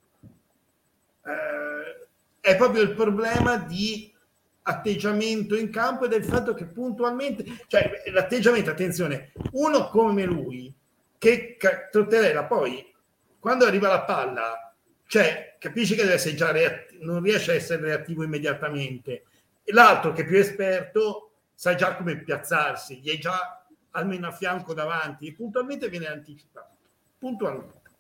Eh, 1.25 2.09
è 2.41 2.57
proprio 2.57 2.83
il 2.83 2.95
problema 2.95 3.57
di 3.57 4.15
atteggiamento 4.63 5.57
in 5.57 5.71
campo 5.71 6.05
e 6.05 6.09
del 6.09 6.25
fatto 6.25 6.55
che 6.55 6.65
puntualmente, 6.67 7.45
cioè 7.67 7.91
l'atteggiamento, 8.13 8.71
attenzione, 8.71 9.33
uno 9.53 9.89
come 9.89 10.25
lui 10.25 10.73
che 11.19 11.57
trotterella 11.91 12.45
poi 12.45 12.93
quando 13.39 13.65
arriva 13.65 13.89
la 13.89 14.03
palla 14.03 14.66
cioè, 15.07 15.57
capisci 15.59 15.95
che 15.95 16.03
deve 16.03 16.15
essere 16.15 16.35
già 16.35 16.51
reattivo, 16.51 17.05
non 17.05 17.23
riesce 17.23 17.53
a 17.53 17.55
essere 17.55 17.83
reattivo 17.83 18.25
immediatamente. 18.25 19.25
E 19.63 19.73
l'altro 19.73 20.13
che 20.13 20.23
è 20.23 20.27
più 20.27 20.37
esperto 20.37 21.31
sa 21.55 21.75
già 21.75 21.97
come 21.97 22.19
piazzarsi, 22.19 23.01
gli 23.01 23.11
è 23.11 23.19
già 23.19 23.67
almeno 23.93 24.27
a 24.27 24.33
fianco 24.33 24.75
davanti 24.75 25.27
e 25.27 25.33
puntualmente 25.33 25.89
viene 25.89 26.07
anticipato. 26.07 26.75
Puntualmente. 27.19 27.91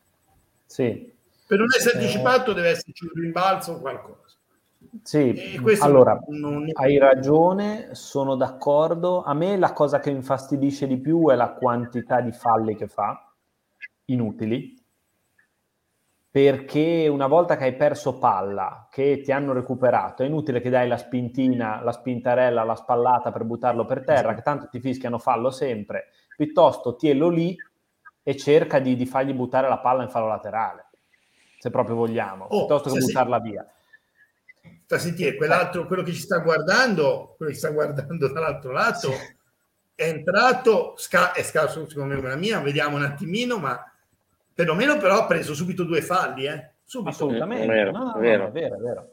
Sì. 0.66 1.12
Per 1.46 1.58
non 1.58 1.68
essere 1.74 1.98
eh... 1.98 2.02
anticipato 2.02 2.52
deve 2.52 2.70
esserci 2.70 3.04
un 3.04 3.22
rimbalzo 3.22 3.72
o 3.72 3.80
qualcosa. 3.80 4.24
Sì, 5.02 5.58
allora 5.80 6.18
non... 6.28 6.68
hai 6.72 6.98
ragione, 6.98 7.94
sono 7.94 8.34
d'accordo. 8.34 9.22
A 9.22 9.34
me 9.34 9.56
la 9.56 9.72
cosa 9.72 10.00
che 10.00 10.10
mi 10.10 10.16
infastidisce 10.16 10.86
di 10.86 10.98
più 10.98 11.28
è 11.28 11.34
la 11.34 11.50
quantità 11.50 12.20
di 12.20 12.32
falli 12.32 12.76
che 12.76 12.88
fa, 12.88 13.32
inutili, 14.06 14.76
perché 16.36 17.08
una 17.08 17.28
volta 17.28 17.56
che 17.56 17.64
hai 17.64 17.76
perso 17.76 18.18
palla, 18.18 18.88
che 18.90 19.22
ti 19.24 19.32
hanno 19.32 19.54
recuperato, 19.54 20.22
è 20.22 20.26
inutile 20.26 20.60
che 20.60 20.68
dai 20.68 20.86
la 20.86 20.98
spintina, 20.98 21.80
la 21.82 21.92
spintarella, 21.92 22.62
la 22.62 22.74
spallata 22.74 23.32
per 23.32 23.44
buttarlo 23.44 23.86
per 23.86 24.04
terra, 24.04 24.34
che 24.34 24.42
tanto 24.42 24.68
ti 24.68 24.78
fischiano 24.78 25.16
fallo 25.16 25.50
sempre, 25.50 26.08
piuttosto 26.36 26.94
tiello 26.94 27.30
lì 27.30 27.56
e 28.22 28.36
cerca 28.36 28.80
di, 28.80 28.96
di 28.96 29.06
fargli 29.06 29.32
buttare 29.32 29.66
la 29.66 29.78
palla 29.78 30.02
in 30.02 30.10
fallo 30.10 30.26
laterale, 30.26 30.88
se 31.58 31.70
proprio 31.70 31.96
vogliamo, 31.96 32.44
oh, 32.44 32.66
piuttosto 32.66 32.90
che 32.90 32.98
buttarla 32.98 33.40
sì. 33.42 33.48
via 33.48 33.70
sta 34.84 34.98
sentire 34.98 35.36
quell'altro, 35.36 35.86
quello 35.86 36.02
che 36.02 36.12
ci 36.12 36.20
sta 36.20 36.40
guardando, 36.40 37.32
quello 37.38 37.50
che 37.50 37.56
sta 37.56 37.70
guardando 37.70 38.30
dall'altro 38.30 38.72
lato, 38.72 39.10
sì. 39.10 39.36
è 39.94 40.06
entrato, 40.06 40.92
sca- 40.98 41.32
è 41.32 41.42
scarso 41.42 41.88
secondo 41.88 42.14
me 42.14 42.28
la 42.28 42.36
mia, 42.36 42.60
vediamo 42.60 42.96
un 42.96 43.04
attimino, 43.04 43.56
ma 43.56 43.82
perlomeno 44.56 44.96
però 44.96 45.18
ha 45.20 45.26
preso 45.26 45.52
subito 45.52 45.84
due 45.84 46.00
falli, 46.00 46.46
eh? 46.46 46.70
Subito. 46.82 47.10
Assolutamente, 47.10 47.66
vero, 47.66 47.90
no, 47.90 48.04
no, 48.04 48.18
vero. 48.18 48.44
No, 48.44 48.48
è 48.48 48.52
vero, 48.52 48.76
è 48.76 48.78
vero. 48.78 49.10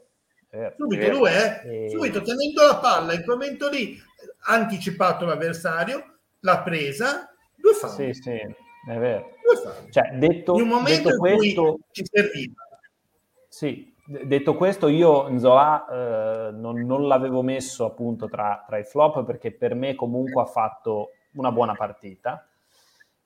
Vero, 0.49 0.75
subito 0.77 1.09
lui, 1.09 1.29
eh? 1.31 1.85
E... 1.85 1.89
Subito 1.89 2.21
tenendo 2.21 2.65
la 2.65 2.77
palla, 2.77 3.13
in 3.13 3.23
quel 3.23 3.37
momento 3.37 3.69
lì, 3.69 3.99
ha 4.45 4.53
anticipato 4.53 5.25
l'avversario, 5.25 6.19
l'ha 6.39 6.61
presa, 6.61 7.29
due 7.55 7.73
falli. 7.73 8.13
Sì, 8.13 8.21
sì, 8.21 8.31
è 8.31 8.97
vero. 8.97 9.31
Cioè, 9.89 10.11
detto, 10.13 10.55
in 10.55 10.61
un 10.61 10.67
momento 10.67 11.09
detto 11.09 11.09
in 11.09 11.17
questo, 11.17 11.63
cui 11.63 11.83
ci 11.91 12.05
serviva. 12.09 12.53
Sì, 13.49 13.93
detto 14.05 14.55
questo, 14.55 14.87
io 14.87 15.29
Nzola 15.29 15.87
eh, 15.87 16.51
non, 16.51 16.85
non, 16.85 17.07
l'avevo 17.07 17.41
messo 17.41 17.85
appunto 17.85 18.29
tra, 18.29 18.63
tra, 18.65 18.77
i 18.77 18.83
flop 18.83 19.23
perché 19.25 19.51
per 19.51 19.75
me 19.75 19.95
comunque 19.95 20.41
ha 20.41 20.45
fatto 20.45 21.11
una 21.33 21.51
buona 21.51 21.73
partita. 21.73 22.47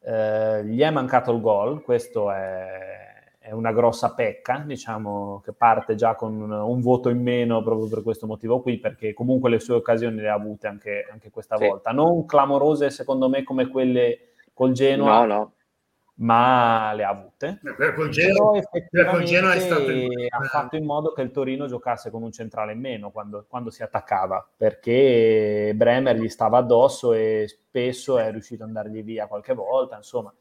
Eh, 0.07 0.63
gli 0.63 0.79
è 0.79 0.89
mancato 0.89 1.33
il 1.33 1.41
gol, 1.41 1.81
questo 1.81 2.31
è, 2.31 3.25
è, 3.39 3.51
una 3.51 3.73
grossa 3.73 4.13
pecca, 4.13 4.63
diciamo 4.65 5.41
che 5.43 5.51
parte 5.51 5.95
già 5.95 6.15
con 6.15 6.39
un, 6.39 6.49
un, 6.49 6.79
voto 6.79 7.09
in 7.09 7.21
meno 7.21 7.61
proprio 7.61 7.89
per 7.89 8.03
questo 8.03 8.25
motivo 8.25 8.61
qui, 8.61 8.77
perché 8.77 9.13
comunque 9.13 9.49
le 9.49 9.59
sue 9.59 9.75
occasioni 9.75 10.21
le 10.21 10.29
ha 10.29 10.35
avute 10.35 10.67
anche, 10.67 11.05
anche 11.11 11.29
questa 11.29 11.57
sì. 11.57 11.67
volta. 11.67 11.91
Non 11.91 12.25
clamorose 12.25 12.89
secondo 12.89 13.27
me 13.27 13.43
come 13.43 13.67
quelle 13.67 14.29
col 14.53 14.71
Genoa, 14.71 15.25
no, 15.25 15.33
no 15.33 15.51
ma 16.19 16.93
le 16.93 17.03
ha 17.03 17.09
avute. 17.09 17.59
Col 17.95 18.09
Genoa, 18.09 18.61
Genoa 19.23 19.53
è 19.53 19.59
stato 19.59 19.83
ha 19.83 20.43
fatto 20.45 20.75
in 20.75 20.85
modo 20.85 21.11
che 21.11 21.21
il 21.21 21.31
Torino 21.31 21.67
giocasse 21.67 22.09
con 22.09 22.23
un 22.23 22.31
centrale 22.31 22.73
in 22.73 22.79
meno 22.79 23.11
quando, 23.11 23.45
quando, 23.47 23.69
si 23.69 23.83
attaccava, 23.83 24.47
perché 24.55 25.73
Bremer 25.75 26.17
gli 26.17 26.29
stava 26.29 26.57
addosso 26.57 27.13
e 27.13 27.45
spesso 27.47 28.17
è 28.17 28.31
riuscito 28.31 28.63
ad 28.63 28.69
andargli 28.69 29.03
via 29.03 29.27
qualche 29.27 29.53
volta, 29.53 29.95
insomma. 29.95 30.33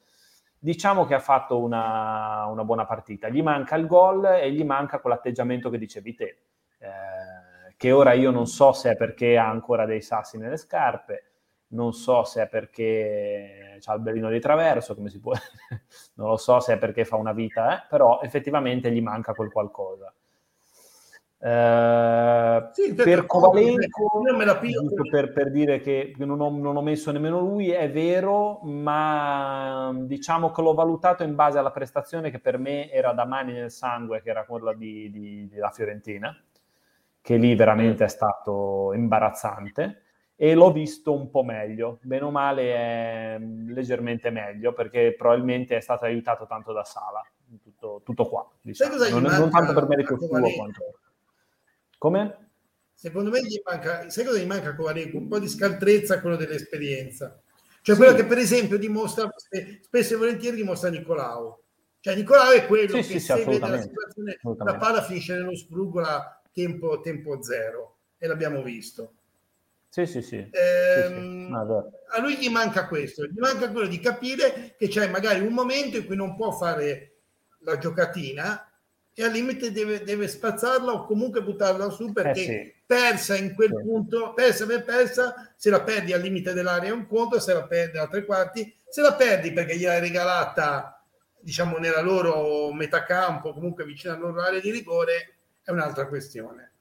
Diciamo 0.58 1.04
che 1.04 1.14
ha 1.14 1.20
fatto 1.20 1.60
una, 1.60 2.46
una 2.46 2.64
buona 2.64 2.86
partita. 2.86 3.28
Gli 3.28 3.42
manca 3.42 3.76
il 3.76 3.86
gol 3.86 4.24
e 4.24 4.50
gli 4.50 4.64
manca 4.64 4.98
quell'atteggiamento 4.98 5.68
che 5.68 5.78
dicevi 5.78 6.14
te, 6.14 6.38
eh, 6.78 7.74
che 7.76 7.92
ora 7.92 8.14
io 8.14 8.30
non 8.30 8.46
so 8.46 8.72
se 8.72 8.92
è 8.92 8.96
perché 8.96 9.36
ha 9.36 9.48
ancora 9.48 9.84
dei 9.84 10.00
sassi 10.00 10.38
nelle 10.38 10.56
scarpe, 10.56 11.35
non 11.68 11.92
so 11.92 12.24
se 12.24 12.42
è 12.42 12.48
perché 12.48 13.78
c'ha 13.80 13.94
il 13.94 14.00
bellino 14.00 14.30
di 14.30 14.40
traverso, 14.40 14.94
come 14.94 15.08
si 15.08 15.18
può, 15.18 15.32
non 16.14 16.28
lo 16.28 16.36
so 16.36 16.60
se 16.60 16.74
è 16.74 16.78
perché 16.78 17.04
fa 17.04 17.16
una 17.16 17.32
vita, 17.32 17.76
eh? 17.76 17.86
però 17.88 18.20
effettivamente 18.22 18.90
gli 18.90 19.02
manca 19.02 19.32
quel 19.32 19.50
qualcosa. 19.50 20.12
Eh, 21.38 22.68
sì, 22.72 22.94
per 22.94 23.26
Kovalenko, 23.26 24.22
per, 25.10 25.32
per, 25.32 25.50
dire 25.50 25.80
che 25.80 26.14
non 26.16 26.40
ho, 26.40 26.50
non 26.50 26.76
ho, 26.76 26.82
messo 26.82 27.12
nemmeno 27.12 27.40
lui, 27.40 27.70
è 27.70 27.90
vero, 27.90 28.60
ma 28.62 29.92
diciamo 29.94 30.50
che 30.50 30.62
l'ho 30.62 30.72
valutato 30.74 31.24
in 31.24 31.34
base 31.34 31.58
alla 31.58 31.70
prestazione 31.70 32.30
che 32.30 32.38
per 32.38 32.58
me 32.58 32.90
era 32.90 33.12
da 33.12 33.26
mani 33.26 33.52
nel 33.52 33.70
sangue, 33.70 34.22
che 34.22 34.30
era 34.30 34.44
quella 34.44 34.72
di, 34.72 35.10
di, 35.10 35.46
della 35.48 35.70
Fiorentina, 35.70 36.34
che 37.20 37.36
lì 37.36 37.54
veramente 37.54 38.04
è 38.04 38.08
stato 38.08 38.92
imbarazzante 38.94 40.05
e 40.36 40.54
l'ho 40.54 40.70
visto 40.70 41.14
un 41.14 41.30
po' 41.30 41.42
meglio, 41.42 41.98
bene 42.02 42.24
o 42.24 42.30
male 42.30 42.74
è 42.74 43.36
mm, 43.38 43.72
leggermente 43.72 44.28
meglio 44.28 44.74
perché 44.74 45.14
probabilmente 45.16 45.76
è 45.76 45.80
stato 45.80 46.04
aiutato 46.04 46.46
tanto 46.46 46.72
da 46.72 46.84
Sala, 46.84 47.26
tutto, 47.62 48.02
tutto 48.04 48.28
qua, 48.28 48.46
diciamo. 48.60 48.96
non, 49.18 49.22
non, 49.22 49.50
tanto 49.50 49.72
per 49.72 49.88
merito 49.88 50.18
suo 50.18 50.28
quanto... 50.28 50.98
Come? 51.98 52.48
Secondo 52.92 53.30
me 53.30 53.40
gli 53.40 53.60
manca, 53.64 54.08
sai 54.10 54.24
cosa 54.24 54.38
gli 54.38 54.46
manca 54.46 54.70
a 54.70 54.74
Covareco? 54.74 55.16
Un 55.16 55.28
po' 55.28 55.38
di 55.38 55.48
scaltrezza, 55.48 56.20
quello 56.20 56.36
dell'esperienza. 56.36 57.40
Cioè 57.80 57.94
sì. 57.94 58.00
quello 58.00 58.16
che 58.16 58.24
per 58.24 58.38
esempio 58.38 58.78
dimostra, 58.78 59.30
spesso 59.80 60.14
e 60.14 60.16
volentieri 60.16 60.56
dimostra 60.56 60.90
Nicolao. 60.90 61.62
Cioè 62.00 62.14
Nicolao 62.14 62.52
è 62.52 62.66
quello 62.66 63.02
sì, 63.02 63.12
che 63.12 63.18
sì, 63.18 63.20
se 63.20 63.44
vede 63.44 63.58
la 63.58 63.80
situazione, 63.80 64.38
la 64.42 64.76
palla 64.76 65.02
finisce 65.02 65.34
nello 65.34 65.56
sprugola 65.56 66.42
tempo, 66.52 67.00
tempo 67.00 67.42
zero 67.42 67.98
e 68.18 68.26
l'abbiamo 68.26 68.62
visto. 68.62 69.15
Sì, 69.96 70.04
sì, 70.04 70.20
sì. 70.20 70.36
Ehm, 70.36 71.08
sì, 71.08 71.14
sì. 71.14 71.48
No, 71.48 71.90
a 72.08 72.20
lui 72.20 72.36
gli 72.36 72.50
manca 72.50 72.86
questo, 72.86 73.24
gli 73.24 73.38
manca 73.38 73.70
quello 73.70 73.86
di 73.86 73.98
capire 73.98 74.74
che 74.76 74.88
c'è 74.88 75.08
magari 75.08 75.40
un 75.40 75.54
momento 75.54 75.96
in 75.96 76.04
cui 76.04 76.16
non 76.16 76.36
può 76.36 76.52
fare 76.52 77.20
la 77.60 77.78
giocatina 77.78 78.70
e 79.14 79.24
al 79.24 79.32
limite 79.32 79.72
deve, 79.72 80.02
deve 80.02 80.28
spazzarla 80.28 80.92
o 80.92 81.06
comunque 81.06 81.42
buttarla 81.42 81.88
su 81.88 82.12
perché 82.12 82.40
eh 82.40 82.44
sì. 82.44 82.74
persa 82.84 83.36
in 83.36 83.54
quel 83.54 83.70
punto, 83.70 84.34
persa 84.34 84.66
per 84.66 84.84
persa, 84.84 85.54
se 85.56 85.70
la 85.70 85.80
perdi 85.80 86.12
al 86.12 86.20
limite 86.20 86.52
dell'area 86.52 86.90
è 86.90 86.92
un 86.92 87.06
conto, 87.06 87.40
se 87.40 87.54
la 87.54 87.64
perdi 87.66 87.96
a 87.96 88.06
tre 88.06 88.26
quarti, 88.26 88.70
se 88.86 89.00
la 89.00 89.14
perdi 89.14 89.50
perché 89.54 89.78
gliel'hai 89.78 90.00
regalata 90.00 91.02
diciamo 91.40 91.78
nella 91.78 92.02
loro 92.02 92.70
metacampo, 92.70 93.54
comunque 93.54 93.86
vicino 93.86 94.12
alla 94.12 94.26
loro 94.26 94.42
area 94.42 94.60
di 94.60 94.70
rigore, 94.70 95.36
è 95.62 95.70
un'altra 95.70 96.06
questione. 96.06 96.72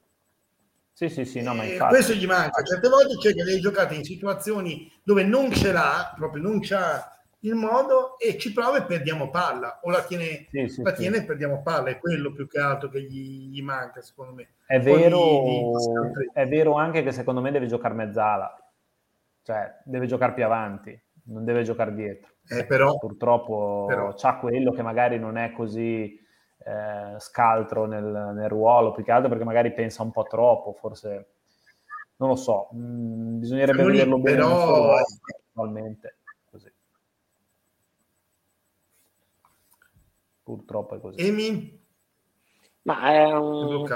Sì, 0.96 1.10
sì, 1.10 1.26
sì, 1.26 1.42
no, 1.42 1.52
ma 1.52 1.62
infatti... 1.64 1.92
Questo 1.92 2.14
gli 2.14 2.24
manca. 2.24 2.62
Certe 2.62 2.88
volte 2.88 3.16
c'è 3.18 3.34
che 3.34 3.44
lei 3.44 3.60
giocate 3.60 3.94
in 3.94 4.02
situazioni 4.02 4.90
dove 5.02 5.24
non 5.24 5.52
ce 5.52 5.70
l'ha, 5.70 6.14
proprio 6.16 6.42
non 6.42 6.58
c'ha 6.62 7.06
il 7.40 7.54
modo 7.54 8.18
e 8.18 8.38
ci 8.38 8.50
prova 8.54 8.78
e 8.78 8.84
perdiamo 8.84 9.28
palla 9.28 9.80
o 9.82 9.90
la 9.90 10.02
tiene, 10.02 10.46
sì, 10.48 10.68
sì, 10.68 10.82
la 10.82 10.92
tiene 10.92 11.16
sì. 11.16 11.22
e 11.22 11.26
perdiamo 11.26 11.60
palla 11.60 11.90
è 11.90 11.98
quello 11.98 12.32
più 12.32 12.48
che 12.48 12.58
altro 12.58 12.88
che 12.88 13.02
gli, 13.02 13.50
gli 13.50 13.60
manca 13.60 14.00
secondo 14.00 14.32
me 14.32 14.54
è 14.64 14.80
vero, 14.80 15.44
gli, 15.44 16.30
è 16.32 16.48
vero 16.48 16.76
anche 16.76 17.02
che 17.02 17.12
secondo 17.12 17.42
me 17.42 17.50
deve 17.52 17.66
giocare 17.66 17.92
mezzala 17.92 18.56
cioè 19.42 19.80
deve 19.84 20.06
giocare 20.06 20.32
più 20.32 20.46
avanti 20.46 20.98
non 21.24 21.44
deve 21.44 21.62
giocare 21.62 21.94
dietro 21.94 22.32
eh, 22.48 22.64
però, 22.64 22.96
purtroppo 22.96 23.84
però. 23.86 24.14
c'ha 24.14 24.38
quello 24.38 24.72
che 24.72 24.82
magari 24.82 25.18
non 25.18 25.36
è 25.36 25.52
così 25.52 26.18
eh, 26.66 27.20
scaltro 27.20 27.86
nel, 27.86 28.32
nel, 28.34 28.48
ruolo, 28.48 28.90
più 28.90 29.04
che 29.04 29.12
altro 29.12 29.28
perché 29.28 29.44
magari 29.44 29.72
pensa 29.72 30.02
un 30.02 30.10
po' 30.10 30.24
troppo, 30.24 30.72
forse 30.72 31.28
non 32.16 32.30
lo 32.30 32.34
so, 32.34 32.68
mh, 32.72 32.78
mm, 32.78 33.38
bisognerebbe 33.38 33.78
Siamo 33.78 33.90
vederlo 33.92 34.18
bene 34.18 34.36
però... 34.36 34.94
attualmente. 35.50 36.16
Così. 36.50 36.72
Purtroppo 40.42 40.96
è 40.96 41.00
così. 41.00 41.20
Emi? 41.24 41.84
Ma 42.82 43.12
è 43.12 43.32
un... 43.32 43.86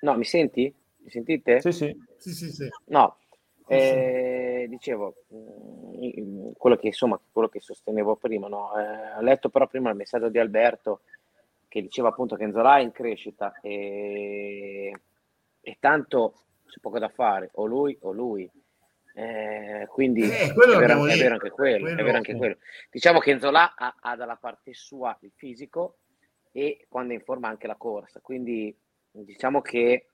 No, 0.00 0.16
mi 0.16 0.24
senti? 0.24 0.74
Mi 0.96 1.10
sentite? 1.10 1.60
Sì, 1.60 1.70
sì. 1.70 1.96
sì, 2.16 2.32
sì, 2.32 2.50
sì. 2.50 2.68
No, 2.86 3.18
eh, 3.68 4.66
dicevo, 4.68 5.14
mm, 5.32 6.50
quello 6.58 6.76
che, 6.76 6.88
insomma, 6.88 7.20
quello 7.30 7.48
che 7.48 7.60
sostenevo 7.60 8.16
prima, 8.16 8.48
no? 8.48 8.72
eh, 8.78 9.16
ho 9.16 9.20
letto 9.20 9.48
però 9.48 9.68
prima 9.68 9.90
il 9.90 9.96
messaggio 9.96 10.28
di 10.28 10.38
Alberto 10.38 11.02
che 11.72 11.80
diceva 11.80 12.08
appunto 12.08 12.36
che 12.36 12.44
Enzola 12.44 12.76
è 12.76 12.82
in 12.82 12.92
crescita 12.92 13.58
e, 13.62 14.92
e 15.58 15.76
tanto 15.80 16.42
c'è 16.66 16.80
poco 16.80 16.98
da 16.98 17.08
fare, 17.08 17.48
o 17.54 17.64
lui 17.64 17.96
o 18.02 18.12
lui. 18.12 18.50
Eh, 19.14 19.86
quindi 19.88 20.20
eh, 20.20 20.50
è, 20.50 20.52
vero, 20.52 21.06
è, 21.06 21.16
vero, 21.16 21.32
anche 21.32 21.48
quello, 21.48 21.84
quello, 21.84 22.00
è 22.00 22.04
vero 22.04 22.16
anche 22.18 22.36
quello. 22.36 22.56
Diciamo 22.90 23.20
che 23.20 23.30
Enzola 23.30 23.74
ha, 23.74 23.96
ha, 24.00 24.16
dalla 24.16 24.36
parte 24.36 24.74
sua 24.74 25.16
il 25.22 25.32
fisico 25.34 26.00
e 26.52 26.84
quando 26.90 27.14
è 27.14 27.16
in 27.16 27.22
forma 27.22 27.48
anche 27.48 27.66
la 27.66 27.76
corsa, 27.76 28.20
quindi 28.20 28.78
diciamo 29.10 29.62
che 29.62 30.08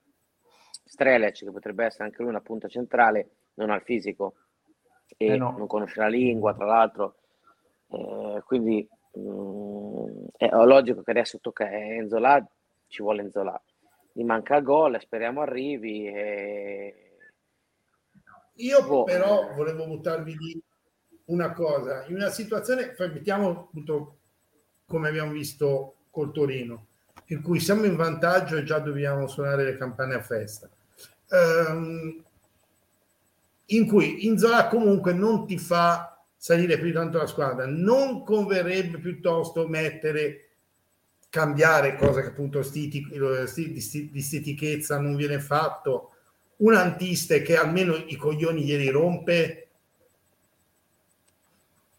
Strelec, 0.84 1.38
che 1.40 1.50
potrebbe 1.50 1.86
essere 1.86 2.04
anche 2.04 2.22
lui 2.22 2.30
una 2.30 2.40
punta 2.40 2.68
centrale, 2.68 3.30
non 3.54 3.70
ha 3.70 3.74
il 3.74 3.82
fisico 3.82 4.34
e 5.16 5.26
eh 5.26 5.36
no. 5.36 5.56
non 5.59 5.66
conosce 5.66 5.98
la 5.98 6.06
lingua, 6.06 6.54
tra 6.54 6.66
l'altro, 6.66 7.16
eh, 7.90 8.42
quindi 8.44 8.88
Mm, 9.18 10.26
è 10.36 10.48
logico 10.50 11.02
che 11.02 11.10
adesso 11.10 11.38
tocca 11.40 11.70
Enzola, 11.70 12.46
ci 12.86 13.02
vuole 13.02 13.22
Enzola. 13.22 13.60
Gli 14.12 14.22
manca 14.22 14.56
il 14.56 14.62
gol, 14.62 15.00
speriamo 15.00 15.40
arrivi. 15.40 16.06
E... 16.06 16.94
Io 18.54 18.84
boh. 18.84 19.04
però 19.04 19.52
volevo 19.54 19.86
buttarvi 19.86 20.36
di 20.36 20.62
una 21.26 21.52
cosa. 21.52 22.04
In 22.06 22.14
una 22.14 22.30
situazione, 22.30 22.94
mettiamo 22.98 23.48
appunto 23.48 24.16
come 24.86 25.08
abbiamo 25.08 25.32
visto 25.32 25.94
col 26.10 26.32
Torino, 26.32 26.86
per 27.24 27.40
cui 27.42 27.60
siamo 27.60 27.84
in 27.84 27.96
vantaggio 27.96 28.56
e 28.56 28.64
già 28.64 28.78
dobbiamo 28.78 29.26
suonare 29.26 29.64
le 29.64 29.76
campane 29.76 30.14
a 30.14 30.22
festa. 30.22 30.68
Um, 31.30 32.24
in 33.66 33.86
cui 33.86 34.26
Inzola 34.26 34.68
comunque 34.68 35.12
non 35.12 35.46
ti 35.46 35.58
fa 35.58 36.17
salire 36.39 36.78
più 36.78 36.93
tanto 36.93 37.18
la 37.18 37.26
squadra, 37.26 37.66
non 37.66 38.22
converrebbe 38.22 38.99
piuttosto 38.99 39.66
mettere 39.66 40.45
cambiare, 41.28 41.97
cosa 41.97 42.22
che 42.22 42.28
appunto 42.28 42.62
stiti, 42.62 43.05
di 43.11 44.20
stitichezza 44.20 44.99
non 45.01 45.16
viene 45.16 45.41
fatto, 45.41 46.12
un 46.59 46.74
antiste 46.74 47.43
che 47.43 47.57
almeno 47.57 47.95
i 47.95 48.16
coglioni 48.16 48.62
glieli 48.62 48.89
rompe. 48.89 49.68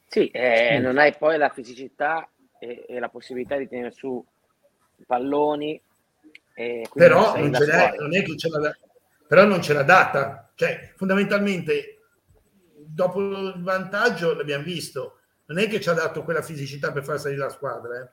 Sì, 0.07 0.29
eh, 0.29 0.79
non 0.79 0.97
hai 0.97 1.15
poi 1.15 1.37
la 1.37 1.49
fisicità 1.49 2.27
e, 2.57 2.85
e, 2.87 2.99
la 2.99 3.09
possibilità 3.09 3.57
di 3.57 3.67
tenere 3.67 3.91
su 3.91 4.23
palloni. 5.05 5.79
però 6.93 7.37
non, 7.37 7.53
ce 7.53 7.65
l'è, 7.65 7.95
non 7.99 8.15
è 8.15 8.23
che 8.23 8.35
ce 8.35 8.49
l'ha, 8.49 8.75
però 9.27 9.43
non 9.43 9.61
ce 9.61 9.73
l'ha 9.73 9.83
data. 9.83 10.49
Cioè, 10.55 10.93
fondamentalmente, 10.95 11.98
dopo 12.93 13.19
il 13.19 13.61
vantaggio 13.61 14.33
l'abbiamo 14.33 14.63
visto, 14.63 15.19
non 15.45 15.59
è 15.59 15.67
che 15.67 15.79
ci 15.79 15.89
ha 15.89 15.93
dato 15.93 16.23
quella 16.23 16.41
fisicità 16.41 16.91
per 16.91 17.03
far 17.03 17.19
salire 17.19 17.41
la 17.41 17.49
squadra. 17.49 18.01
Eh. 18.01 18.09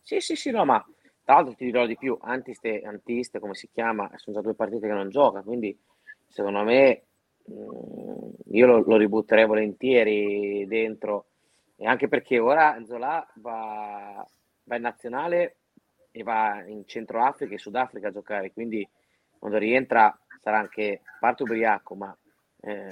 Sì, 0.00 0.20
sì, 0.20 0.36
sì, 0.36 0.50
no, 0.50 0.64
ma 0.64 0.84
tra 1.24 1.34
l'altro 1.34 1.54
ti 1.54 1.64
dirò 1.64 1.86
di 1.86 1.96
più, 1.96 2.16
Antiste, 2.20 2.82
Antiste 2.82 3.38
come 3.38 3.54
si 3.54 3.68
chiama, 3.72 4.10
sono 4.16 4.36
già 4.36 4.42
due 4.42 4.54
partite 4.54 4.86
che 4.86 4.92
non 4.92 5.08
gioca, 5.08 5.40
quindi 5.42 5.76
secondo 6.28 6.62
me 6.62 7.02
mm, 7.50 8.30
io 8.50 8.66
lo, 8.66 8.82
lo, 8.86 8.96
ributterei 8.96 9.46
volentieri 9.46 10.66
dentro, 10.66 11.26
e 11.76 11.86
anche 11.86 12.08
perché 12.08 12.38
ora 12.38 12.78
Zola 12.84 13.26
va, 13.36 14.26
va 14.64 14.76
in 14.76 14.82
nazionale 14.82 15.56
e 16.10 16.22
va 16.22 16.62
in 16.66 16.86
Centro 16.86 17.24
Africa 17.24 17.54
e 17.54 17.58
Sudafrica 17.58 18.08
a 18.08 18.12
giocare, 18.12 18.52
quindi 18.52 18.86
quando 19.38 19.58
rientra 19.58 20.16
sarà 20.40 20.58
anche, 20.58 21.00
parte 21.18 21.42
ubriaco, 21.42 21.94
ma 21.94 22.16
eh, 22.60 22.88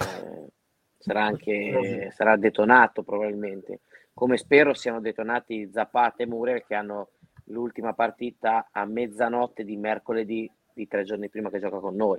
sarà 1.02 1.24
anche 1.24 2.10
sarà 2.12 2.36
detonato 2.36 3.02
probabilmente 3.02 3.80
come 4.14 4.36
spero 4.36 4.74
siano 4.74 5.00
detonati 5.00 5.70
Zapata 5.72 6.22
e 6.22 6.26
Muriel 6.26 6.64
che 6.66 6.74
hanno 6.74 7.08
l'ultima 7.46 7.92
partita 7.92 8.68
a 8.70 8.84
mezzanotte 8.84 9.64
di 9.64 9.76
mercoledì 9.76 10.50
di 10.72 10.86
tre 10.86 11.04
giorni 11.04 11.28
prima 11.28 11.50
che 11.50 11.58
gioca 11.58 11.78
con 11.78 11.96
noi. 11.96 12.18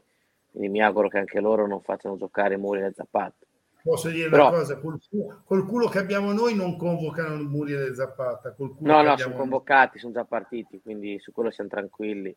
Quindi 0.52 0.70
mi 0.70 0.82
auguro 0.82 1.08
che 1.08 1.20
anche 1.20 1.40
loro 1.40 1.68
non 1.68 1.82
facciano 1.82 2.18
giocare 2.18 2.58
Muriel 2.58 2.86
e 2.86 2.94
Zapata. 2.94 3.46
Posso 3.82 4.10
dire 4.10 4.30
Però, 4.30 4.50
una 4.50 4.58
cosa, 4.60 4.78
col, 4.80 5.00
col, 5.44 5.66
culo 5.66 5.88
che 5.88 6.00
abbiamo 6.00 6.32
noi 6.32 6.56
non 6.56 6.78
convocano 6.78 7.36
Muriel 7.44 7.92
e 7.92 7.96
Zapata. 7.96 8.56
no, 8.58 9.02
no, 9.02 9.18
sono 9.18 9.36
convocati, 9.36 10.00
sono 10.00 10.14
già 10.14 10.26
partiti, 10.26 10.82
quindi 10.82 11.20
su 11.20 11.32
quello 11.32 11.52
siamo 11.52 11.70
tranquilli. 11.70 12.36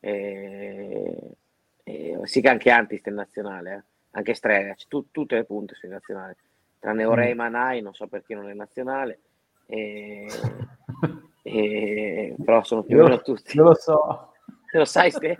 E, 0.00 1.36
e, 1.82 2.20
sì 2.24 2.40
che 2.40 2.48
anche 2.48 2.70
Antist 2.70 3.08
è 3.08 3.10
nazionale, 3.10 3.74
eh? 3.74 3.91
Anche 4.12 4.34
Strega, 4.34 4.74
tu, 4.88 5.10
tutte 5.10 5.34
le 5.34 5.44
punte 5.44 5.74
sono 5.74 5.92
nazionali 5.92 6.34
tranne 6.82 7.04
Orei 7.04 7.32
mm. 7.32 7.36
Manai, 7.36 7.80
non 7.80 7.94
so 7.94 8.08
perché 8.08 8.34
non 8.34 8.48
è 8.48 8.54
nazionale, 8.54 9.20
e, 9.66 10.26
e, 11.42 12.34
però 12.44 12.64
sono 12.64 12.82
più 12.82 12.98
o 12.98 13.04
meno 13.04 13.22
tutti. 13.22 13.56
Io 13.56 13.62
lo 13.62 13.74
so. 13.74 14.32
Te 14.68 14.78
lo 14.78 14.84
sai, 14.84 15.12
Ste? 15.12 15.38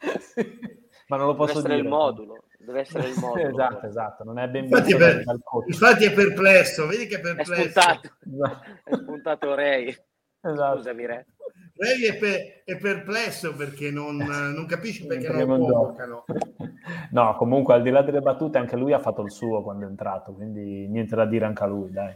Ma 1.08 1.16
non 1.18 1.26
lo 1.26 1.34
posso 1.34 1.60
deve 1.60 1.74
dire. 1.74 1.86
il 1.86 1.88
modulo. 1.88 2.44
Deve 2.56 2.80
essere 2.80 3.08
il 3.08 3.18
modulo. 3.18 3.48
esatto, 3.48 3.86
esatto. 3.86 4.24
Non 4.24 4.38
è 4.38 4.48
ben 4.48 4.64
infatti, 4.64 4.96
per, 4.96 5.22
infatti 5.66 6.04
è 6.04 6.12
perplesso, 6.14 6.86
vedi 6.86 7.06
che 7.06 7.16
è 7.16 7.20
perplesso. 7.20 7.52
È 7.52 7.68
spuntato, 7.68 8.08
è 8.84 8.94
spuntato 8.94 9.48
Orei. 9.50 9.88
Esatto. 10.40 10.76
Scusami, 10.76 11.06
Re. 11.06 11.26
Lei 11.80 12.04
è, 12.04 12.18
per, 12.18 12.62
è, 12.66 12.76
perplesso 12.76 13.56
perché 13.56 13.90
non, 13.90 14.16
non 14.18 14.66
capisce 14.66 15.06
perché, 15.06 15.28
perché 15.28 15.46
non, 15.46 15.60
convocano. 15.60 16.24
No, 17.12 17.34
comunque 17.36 17.72
al 17.72 17.80
di 17.80 17.88
là 17.88 18.02
delle 18.02 18.20
battute 18.20 18.58
anche 18.58 18.76
lui 18.76 18.92
ha 18.92 18.98
fatto 18.98 19.22
il 19.22 19.30
suo 19.30 19.62
quando 19.62 19.86
è 19.86 19.88
entrato, 19.88 20.34
quindi 20.34 20.86
niente 20.88 21.16
da 21.16 21.24
dire 21.24 21.46
anche 21.46 21.62
a 21.62 21.66
lui, 21.66 21.90
dai. 21.90 22.14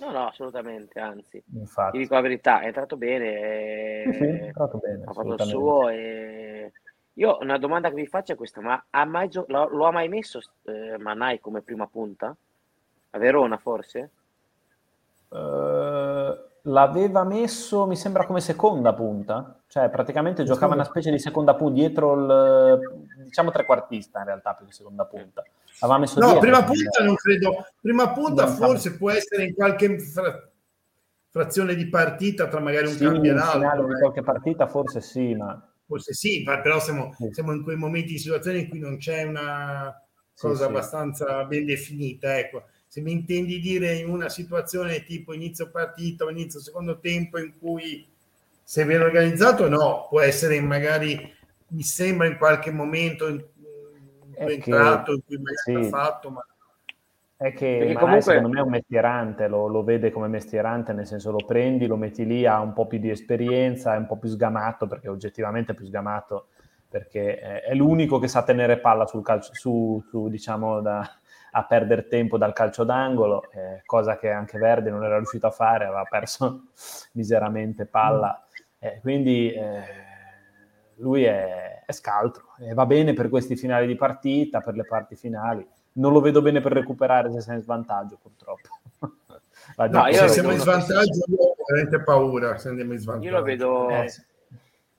No, 0.00 0.10
no, 0.10 0.26
assolutamente, 0.28 0.98
anzi. 0.98 1.42
Infatti. 1.54 1.92
Ti 1.92 1.98
dico 1.98 2.14
la 2.14 2.20
verità, 2.22 2.60
è 2.60 2.66
entrato 2.66 2.96
bene. 2.96 4.04
E... 4.04 4.12
Sì, 4.14 4.24
è 4.24 4.44
entrato 4.46 4.78
bene. 4.78 5.04
Ha 5.04 5.12
fatto 5.12 5.34
il 5.34 5.42
suo 5.42 5.88
e... 5.90 6.72
Io 7.16 7.38
una 7.42 7.58
domanda 7.58 7.90
che 7.90 7.96
vi 7.96 8.06
faccio 8.06 8.32
è 8.32 8.36
questa, 8.36 8.62
ma 8.62 8.82
ha 8.88 9.04
mai 9.04 9.28
gio- 9.28 9.44
lo, 9.48 9.68
lo, 9.68 9.84
ha 9.84 9.90
mai 9.90 10.08
messo 10.08 10.40
eh, 10.64 10.96
Manai 10.96 11.40
come 11.40 11.60
prima 11.60 11.86
punta? 11.86 12.34
A 13.10 13.18
Verona 13.18 13.58
forse? 13.58 14.10
Uh 15.28 16.50
l'aveva 16.62 17.24
messo, 17.24 17.86
mi 17.86 17.96
sembra, 17.96 18.26
come 18.26 18.40
seconda 18.40 18.92
punta, 18.92 19.60
cioè 19.66 19.88
praticamente 19.90 20.44
giocava 20.44 20.74
una 20.74 20.84
specie 20.84 21.10
di 21.10 21.18
seconda 21.18 21.54
punta 21.54 21.74
dietro 21.74 22.14
il, 22.14 23.04
diciamo 23.24 23.50
trequartista 23.50 24.20
in 24.20 24.26
realtà 24.26 24.54
più 24.54 24.66
che 24.66 24.72
seconda 24.72 25.04
punta. 25.04 25.42
Aveva 25.80 25.98
messo 25.98 26.20
no, 26.20 26.38
prima 26.38 26.62
punta 26.62 27.02
non 27.02 27.14
credo, 27.16 27.66
prima 27.80 28.12
punta 28.12 28.44
non 28.44 28.54
forse 28.54 28.96
può 28.96 29.10
essere 29.10 29.44
in 29.46 29.54
qualche 29.54 29.98
fra, 29.98 30.48
frazione 31.30 31.74
di 31.74 31.88
partita 31.88 32.46
tra 32.46 32.60
magari 32.60 32.86
un 32.86 32.92
sì, 32.92 33.04
campionato. 33.04 33.86
di 33.86 33.98
qualche 33.98 34.22
partita 34.22 34.66
forse 34.66 35.00
sì, 35.00 35.34
ma... 35.34 35.66
Forse 35.84 36.14
sì, 36.14 36.42
però 36.44 36.78
siamo, 36.78 37.12
sì. 37.14 37.28
siamo 37.32 37.52
in 37.52 37.62
quei 37.64 37.76
momenti 37.76 38.12
di 38.12 38.18
situazione 38.18 38.58
in 38.58 38.68
cui 38.68 38.78
non 38.78 38.98
c'è 38.98 39.24
una 39.24 39.92
cosa 40.34 40.64
sì, 40.64 40.70
abbastanza 40.70 41.44
ben 41.44 41.64
definita, 41.66 42.38
ecco 42.38 42.62
se 42.92 43.00
mi 43.00 43.12
intendi 43.12 43.58
dire 43.58 43.94
in 43.94 44.10
una 44.10 44.28
situazione 44.28 45.02
tipo 45.02 45.32
inizio 45.32 45.70
partita 45.70 46.26
o 46.26 46.30
inizio 46.30 46.60
secondo 46.60 46.98
tempo 46.98 47.38
in 47.38 47.58
cui 47.58 48.06
sei 48.62 48.84
ben 48.84 49.00
organizzato, 49.00 49.66
no, 49.66 50.08
può 50.10 50.20
essere 50.20 50.60
magari, 50.60 51.18
mi 51.68 51.82
sembra 51.82 52.26
in 52.26 52.36
qualche 52.36 52.70
momento 52.70 53.28
in, 53.28 53.42
entrato, 54.34 55.14
in 55.14 55.24
cui 55.24 55.38
magari 55.38 55.62
sì. 55.64 55.72
ha 55.72 55.88
fatto, 55.88 56.30
ma... 56.32 56.46
È 57.34 57.54
che 57.54 57.78
Manai, 57.78 57.94
comunque... 57.94 58.20
secondo 58.20 58.48
me 58.50 58.58
è 58.58 58.62
un 58.62 58.68
mestierante, 58.68 59.48
lo, 59.48 59.68
lo, 59.68 59.82
vede 59.82 60.10
come 60.10 60.28
mestierante, 60.28 60.92
nel 60.92 61.06
senso 61.06 61.30
lo 61.30 61.42
prendi, 61.46 61.86
lo 61.86 61.96
metti 61.96 62.26
lì, 62.26 62.44
ha 62.44 62.60
un 62.60 62.74
po' 62.74 62.86
più 62.86 62.98
di 62.98 63.08
esperienza, 63.08 63.94
è 63.94 63.96
un 63.96 64.06
po' 64.06 64.18
più 64.18 64.28
sgamato, 64.28 64.86
perché 64.86 65.08
oggettivamente 65.08 65.72
è 65.72 65.74
più 65.74 65.86
sgamato, 65.86 66.48
perché 66.90 67.38
è, 67.38 67.62
è 67.62 67.74
l'unico 67.74 68.18
che 68.18 68.28
sa 68.28 68.42
tenere 68.42 68.80
palla 68.80 69.06
sul 69.06 69.22
calcio, 69.22 69.54
su, 69.54 70.04
su 70.10 70.28
diciamo, 70.28 70.82
da, 70.82 71.10
a 71.54 71.64
perdere 71.64 72.08
tempo 72.08 72.38
dal 72.38 72.52
calcio 72.52 72.84
d'angolo, 72.84 73.50
eh, 73.52 73.82
cosa 73.84 74.16
che 74.16 74.30
anche 74.30 74.58
Verdi 74.58 74.90
non 74.90 75.04
era 75.04 75.16
riuscito 75.16 75.46
a 75.46 75.50
fare, 75.50 75.84
aveva 75.84 76.04
perso 76.08 76.68
miseramente 77.12 77.84
palla. 77.86 78.46
Eh, 78.78 78.98
quindi 79.00 79.52
eh, 79.52 79.82
lui 80.96 81.24
è, 81.24 81.82
è, 81.84 81.92
scaltro 81.92 82.54
e 82.58 82.74
va 82.74 82.86
bene 82.86 83.12
per 83.12 83.28
questi 83.28 83.54
finali 83.54 83.86
di 83.86 83.94
partita, 83.96 84.60
per 84.60 84.74
le 84.74 84.84
parti 84.84 85.14
finali. 85.14 85.66
Non 85.94 86.12
lo 86.12 86.20
vedo 86.20 86.40
bene 86.40 86.60
per 86.60 86.72
recuperare 86.72 87.30
se 87.30 87.42
sei 87.42 87.56
in 87.56 87.62
svantaggio, 87.62 88.18
purtroppo. 88.20 88.68
no, 89.76 90.12
se 90.12 90.28
siamo 90.28 90.52
in 90.52 90.58
svantaggio, 90.58 91.20
ho 91.28 91.54
veramente 91.68 92.02
paura. 92.02 92.56
Se 92.56 92.70
andiamo 92.70 92.94
in 92.94 92.98
svantaggio. 92.98 93.28
Io 93.28 93.36
lo 93.36 93.42
vedo, 93.42 93.90
eh, 93.90 94.10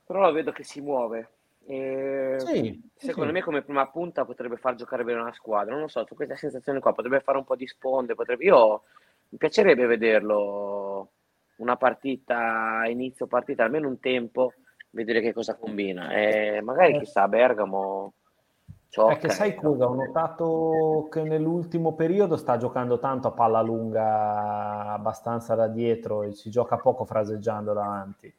però 0.06 0.22
lo 0.22 0.32
vedo 0.32 0.52
che 0.52 0.64
si 0.64 0.82
muove 0.82 1.30
e 1.66 2.36
sì, 2.40 2.92
secondo 2.96 3.30
sì. 3.30 3.36
me 3.36 3.42
come 3.42 3.62
prima 3.62 3.88
punta 3.90 4.26
potrebbe 4.26 4.58
far 4.58 4.76
giocare 4.76 5.04
bene 5.04 5.22
una 5.22 5.34
squadra, 5.34 5.74
non 5.74 5.84
lo 5.84 5.88
so, 5.88 6.02
ho 6.02 6.16
questa 6.16 6.36
sensazione 6.36 6.80
qua, 6.80 6.94
potrebbe 6.94 7.22
fare 7.22 7.38
un 7.38 7.46
po' 7.46 7.56
di 7.56 7.68
sponde, 7.68 8.16
potrebbe... 8.16 8.44
io 8.46 8.84
mi 9.30 9.38
piacerebbe 9.38 9.86
vederlo 9.86 11.12
una 11.58 11.78
partita, 11.78 12.84
inizio 12.88 13.28
partita, 13.28 13.64
almeno 13.64 13.88
un 13.88 14.00
tempo, 14.00 14.54
vedere 14.90 15.22
che 15.22 15.34
cosa 15.34 15.56
combina 15.56 16.12
e 16.12 16.62
magari 16.62 16.96
eh. 16.96 17.00
chissà 17.00 17.28
Bergamo 17.28 18.14
Ciocca, 18.94 19.16
che 19.16 19.30
sai 19.30 19.56
cosa? 19.56 19.90
Ho 19.90 19.96
notato 19.96 21.08
che 21.10 21.24
nell'ultimo 21.24 21.96
periodo 21.96 22.38
sta 22.38 22.58
giocando 22.58 23.00
tanto 23.00 23.28
a 23.28 23.32
palla 23.32 23.60
lunga, 23.60 24.92
abbastanza 24.92 25.56
da 25.56 25.68
dietro 25.68 26.22
e 26.22 26.34
si 26.34 26.52
gioca 26.52 26.78
poco 26.78 27.04
fraseggiando 27.04 27.74
davanti. 27.74 28.32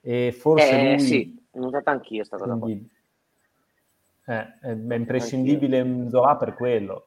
E 0.00 0.32
forse 0.32 0.70
eh, 0.70 0.90
lui... 0.90 1.00
sì, 1.00 1.46
ho 1.50 1.60
notato 1.60 1.90
anch'io 1.90 2.24
sta 2.24 2.36
cosa 2.36 2.54
Quindi, 2.54 2.88
eh, 4.26 4.58
è, 4.60 4.94
imprescindibile 4.94 6.08
Zola 6.08 6.36
per 6.36 6.54
quello. 6.54 7.06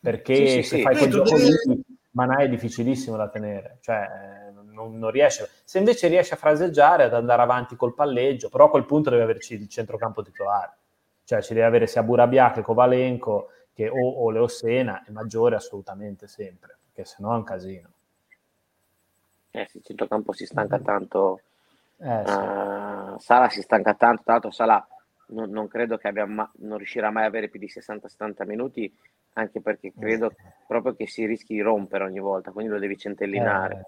Perché 0.00 0.34
sì, 0.34 0.46
sì, 0.46 0.62
se 0.62 0.76
sì. 0.76 0.82
fai 0.82 0.96
quel 0.96 1.10
gioco 1.10 1.36
lì, 1.36 1.82
Manà 2.10 2.38
è 2.38 2.48
difficilissimo 2.48 3.16
da 3.16 3.28
tenere. 3.28 3.78
Cioè, 3.80 4.52
non, 4.70 4.98
non, 4.98 5.10
riesce. 5.10 5.48
Se 5.64 5.78
invece 5.78 6.08
riesce 6.08 6.34
a 6.34 6.36
fraseggiare, 6.36 7.04
ad 7.04 7.14
andare 7.14 7.42
avanti 7.42 7.74
col 7.74 7.94
palleggio, 7.94 8.48
però 8.48 8.66
a 8.66 8.70
quel 8.70 8.84
punto 8.84 9.10
deve 9.10 9.22
averci 9.22 9.54
il 9.54 9.68
centrocampo 9.68 10.22
titolare. 10.22 10.76
Cioè 11.24 11.42
ci 11.42 11.54
deve 11.54 11.66
avere 11.66 11.86
sia 11.86 12.02
Burabia 12.02 12.52
che 12.52 12.62
Kovalenko 12.62 13.50
che, 13.72 13.88
o, 13.88 14.08
o 14.08 14.30
Leosena 14.30 15.04
e 15.04 15.10
maggiore 15.10 15.56
assolutamente 15.56 16.26
sempre, 16.26 16.78
perché 16.84 17.08
sennò 17.08 17.32
è 17.32 17.36
un 17.36 17.44
casino. 17.44 17.88
Eh 19.50 19.66
sì, 19.68 19.78
il 19.78 19.84
centrocampo 19.84 20.32
si 20.32 20.46
stanca 20.46 20.78
tanto 20.78 21.40
eh, 22.00 22.22
sì. 22.26 22.32
uh, 22.32 23.18
Sala 23.18 23.48
si 23.48 23.62
stanca 23.62 23.94
tanto, 23.94 24.22
tra 24.22 24.32
l'altro 24.32 24.50
Sala 24.50 24.86
non, 25.28 25.50
non 25.50 25.68
credo 25.68 25.96
che 25.96 26.08
abbia 26.08 26.26
ma- 26.26 26.50
non 26.58 26.78
riuscirà 26.78 27.10
mai 27.10 27.24
a 27.24 27.26
avere 27.26 27.48
più 27.48 27.58
di 27.58 27.68
60-70 27.68 28.46
minuti 28.46 28.92
anche 29.34 29.60
perché 29.60 29.92
credo 29.96 30.32
proprio 30.66 30.94
che 30.94 31.06
si 31.06 31.24
rischi 31.24 31.54
di 31.54 31.60
rompere 31.60 32.04
ogni 32.04 32.18
volta, 32.18 32.50
quindi 32.50 32.72
lo 32.72 32.78
devi 32.78 32.96
centellinare. 32.96 33.86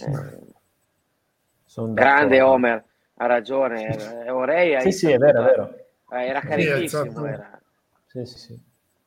Eh, 0.00 0.06
eh, 0.06 1.92
grande 1.92 2.40
Homer, 2.40 2.84
ha 3.14 3.26
ragione. 3.26 4.28
Orei 4.30 4.80
sì, 4.82 4.92
sì, 4.92 5.10
è 5.10 5.16
vero, 5.16 5.40
è 5.40 5.44
vero. 5.44 5.74
Eh, 6.10 6.26
era 6.26 6.40
carichissimo. 6.40 7.24
Era. 7.24 7.60
Sì, 8.06 8.26
sì, 8.26 8.38
sì. 8.38 8.60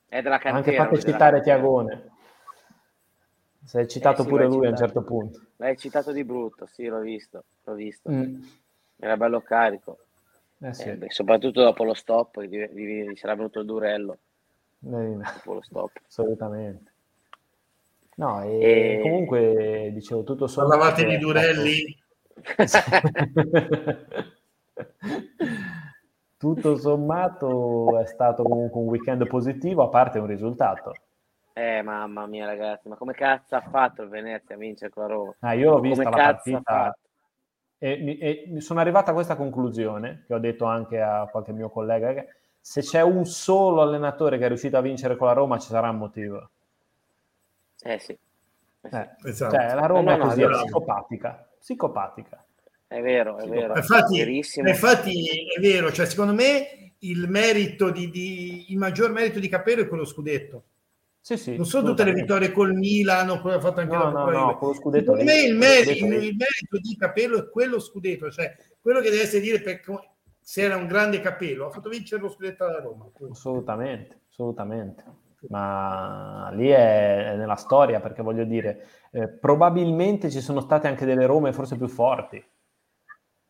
È 0.08 0.22
della 0.22 0.40
cantera. 0.40 0.82
Anche 0.82 0.96
fatto 0.98 1.12
citare 1.12 1.42
Tiagone. 1.42 2.10
Sei 3.64 3.88
citato 3.88 4.22
eh, 4.22 4.24
sì, 4.24 4.30
pure 4.30 4.46
lui 4.46 4.54
citato. 4.54 4.68
a 4.68 4.70
un 4.70 4.78
certo 4.78 5.04
punto. 5.04 5.45
L'hai 5.58 5.78
citato 5.78 6.12
di 6.12 6.24
brutto, 6.24 6.66
sì, 6.66 6.86
l'ho 6.88 7.00
visto. 7.00 7.44
L'ho 7.64 7.74
visto. 7.74 8.12
Mm. 8.12 8.42
Era 8.98 9.18
bello 9.18 9.42
carico. 9.42 10.00
Eh, 10.60 10.74
sì. 10.74 10.90
eh, 10.90 10.96
beh, 10.96 11.12
soprattutto 11.12 11.62
dopo 11.62 11.84
lo 11.84 11.94
stop, 11.94 12.42
gli, 12.42 12.58
gli, 12.58 13.10
gli 13.10 13.16
sarà 13.16 13.36
venuto 13.36 13.60
il 13.60 13.66
durello. 13.66 14.18
Eh, 14.86 15.18
dopo 15.18 15.54
lo 15.54 15.62
stop. 15.62 15.92
Assolutamente. 16.08 16.94
No, 18.16 18.42
e, 18.44 18.98
e... 18.98 19.00
comunque 19.02 19.92
dicevo 19.94 20.24
tutto 20.24 20.48
solo. 20.48 20.70
Parlavate 20.70 21.06
di 21.06 21.18
durelli? 21.18 22.04
tutto 26.38 26.78
sommato 26.78 28.00
è 28.00 28.06
stato 28.06 28.44
comunque 28.44 28.80
un 28.80 28.88
weekend 28.88 29.26
positivo, 29.28 29.84
a 29.84 29.90
parte 29.90 30.20
un 30.20 30.28
risultato. 30.28 30.94
Eh, 31.58 31.82
mamma 31.82 32.26
mia, 32.28 32.46
ragazzi, 32.46 32.90
ma 32.90 32.96
come 32.96 33.14
cazzo 33.14 33.56
ha 33.56 33.62
fatto 33.62 34.02
il 34.02 34.10
Venezia 34.10 34.56
a 34.56 34.58
vincere 34.58 34.92
con 34.92 35.04
la 35.04 35.10
Roma? 35.10 35.36
Ah, 35.40 35.54
io 35.54 35.72
l'ho 35.72 35.80
vista 35.80 36.04
come 36.04 36.18
la 36.18 36.24
partita 36.24 36.98
e, 37.78 38.18
e, 38.20 38.44
mi 38.48 38.60
sono 38.60 38.82
arrivato 38.82 39.12
a 39.12 39.14
questa 39.14 39.38
conclusione, 39.38 40.24
che 40.28 40.34
ho 40.34 40.40
detto 40.40 40.66
anche 40.66 41.00
a 41.00 41.28
qualche 41.32 41.54
mio 41.54 41.70
collega, 41.70 42.14
che 42.14 42.28
se 42.60 42.82
c'è 42.82 43.02
un 43.02 43.26
solo 43.26 43.82
allenatore 43.82 44.38
che 44.38 44.44
è 44.44 44.48
riuscito 44.50 44.76
a 44.76 44.82
vincere 44.82 45.16
con 45.16 45.28
la 45.28 45.34
Roma 45.34 45.58
ci 45.58 45.68
sarà 45.68 45.90
un 45.90 45.98
motivo. 45.98 46.50
Eh 47.84 48.00
sì. 48.00 48.12
Eh, 48.12 48.98
eh, 48.98 49.10
esatto. 49.24 49.56
cioè, 49.56 49.76
la 49.76 49.86
Roma 49.86 50.16
no, 50.16 50.18
no, 50.18 50.24
è 50.24 50.28
così, 50.28 50.42
è 50.42 50.50
psicopatica. 50.50 51.48
Psicopatica. 51.58 52.46
È 52.88 53.02
vero, 53.02 53.38
è 53.38 53.48
vero. 53.48 53.76
Infatti, 53.78 54.20
infatti 54.58 55.48
è 55.56 55.60
vero, 55.62 55.90
cioè, 55.92 56.06
secondo 56.06 56.34
me 56.34 56.96
il 57.00 57.30
merito 57.30 57.92
di, 57.92 58.10
di, 58.10 58.72
il 58.72 58.78
maggior 58.78 59.12
merito 59.12 59.40
di 59.40 59.48
Capello 59.48 59.84
è 59.84 59.88
quello 59.88 60.04
scudetto. 60.04 60.64
Sì, 61.26 61.38
sì, 61.38 61.56
non 61.56 61.66
sono 61.66 61.88
tutte 61.88 62.04
le 62.04 62.14
vittorie 62.14 62.52
col 62.52 62.76
Milan, 62.76 63.42
poi 63.42 63.54
ha 63.54 63.60
fatto 63.60 63.80
anche 63.80 63.96
no, 63.96 64.04
la 64.04 64.10
no, 64.12 64.30
no, 64.30 64.58
quello 64.60 64.76
scudetto 64.76 65.18
Secondo 65.18 65.24
me 65.24 65.42
il, 65.42 65.56
merito, 65.56 66.06
il, 66.06 66.36
merito 66.36 66.78
di 66.80 66.96
Capello 66.96 67.40
è 67.40 67.50
quello 67.50 67.80
scudetto, 67.80 68.30
cioè 68.30 68.56
quello 68.80 69.00
che 69.00 69.10
deve 69.10 69.24
essere 69.24 69.42
dire 69.42 69.60
per, 69.60 69.82
se 70.40 70.62
era 70.62 70.76
un 70.76 70.86
grande 70.86 71.22
Capello, 71.22 71.66
ha 71.66 71.72
fatto 71.72 71.90
vincere 71.90 72.22
lo 72.22 72.30
scudetto 72.30 72.66
alla 72.66 72.80
Roma. 72.80 73.10
Assolutamente, 73.32 74.20
assolutamente. 74.30 75.04
Ma 75.50 76.52
lì 76.54 76.68
è, 76.68 77.32
è 77.32 77.36
nella 77.38 77.56
storia, 77.56 78.00
perché 78.00 78.22
voglio 78.22 78.44
dire, 78.44 78.86
eh, 79.10 79.28
probabilmente 79.28 80.30
ci 80.30 80.42
sono 80.42 80.60
state 80.60 80.86
anche 80.86 81.08
delle 81.08 81.26
Rome 81.26 81.54
forse 81.54 81.76
più 81.76 81.88
forti, 81.88 82.44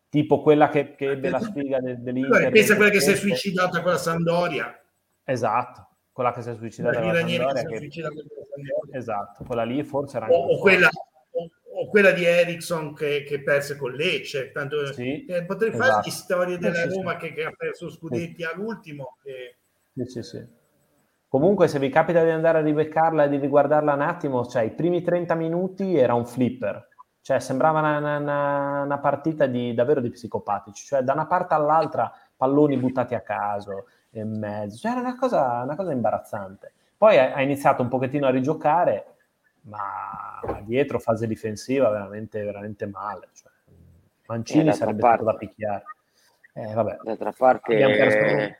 tipo 0.07 0.41
quella 0.41 0.69
che, 0.69 0.95
che 0.95 1.09
ebbe 1.09 1.30
la 1.30 1.41
sfiga 1.41 1.82
de, 1.82 2.01
dell'Inter. 2.01 2.51
Pensa 2.51 2.78
quella 2.78 2.89
che 2.91 3.01
si 3.01 3.11
è 3.11 3.15
suicidata 3.15 3.82
con 3.82 3.91
la 3.91 3.97
Sandoria. 3.97 4.82
Esatto, 5.26 5.84
quella 6.16 6.32
che 6.32 6.41
si 6.43 6.49
è 6.49 6.55
suicidata 6.55 7.01
con 7.01 7.11
la. 7.11 7.24
Che... 7.26 7.89
Esatto, 8.93 9.43
quella 9.43 9.66
lì 9.66 9.84
forse 9.84 10.16
era... 10.16 10.28
O, 10.30 10.53
o 10.53 10.59
quella, 10.59 10.88
o, 11.34 11.89
quella 11.89 12.11
di 12.11 12.24
Ericsson 12.24 12.93
che, 12.93 13.24
che, 13.24 13.43
perse 13.43 13.76
con 13.76 13.91
Lecce. 13.91 14.53
Tanto, 14.53 14.93
sì, 14.93 15.26
eh, 15.26 15.43
potrei 15.43 15.72
esatto. 15.74 15.91
fare 15.91 16.09
storie 16.09 16.57
della 16.57 16.89
sì, 16.89 16.95
Roma 16.95 17.11
sì. 17.11 17.18
Che, 17.18 17.34
che, 17.34 17.43
ha 17.43 17.51
perso 17.51 17.89
scudetti 17.89 18.45
all'ultimo. 18.45 19.18
Che... 19.22 19.57
Sì, 19.93 20.05
sì, 20.05 20.24
sì. 20.24 20.47
Comunque, 21.28 21.68
se 21.68 21.80
vi 21.80 21.89
capita 21.89 22.24
di 22.24 22.30
andare 22.30 22.59
a 22.59 22.61
ribeccarla 22.61 23.26
e 23.26 23.30
di 23.30 23.38
riguardarla 23.38 23.93
un 23.93 24.01
attimo, 24.01 24.45
cioè 24.45 24.63
i 24.63 24.72
primi 24.72 25.01
30 25.01 25.36
minuti 25.36 25.97
era 25.97 26.13
un 26.13 26.26
flipper. 26.26 26.88
Cioè, 27.20 27.41
sembrava 27.41 27.80
una, 27.80 27.97
una, 27.97 28.84
una 28.84 28.99
partita 28.99 29.47
di, 29.47 29.74
davvero 29.74 29.99
di 29.99 30.11
psicopatici. 30.11 30.86
Cioè, 30.86 31.01
da 31.01 31.11
una 31.11 31.26
parte 31.26 31.55
all'altra, 31.55 32.09
palloni 32.38 32.78
buttati 32.78 33.16
a 33.16 33.22
caso, 33.22 33.88
e 34.20 34.24
mezzo. 34.24 34.78
Cioè, 34.78 34.91
era 34.91 35.01
una 35.01 35.16
cosa, 35.16 35.61
una 35.63 35.76
cosa 35.76 35.91
imbarazzante. 35.91 36.72
Poi 36.97 37.18
ha 37.18 37.41
iniziato 37.41 37.82
un 37.82 37.89
pochettino 37.89 38.26
a 38.26 38.32
rigiocare, 38.32 39.05
ma 39.63 40.39
dietro 40.63 40.99
fase 40.99 41.28
difensiva 41.28 41.89
veramente, 41.89 42.41
veramente 42.43 42.86
male. 42.88 43.30
Cioè, 43.34 43.51
Mancini 44.28 44.74
sarebbe 44.74 45.01
parte, 45.01 45.24
stato 45.24 45.32
da 45.32 45.38
picchiare. 45.38 45.84
Eh, 46.53 46.74
vabbè. 46.74 46.99
D'altra 47.03 47.34
parte, 47.34 47.74
abbiamo 47.74 47.95
perso 47.95 48.55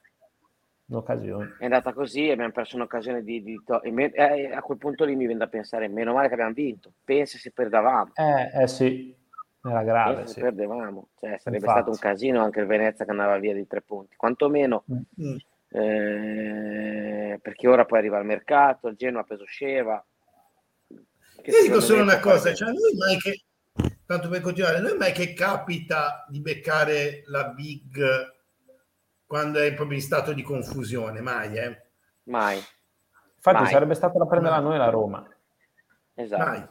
un'occasione. 0.88 1.56
È 1.60 1.64
andata 1.64 1.93
così, 1.93 2.30
abbiamo 2.30 2.51
perso 2.51 2.76
un'occasione 2.76 3.24
di... 3.24 3.41
di 3.41 3.62
to- 3.66 3.82
me- 3.86 4.12
eh, 4.12 4.53
a 4.53 4.62
quel 4.62 4.78
punto 4.78 5.06
lì 5.06 5.16
mi 5.16 5.26
viene 5.26 5.39
da 5.39 5.47
pensare, 5.47 5.88
meno 5.88 6.14
male 6.14 6.28
che 6.28 6.34
abbiamo 6.34 6.53
vinto, 6.53 6.91
pensa 7.03 7.38
se 7.38 7.51
perdavamo. 7.51 8.12
Eh, 8.16 8.64
eh 8.64 8.68
sì, 8.68 9.16
era 9.70 9.84
grave. 9.84 10.28
Sì. 10.28 10.39
perdevamo, 10.39 11.09
cioè, 11.20 11.38
sarebbe 11.38 11.63
Infatti. 11.63 11.80
stato 11.80 11.89
un 11.91 11.97
casino 11.97 12.43
anche 12.43 12.59
il 12.59 12.68
Venezia 12.68 13.05
che 13.05 13.11
andava 13.11 13.38
via 13.38 13.53
di 13.53 13.68
tre 13.68 13.82
punti, 13.82 14.16
quantomeno... 14.16 14.86
Mm. 14.91 15.36
Eh, 15.68 17.38
perché 17.41 17.68
ora 17.68 17.84
poi 17.84 17.99
arriva 17.99 18.18
al 18.18 18.24
mercato, 18.24 18.88
il 18.88 18.95
Genoa 18.95 19.24
peso 19.24 19.43
sceva. 19.43 20.01
Io 20.88 21.61
dico 21.61 21.82
solo 21.82 22.01
una 22.01 22.20
cosa, 22.20 22.53
cioè, 22.53 22.70
noi 22.70 22.95
mai 22.97 23.18
che, 23.18 23.43
tanto 24.05 24.30
per 24.30 24.39
continuare, 24.39 24.80
noi 24.80 24.95
mai 24.97 25.11
che 25.11 25.34
capita 25.34 26.26
di 26.30 26.39
beccare 26.39 27.24
la 27.26 27.49
big 27.49 28.34
quando 29.26 29.59
è 29.59 29.74
proprio 29.74 29.97
in 29.97 30.03
stato 30.03 30.32
di 30.32 30.41
confusione, 30.43 31.20
mai, 31.20 31.57
eh? 31.57 31.82
Mai. 32.24 32.57
Infatti 33.36 33.63
mai. 33.63 33.72
sarebbe 33.72 33.95
stata 33.95 34.18
da 34.18 34.26
prendere 34.26 34.55
a 34.55 34.59
noi 34.59 34.78
la 34.78 34.89
Roma. 34.89 35.28
Esatto. 36.13 36.43
Mai. 36.43 36.68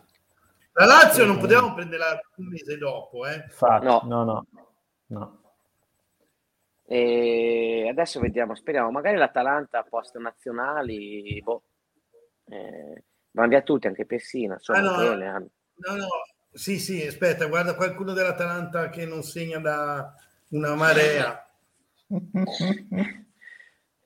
La 0.76 0.86
Lazio 0.86 1.24
non 1.24 1.38
potevamo 1.38 1.72
prenderla 1.74 2.20
un 2.36 2.46
mese 2.48 2.76
dopo, 2.76 3.26
eh? 3.26 3.44
Infatti, 3.44 3.84
no, 3.84 4.02
no, 4.04 4.24
no. 4.24 4.46
no. 5.06 5.42
E 6.86 7.86
adesso 7.88 8.18
vediamo, 8.18 8.56
speriamo, 8.56 8.90
magari 8.90 9.16
l'Atalanta 9.16 9.84
post 9.88 10.16
nazionali, 10.18 11.40
boh, 11.42 11.62
eh, 12.46 13.04
vanno 13.30 13.48
via 13.48 13.62
tutti, 13.62 13.86
anche 13.86 14.04
Pessina, 14.04 14.54
insomma, 14.54 14.78
ah, 14.78 14.82
no, 14.82 15.14
no, 15.14 15.96
no, 15.96 16.08
sì, 16.52 16.78
sì, 16.78 17.06
aspetta, 17.06 17.46
guarda 17.46 17.76
qualcuno 17.76 18.12
dell'Atalanta 18.12 18.90
che 18.90 19.06
non 19.06 19.22
segna 19.22 19.58
da 19.58 20.12
una 20.50 20.74
marea. 20.74 21.48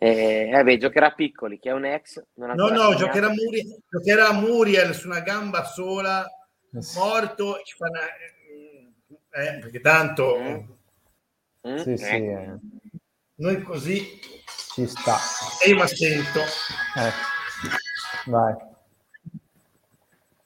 Eh, 0.01 0.49
eh 0.55 0.63
beh, 0.63 0.77
giocherà 0.79 1.11
Piccoli, 1.11 1.59
che 1.59 1.71
è 1.71 1.73
un 1.73 1.85
ex. 1.85 2.23
no, 2.35 2.55
no, 2.55 2.95
giocherà, 2.95 3.31
Muriel, 3.31 3.83
giocherà 3.91 4.33
Muriel 4.33 4.95
su 4.95 5.09
una 5.09 5.19
gamba 5.19 5.65
sola, 5.65 6.25
eh 6.25 6.38
morto, 6.97 7.61
ci 7.65 7.77
fa 7.77 7.89
una, 7.89 8.01
eh, 9.31 9.59
perché 9.61 9.81
tanto... 9.81 10.39
Mm. 10.39 10.57
Mm. 11.69 11.77
Sì, 11.77 11.97
sì, 11.97 12.15
eh. 12.15 12.59
Noi 13.37 13.63
così... 13.63 14.21
Ci 14.73 14.87
sta. 14.87 15.17
E 15.65 15.71
io 15.71 15.77
mi 15.77 15.89
sento. 15.89 16.41
Eh. 16.41 18.31
Vai. 18.31 18.55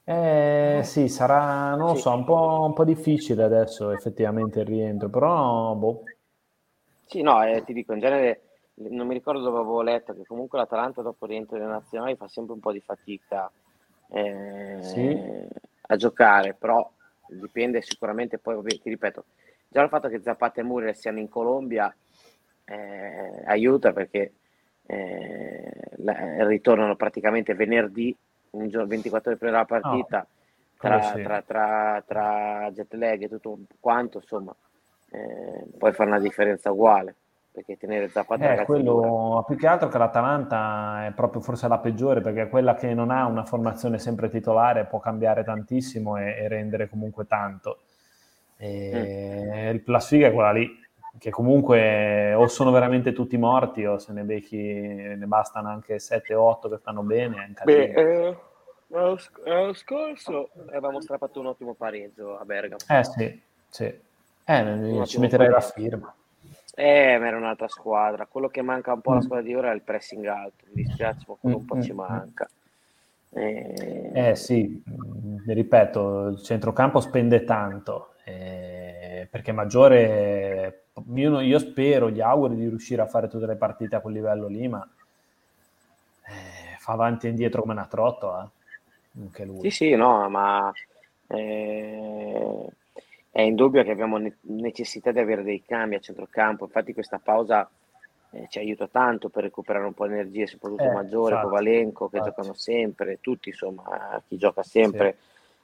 Eh, 0.04 0.80
sì, 0.84 1.08
sarà, 1.08 1.74
non 1.74 1.88
lo 1.88 1.94
so, 1.94 2.12
un 2.12 2.24
po', 2.24 2.64
un 2.64 2.72
po', 2.72 2.84
difficile 2.84 3.44
adesso 3.44 3.90
effettivamente 3.92 4.60
il 4.60 4.66
rientro, 4.66 5.08
però 5.08 5.74
boh, 5.74 6.02
sì, 7.12 7.20
no, 7.20 7.44
eh, 7.44 7.62
ti 7.62 7.74
dico, 7.74 7.92
in 7.92 8.00
genere 8.00 8.40
non 8.76 9.06
mi 9.06 9.12
ricordo 9.12 9.40
dove 9.40 9.58
avevo 9.58 9.82
letto 9.82 10.14
che 10.14 10.24
comunque 10.24 10.58
l'Atalanta 10.58 11.02
dopo 11.02 11.26
il 11.26 11.32
rientro 11.32 11.58
delle 11.58 11.68
nazionali 11.68 12.16
fa 12.16 12.26
sempre 12.26 12.54
un 12.54 12.60
po' 12.60 12.72
di 12.72 12.80
fatica 12.80 13.52
eh, 14.08 14.78
sì. 14.80 15.20
A 15.92 15.96
giocare, 15.96 16.54
però 16.54 16.90
dipende 17.28 17.82
sicuramente 17.82 18.38
poi, 18.38 18.62
ti 18.62 18.88
ripeto, 18.88 19.24
già 19.68 19.82
il 19.82 19.88
fatto 19.88 20.08
che 20.08 20.20
Zapata 20.22 20.60
e 20.60 20.64
Muriel 20.64 20.96
siano 20.96 21.18
in 21.18 21.28
Colombia 21.28 21.94
eh, 22.64 23.42
aiuta 23.44 23.92
perché 23.92 24.32
eh, 24.86 25.72
la, 25.96 26.46
ritornano 26.46 26.96
praticamente 26.96 27.54
venerdì, 27.54 28.14
un 28.50 28.68
giorno, 28.68 28.88
24 28.88 29.30
ore 29.30 29.38
prima 29.38 29.52
della 29.52 29.64
partita, 29.64 30.20
oh, 30.20 30.26
tra, 30.78 31.12
tra, 31.12 31.42
tra, 31.42 32.02
tra 32.06 32.70
jet 32.72 32.92
lag 32.94 33.22
e 33.22 33.28
tutto 33.28 33.58
quanto, 33.78 34.18
insomma 34.18 34.54
eh, 35.10 35.64
puoi 35.78 35.92
fare 35.92 36.08
una 36.08 36.18
differenza 36.18 36.70
uguale 36.70 37.14
perché 37.52 37.76
tenere 37.76 38.08
Zapata 38.08 38.54
eh, 38.54 38.64
quello 38.64 39.44
più 39.46 39.56
che 39.56 39.66
altro 39.66 39.88
che 39.88 39.98
l'Atalanta 39.98 41.06
è 41.06 41.12
proprio 41.12 41.42
forse 41.42 41.68
la 41.68 41.78
peggiore 41.78 42.22
perché 42.22 42.42
è 42.42 42.48
quella 42.48 42.74
che 42.74 42.94
non 42.94 43.10
ha 43.10 43.26
una 43.26 43.44
formazione 43.44 43.98
sempre 43.98 44.30
titolare 44.30 44.86
può 44.86 44.98
cambiare 45.00 45.44
tantissimo 45.44 46.16
e, 46.16 46.30
e 46.38 46.48
rendere 46.48 46.88
comunque 46.88 47.26
tanto 47.26 47.80
e 48.56 49.74
mm. 49.74 49.78
la 49.84 50.00
sfiga 50.00 50.28
è 50.28 50.32
quella 50.32 50.52
lì 50.52 50.80
che 51.18 51.30
comunque 51.30 52.32
o 52.32 52.46
sono 52.46 52.70
veramente 52.70 53.12
tutti 53.12 53.36
morti 53.36 53.84
o 53.84 53.98
se 53.98 54.14
ne 54.14 54.22
becchi 54.22 54.56
ne 54.56 55.26
bastano 55.26 55.68
anche 55.68 55.96
7-8 55.96 56.70
che 56.70 56.78
stanno 56.78 57.02
bene 57.02 57.52
Beh, 57.64 57.92
eh, 57.92 58.36
l'anno, 58.86 59.18
l'anno 59.44 59.72
scorso 59.74 60.48
avevamo 60.68 61.02
strappato 61.02 61.38
un 61.40 61.46
ottimo 61.46 61.74
pareggio 61.74 62.38
a 62.38 62.44
Bergamo 62.46 62.80
eh 62.88 63.04
sì, 63.04 63.42
sì. 63.68 64.10
Eh, 64.44 65.02
ci 65.06 65.20
metterei 65.20 65.48
la 65.48 65.60
firma. 65.60 66.14
Eh, 66.74 67.18
ma 67.18 67.26
era 67.26 67.36
un'altra 67.36 67.68
squadra. 67.68 68.26
Quello 68.26 68.48
che 68.48 68.62
manca 68.62 68.92
un 68.92 69.00
po' 69.00 69.10
alla 69.10 69.20
mm. 69.20 69.24
squadra 69.24 69.44
di 69.44 69.54
ora 69.54 69.70
è 69.70 69.74
il 69.74 69.82
pressing 69.82 70.24
alto. 70.26 70.64
Mi 70.72 70.84
dispiace, 70.84 71.24
ma 71.28 71.34
quello 71.38 71.56
un 71.58 71.64
po' 71.64 71.80
ci 71.82 71.92
manca. 71.92 72.48
Eh... 73.34 74.10
eh 74.12 74.34
sì, 74.34 74.82
ripeto, 75.46 76.28
il 76.28 76.42
centrocampo 76.42 77.00
spende 77.00 77.44
tanto, 77.44 78.14
eh, 78.24 79.26
perché 79.30 79.52
Maggiore, 79.52 80.84
io, 81.14 81.40
io, 81.40 81.58
spero, 81.58 82.10
gli 82.10 82.20
auguri 82.20 82.56
di 82.56 82.68
riuscire 82.68 83.00
a 83.00 83.06
fare 83.06 83.28
tutte 83.28 83.46
le 83.46 83.56
partite 83.56 83.96
a 83.96 84.00
quel 84.00 84.12
livello 84.12 84.48
lì, 84.48 84.68
ma 84.68 84.86
eh, 86.26 86.76
fa 86.78 86.92
avanti 86.92 87.26
e 87.26 87.30
indietro 87.30 87.62
come 87.62 87.72
una 87.72 87.86
trottola, 87.86 88.44
eh. 88.44 89.20
anche 89.20 89.44
lui. 89.46 89.60
Sì, 89.62 89.70
sì, 89.70 89.94
no, 89.94 90.28
ma 90.28 90.70
eh, 91.28 92.66
è 93.34 93.40
indubbio 93.40 93.82
che 93.82 93.90
abbiamo 93.90 94.20
necessità 94.42 95.10
di 95.10 95.18
avere 95.18 95.42
dei 95.42 95.62
cambi 95.62 95.94
a 95.94 96.00
centrocampo, 96.00 96.66
infatti 96.66 96.92
questa 96.92 97.18
pausa 97.18 97.68
eh, 98.32 98.46
ci 98.50 98.58
aiuta 98.58 98.88
tanto 98.88 99.30
per 99.30 99.44
recuperare 99.44 99.86
un 99.86 99.94
po' 99.94 100.06
di 100.06 100.12
energie, 100.12 100.46
soprattutto 100.46 100.82
eh, 100.82 100.92
Maggiore, 100.92 101.36
infatti, 101.36 101.48
Kovalenko 101.48 102.08
che 102.10 102.16
infatti. 102.18 102.36
giocano 102.36 102.54
sempre, 102.54 103.20
tutti 103.22 103.48
insomma, 103.48 104.22
chi 104.28 104.36
gioca 104.36 104.62
sempre. 104.62 105.16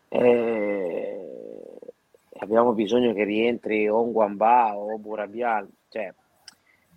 Sì. 0.08 0.16
Eh, 0.16 1.26
abbiamo 2.38 2.72
bisogno 2.72 3.12
che 3.12 3.24
rientri 3.24 3.86
o 3.86 4.02
Nguamba 4.02 4.74
o 4.74 4.96
Burabial, 4.96 5.68
cioè 5.90 6.10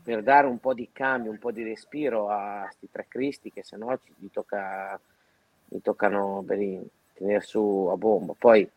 per 0.01 0.23
dare 0.23 0.47
un 0.47 0.59
po' 0.59 0.73
di 0.73 0.89
cambio, 0.93 1.31
un 1.31 1.37
po' 1.37 1.51
di 1.51 1.63
respiro 1.63 2.29
a 2.29 2.61
questi 2.63 2.89
tre 2.89 3.07
cristi 3.09 3.51
che 3.51 3.61
se 3.61 3.75
no 3.75 3.97
ci, 3.97 4.13
gli, 4.15 4.29
tocca, 4.31 4.97
gli 5.65 5.81
toccano 5.81 6.41
per 6.47 6.57
tenere 7.13 7.41
su 7.41 7.89
a 7.91 7.97
bomba. 7.97 8.33
Poi 8.37 8.69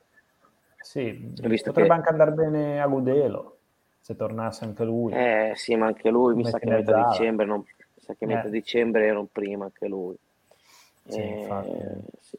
sì, 0.85 1.33
visto 1.41 1.71
potrebbe 1.71 1.89
che... 1.89 1.95
anche 1.95 2.09
andare 2.11 2.33
bene 2.33 2.81
a 2.83 2.87
Gudelo 2.87 3.57
se 4.01 4.15
tornasse 4.15 4.65
anche 4.65 4.85
lui. 4.85 5.13
Eh 5.15 5.53
sì, 5.55 5.75
ma 5.77 5.87
anche 5.87 6.11
lui 6.11 6.35
mi 6.35 6.45
sa 6.45 6.59
che 6.59 6.69
metà 6.69 7.09
dicembre, 7.09 7.47
non, 7.47 7.65
sa 7.97 8.15
che 8.15 8.27
metà 8.27 8.49
eh. 8.49 8.51
dicembre 8.51 9.11
non 9.13 9.29
prima 9.33 9.65
anche 9.65 9.89
lui. 9.89 10.15
Sì, 11.07 11.21
eh, 11.21 11.49
sì. 12.21 12.39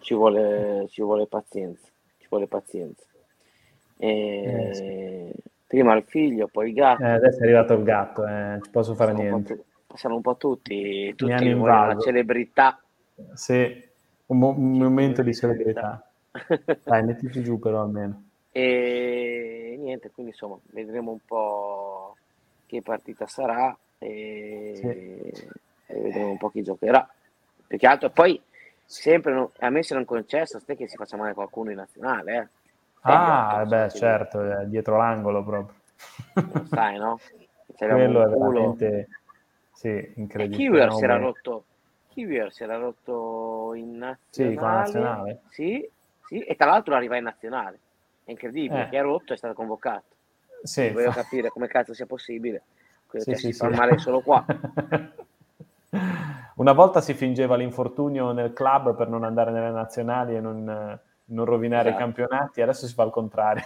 Ci, 0.00 0.14
vuole, 0.14 0.86
ci 0.88 1.02
vuole 1.02 1.26
pazienza, 1.26 1.86
ci 2.18 2.26
vuole 2.30 2.46
pazienza. 2.46 3.04
Eh, 3.98 4.70
sì. 4.72 5.42
Prima 5.66 5.94
il 5.94 6.04
figlio, 6.04 6.48
poi 6.48 6.68
il 6.68 6.74
gatto. 6.74 7.02
Eh, 7.02 7.10
adesso 7.10 7.40
è 7.40 7.42
arrivato 7.42 7.74
il 7.74 7.82
gatto, 7.82 8.26
eh, 8.26 8.58
ci 8.62 8.70
posso 8.70 8.94
fare 8.94 9.14
Siamo 9.14 9.28
niente. 9.28 9.52
Un 9.52 9.96
siamo 9.96 10.16
un 10.16 10.22
po' 10.22 10.36
tutti, 10.36 11.14
tutti 11.14 11.50
una 11.50 11.98
celebrità. 12.00 12.82
Sì, 13.34 13.88
un, 14.26 14.38
mo- 14.38 14.54
un 14.56 14.78
momento 14.78 15.22
di 15.22 15.34
celebrità. 15.34 16.08
Dai, 16.84 17.02
mettiti 17.04 17.42
giù 17.42 17.58
però 17.58 17.82
almeno. 17.82 18.22
E 18.50 19.76
niente, 19.78 20.10
quindi 20.10 20.32
insomma, 20.32 20.58
vedremo 20.72 21.12
un 21.12 21.18
po' 21.24 22.16
che 22.66 22.82
partita 22.82 23.26
sarà 23.26 23.76
e, 23.98 24.72
sì. 24.74 24.86
e 24.86 26.00
vedremo 26.00 26.30
un 26.30 26.38
po' 26.38 26.50
chi 26.50 26.62
giocherà. 26.62 27.08
Più 27.66 27.78
che 27.78 27.86
altro, 27.86 28.10
poi 28.10 28.40
sempre 28.84 29.50
a 29.58 29.70
me 29.70 29.82
se 29.82 29.94
non 29.94 30.04
concesso, 30.04 30.58
ste 30.58 30.76
che 30.76 30.88
si 30.88 30.96
faccia 30.96 31.16
male 31.16 31.34
qualcuno 31.34 31.70
in 31.70 31.76
nazionale. 31.76 32.36
Eh. 32.36 32.48
Ah, 33.02 33.64
beh, 33.66 33.90
certo, 33.90 34.40
è 34.40 34.66
dietro 34.66 34.96
l'angolo 34.96 35.44
proprio. 35.44 35.76
Lo 36.52 36.66
sai, 36.66 36.98
no? 36.98 37.18
Quello 37.76 38.22
è 38.24 38.28
veramente 38.28 39.08
sì, 39.72 40.12
incredibile. 40.16 40.56
Kiwier 40.56 40.92
si 40.92 41.04
era 41.04 41.16
rotto. 41.16 41.64
Kiwier 42.08 42.52
si 42.52 42.62
era 42.62 42.76
rotto 42.76 43.72
in 43.74 43.96
nazionale. 43.96 44.54
Sì, 44.54 44.54
nazionale. 44.54 45.40
Sì, 45.50 45.90
sì, 46.26 46.40
e 46.40 46.54
tra 46.56 46.66
l'altro 46.66 46.94
arriva 46.94 47.16
in 47.16 47.24
nazionale. 47.24 47.78
È 48.24 48.30
incredibile, 48.30 48.84
eh. 48.84 48.88
che 48.88 48.98
è 48.98 49.02
rotto 49.02 49.32
e 49.32 49.34
è 49.34 49.38
stato 49.38 49.54
convocato. 49.54 50.14
Sì, 50.62 50.88
voglio 50.90 51.12
fa... 51.12 51.22
capire 51.22 51.50
come 51.50 51.66
cazzo 51.66 51.92
sia 51.92 52.06
possibile. 52.06 52.62
Sì, 53.10 53.20
cioè, 53.20 53.34
sì, 53.34 53.52
si 53.52 53.58
fa 53.58 53.68
male 53.68 53.98
solo 53.98 54.20
qua. 54.20 54.44
Una 56.56 56.72
volta 56.72 57.00
si 57.00 57.14
fingeva 57.14 57.56
l'infortunio 57.56 58.32
nel 58.32 58.52
club 58.52 58.96
per 58.96 59.08
non 59.08 59.24
andare 59.24 59.50
nelle 59.50 59.70
nazionali 59.70 60.36
e 60.36 60.40
non, 60.40 60.98
non 61.24 61.44
rovinare 61.44 61.88
esatto. 61.90 62.02
i 62.02 62.04
campionati, 62.04 62.62
adesso 62.62 62.86
si 62.86 62.94
fa 62.94 63.04
il 63.04 63.10
contrario. 63.10 63.64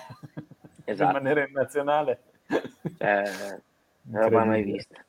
Esatto. 0.84 1.16
Rimanere 1.18 1.46
in 1.46 1.52
nazionale. 1.52 2.22
Cioè, 2.96 3.60
non 4.02 4.30
l'ho 4.30 4.44
mai 4.44 4.62
vista. 4.62 5.04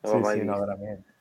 Non 0.00 0.12
sì, 0.12 0.18
mai 0.18 0.32
sì, 0.32 0.40
vista. 0.40 0.54
no, 0.54 0.60
veramente. 0.60 1.11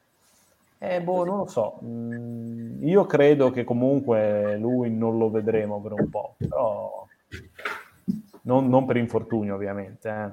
Eh, 0.84 1.00
boh, 1.00 1.24
non 1.24 1.38
lo 1.38 1.46
so. 1.46 1.78
Mm, 1.84 2.84
io 2.88 3.06
credo 3.06 3.52
che 3.52 3.64
comunque 3.64 4.58
lui 4.58 4.90
non 4.90 5.20
lo 5.20 5.30
vedremo 5.30 5.80
per 5.80 5.92
un 5.92 6.10
po', 6.10 6.34
però 6.38 7.06
non, 8.42 8.68
non 8.68 8.88
per 8.88 8.98
infortunio 8.98 9.54
ovviamente. 9.54 10.10
Eh. 10.10 10.30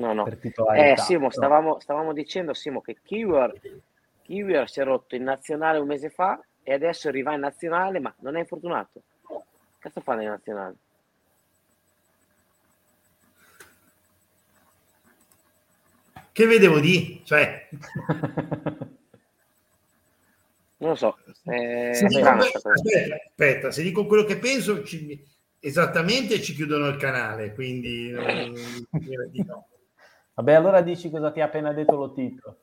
No, 0.00 0.14
no. 0.14 0.26
Eh, 0.26 0.94
Simo, 0.96 1.28
stavamo, 1.28 1.78
stavamo, 1.78 2.14
dicendo 2.14 2.54
Simo, 2.54 2.80
che 2.80 2.96
Kiwior 3.02 4.70
si 4.70 4.80
è 4.80 4.82
rotto 4.82 5.14
in 5.14 5.24
nazionale 5.24 5.78
un 5.78 5.88
mese 5.88 6.08
fa 6.08 6.42
e 6.62 6.72
adesso 6.72 7.08
arriva 7.08 7.34
in 7.34 7.40
nazionale, 7.40 8.00
ma 8.00 8.14
non 8.20 8.36
è 8.36 8.38
infortunato. 8.38 9.02
Cazzo 9.78 10.00
fa 10.00 10.14
nel 10.14 10.28
nazionale? 10.28 10.74
Che 16.32 16.46
vedevo 16.46 16.80
di? 16.80 17.20
Cioè... 17.24 17.68
non 20.80 20.90
lo 20.90 20.94
so. 20.94 21.18
Eh, 21.44 21.92
se 21.94 22.06
dico, 22.06 22.28
aspetta, 22.28 23.14
aspetta, 23.26 23.70
se 23.70 23.82
dico 23.82 24.06
quello 24.06 24.24
che 24.24 24.38
penso, 24.38 24.82
ci, 24.82 25.22
esattamente 25.58 26.40
ci 26.40 26.54
chiudono 26.54 26.88
il 26.88 26.96
canale, 26.96 27.52
quindi 27.52 28.10
non, 28.10 28.52
di 29.30 29.44
no. 29.46 29.68
Vabbè, 30.34 30.54
allora 30.54 30.80
dici 30.80 31.10
cosa 31.10 31.30
ti 31.32 31.40
ha 31.40 31.44
appena 31.44 31.72
detto 31.72 31.96
Lotito. 31.96 32.58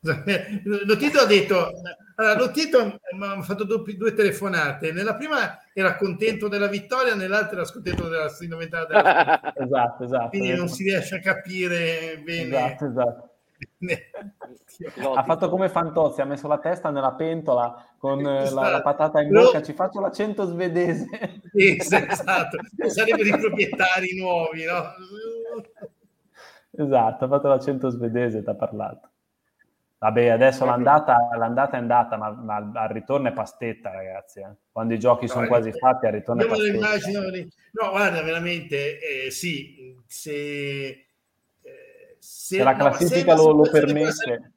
Lotito 0.64 1.18
ha 1.18 1.26
detto, 1.26 1.72
allora, 2.14 2.38
Lotito 2.38 2.98
mi 3.12 3.26
ha 3.26 3.42
fatto 3.42 3.64
due, 3.64 3.94
due, 3.94 4.14
telefonate, 4.14 4.92
nella 4.92 5.14
prima 5.16 5.58
era 5.74 5.96
contento 5.96 6.48
della 6.48 6.68
vittoria, 6.68 7.14
nell'altra 7.14 7.56
era 7.56 7.66
scontento 7.66 8.08
della 8.08 8.30
sindoventata 8.30 9.52
della 9.52 9.54
Esatto, 9.54 10.04
esatto. 10.04 10.28
Quindi 10.30 10.54
non 10.54 10.68
si 10.68 10.84
riesce 10.84 11.16
a 11.16 11.20
capire 11.20 12.22
bene. 12.24 12.56
Esatto, 12.56 12.86
esatto 12.86 13.29
ha 15.14 15.24
fatto 15.24 15.48
come 15.48 15.70
Fantozzi, 15.70 16.20
ha 16.20 16.26
messo 16.26 16.46
la 16.46 16.58
testa 16.58 16.90
nella 16.90 17.12
pentola 17.12 17.86
con 17.96 18.20
eh, 18.26 18.50
la, 18.50 18.70
la 18.70 18.82
patata 18.82 19.20
in 19.22 19.30
bocca, 19.30 19.62
ci 19.62 19.72
faccio 19.72 20.00
l'accento 20.00 20.44
svedese. 20.44 21.08
esatto, 21.54 22.58
sarebbero 22.88 23.36
i 23.36 23.38
proprietari 23.38 24.16
nuovi, 24.18 24.64
no? 24.64 24.82
Esatto, 26.72 27.24
ha 27.24 27.28
fatto 27.28 27.48
l'accento 27.48 27.88
svedese, 27.88 28.42
ti 28.42 28.50
ha 28.50 28.54
parlato. 28.54 29.08
Vabbè, 29.98 30.28
adesso 30.28 30.64
l'andata, 30.64 31.28
l'andata 31.36 31.76
è 31.76 31.80
andata, 31.80 32.16
ma, 32.16 32.30
ma, 32.30 32.70
al 32.72 32.88
ritorno 32.88 33.28
è 33.28 33.32
pastetta, 33.32 33.90
ragazzi. 33.90 34.40
Eh. 34.40 34.48
Quando 34.72 34.94
i 34.94 34.98
giochi 34.98 35.26
no, 35.26 35.32
sono 35.32 35.46
quasi 35.46 35.72
fatti, 35.72 36.06
al 36.06 36.12
ritorno 36.12 36.42
è 36.42 36.46
pastetta. 36.46 36.74
Immagino, 36.74 37.20
no, 37.20 37.90
guarda, 37.90 38.22
veramente, 38.22 38.98
eh, 38.98 39.30
sì, 39.30 39.94
se 40.06 41.09
se, 42.20 42.56
se 42.56 42.62
la 42.62 42.74
classifica 42.74 43.34
no, 43.34 43.46
lo, 43.46 43.52
lo 43.64 43.70
permette 43.70 44.52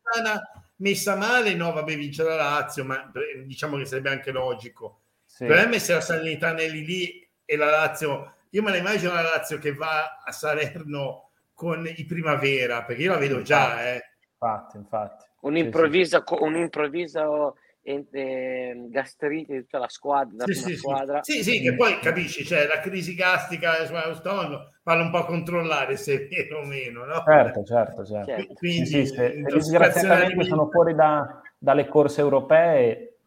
messa 0.78 1.16
male 1.16 1.56
no 1.56 1.72
vabbè 1.72 1.96
vince 1.96 2.24
la 2.24 2.36
Lazio 2.36 2.84
ma 2.84 3.12
diciamo 3.46 3.78
che 3.78 3.86
sarebbe 3.86 4.10
anche 4.10 4.32
logico 4.32 5.02
sì. 5.26 5.46
per 5.46 5.68
me 5.68 5.80
se 5.80 5.94
la 5.94 6.02
Salernitana 6.02 6.60
è 6.60 6.68
lì, 6.68 6.86
lì 6.86 7.30
e 7.46 7.56
la 7.56 7.70
Lazio 7.70 8.36
io 8.50 8.62
me 8.62 8.72
la 8.72 8.78
immagino 8.78 9.14
la 9.14 9.22
Lazio 9.22 9.58
che 9.58 9.74
va 9.74 10.22
a 10.24 10.32
Salerno 10.32 11.30
con 11.54 11.88
i 11.88 12.06
Primavera 12.06 12.84
perché 12.84 13.04
io 13.04 13.12
la 13.12 13.18
vedo 13.18 13.42
già 13.42 13.94
eh. 13.94 14.04
infatti 14.34 14.78
infatti 14.78 15.26
un'improvvisa, 15.42 16.24
sì, 16.26 16.36
sì. 16.36 16.44
un'improvvisa 16.44 17.54
eh, 17.84 18.86
gastrite 18.90 19.54
di 19.54 19.60
tutta 19.62 19.80
la 19.80 19.90
squadra. 19.90 20.46
Sì, 20.46 20.54
sì, 20.54 20.76
squadra. 20.76 21.20
Sì. 21.22 21.44
sì, 21.44 21.60
che 21.62 21.76
poi 21.76 22.00
capisci, 22.00 22.46
cioè 22.46 22.66
la 22.66 22.80
crisi 22.80 23.14
gastica 23.14 23.78
eh, 23.78 23.86
stomaco 24.16 24.72
vale 24.84 25.02
un 25.02 25.12
po' 25.12 25.18
a 25.18 25.26
controllare 25.26 25.98
se 25.98 26.14
è 26.14 26.28
vero 26.28 26.62
o 26.62 26.66
meno, 26.66 27.06
no? 27.06 27.24
Certo, 27.26 27.64
certo, 27.64 28.06
certo. 28.06 28.32
certo. 28.32 28.54
Quindi, 28.54 28.86
sì, 28.86 29.06
sì, 29.06 29.14
se, 29.14 29.44
se 29.46 29.54
disgraziatamente 29.54 30.44
sono 30.46 30.70
fuori 30.70 30.96
da, 30.96 31.42
dalle 31.58 31.88
corse 31.88 32.22
europee, 32.22 33.18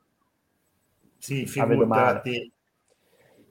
sì, 1.18 1.46
figurati. 1.46 2.52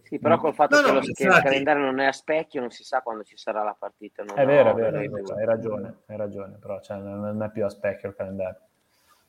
Sì, 0.04 0.20
però 0.20 0.38
col 0.38 0.54
fatto 0.54 0.76
no, 0.76 0.82
che, 0.84 0.88
no, 0.88 1.00
lo, 1.00 1.00
che 1.02 1.24
il 1.24 1.42
calendario 1.42 1.84
non 1.84 2.00
è 2.00 2.06
a 2.06 2.12
specchio 2.12 2.62
non 2.62 2.70
si 2.70 2.84
sa 2.84 3.02
quando 3.02 3.24
ci 3.24 3.38
sarà 3.38 3.64
la 3.64 3.76
partita. 3.78 4.24
è 4.24 4.46
vero, 4.46 4.70
è 4.70 4.74
vero, 4.76 5.00
è 5.00 5.08
vero 5.08 5.36
hai 5.36 5.46
ragione, 5.46 5.98
hai 6.06 6.16
ragione, 6.16 6.58
però 6.60 6.80
cioè, 6.80 6.98
non 6.98 7.42
è 7.42 7.50
più 7.50 7.66
a 7.66 7.70
specchio 7.70 8.10
il 8.10 8.16
calendario. 8.16 8.60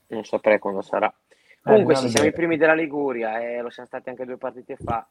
Non 0.09 0.25
saprei 0.25 0.59
quando 0.59 0.83
sarà. 0.83 1.13
Comunque 1.67 1.95
eh, 1.95 1.97
sì, 1.97 2.09
siamo 2.11 2.29
i 2.29 2.33
primi 2.33 2.57
della 2.57 2.75
Liguria 2.75 3.41
e 3.41 3.55
eh, 3.55 3.61
lo 3.61 3.71
siamo 3.71 3.89
stati 3.89 4.09
anche 4.09 4.25
due 4.25 4.37
partite 4.39 4.77
fa. 4.77 5.05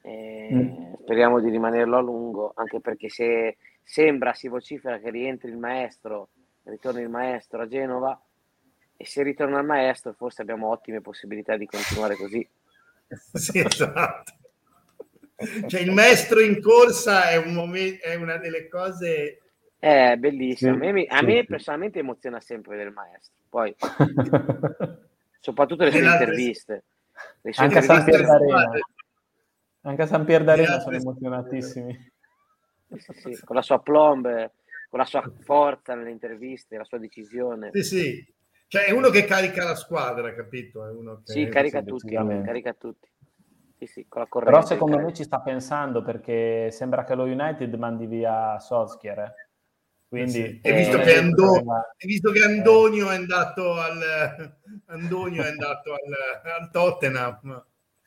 Eh, 0.00 0.48
mm. 0.50 0.92
Speriamo 1.02 1.40
di 1.40 1.50
rimanerlo 1.50 1.98
a 1.98 2.00
lungo, 2.00 2.52
anche 2.54 2.80
perché 2.80 3.10
se 3.10 3.58
sembra, 3.82 4.32
si 4.32 4.48
vocifera 4.48 4.98
che 4.98 5.10
rientri 5.10 5.50
il 5.50 5.58
maestro, 5.58 6.30
ritorni 6.64 7.02
il 7.02 7.10
maestro 7.10 7.60
a 7.60 7.68
Genova 7.68 8.18
e 8.96 9.04
se 9.04 9.22
ritorna 9.22 9.58
il 9.58 9.66
maestro 9.66 10.14
forse 10.14 10.40
abbiamo 10.40 10.70
ottime 10.70 11.02
possibilità 11.02 11.58
di 11.58 11.66
continuare 11.66 12.16
così. 12.16 12.48
sì, 13.34 13.58
esatto. 13.58 14.32
Cioè 15.66 15.80
il 15.82 15.92
maestro 15.92 16.40
in 16.40 16.62
corsa 16.62 17.28
è, 17.28 17.36
un 17.36 17.52
momento, 17.52 18.06
è 18.06 18.14
una 18.14 18.38
delle 18.38 18.68
cose 18.68 19.40
È 19.78 20.16
bellissimo. 20.16 20.78
Sì, 20.80 20.88
a, 20.88 20.92
me, 20.92 21.04
a 21.04 21.22
me 21.22 21.44
personalmente 21.44 21.98
emoziona 21.98 22.40
sempre 22.40 22.70
vedere 22.70 22.88
il 22.88 22.94
maestro. 22.94 23.34
Poi, 23.50 23.74
soprattutto 25.40 25.84
le 25.84 25.90
sue 25.90 26.04
interviste. 26.04 26.84
Le 27.40 27.52
sue 27.52 27.64
Anche 27.64 27.78
interviste 27.78 28.10
a 28.10 28.26
San 28.26 28.38
Pierdarena. 28.38 28.70
Anche 29.82 30.02
a 30.02 30.06
San 30.06 30.24
Pierdarena 30.24 30.80
sono 30.80 30.96
emozionatissimi. 30.96 32.12
Sì, 32.96 33.12
sì, 33.12 33.44
con 33.44 33.56
la 33.56 33.62
sua 33.62 33.80
plombe, 33.80 34.52
con 34.88 34.98
la 34.98 35.04
sua 35.04 35.22
forza 35.40 35.94
nelle 35.94 36.10
interviste, 36.10 36.76
la 36.76 36.84
sua 36.84 36.98
decisione. 36.98 37.70
Sì, 37.72 37.82
sì. 37.82 38.34
Cioè 38.66 38.84
è 38.84 38.92
uno 38.92 39.10
che 39.10 39.24
carica 39.24 39.64
la 39.64 39.74
squadra, 39.74 40.32
capito? 40.34 40.86
È 40.86 40.90
uno 40.90 41.22
che... 41.24 41.32
Sì, 41.32 41.48
carica 41.48 41.82
tutti, 41.82 42.14
carica 42.14 42.72
tutti. 42.72 43.08
Sì, 43.78 43.86
sì, 43.86 44.06
con 44.08 44.20
la 44.20 44.28
corrente. 44.28 44.54
Però 44.54 44.66
secondo 44.66 44.98
me 44.98 45.12
ci 45.12 45.24
sta 45.24 45.40
pensando 45.40 46.02
perché 46.02 46.70
sembra 46.70 47.02
che 47.04 47.14
lo 47.14 47.24
United 47.24 47.74
mandi 47.74 48.06
via 48.06 48.58
Solskjaer. 48.60 49.18
Eh. 49.18 49.32
Quindi, 50.10 50.30
sì. 50.32 50.60
e, 50.60 50.72
visto 50.72 51.00
eh, 51.00 51.18
Ando- 51.18 51.62
e, 51.96 52.06
visto 52.08 52.32
che 52.32 52.42
Andonio 52.42 53.12
è 53.12 53.14
andato 53.14 53.74
al, 53.74 54.56
Andonio 54.86 55.44
è 55.44 55.46
andato 55.46 55.92
al, 55.92 56.60
al 56.60 56.70
Tottenham. 56.72 57.64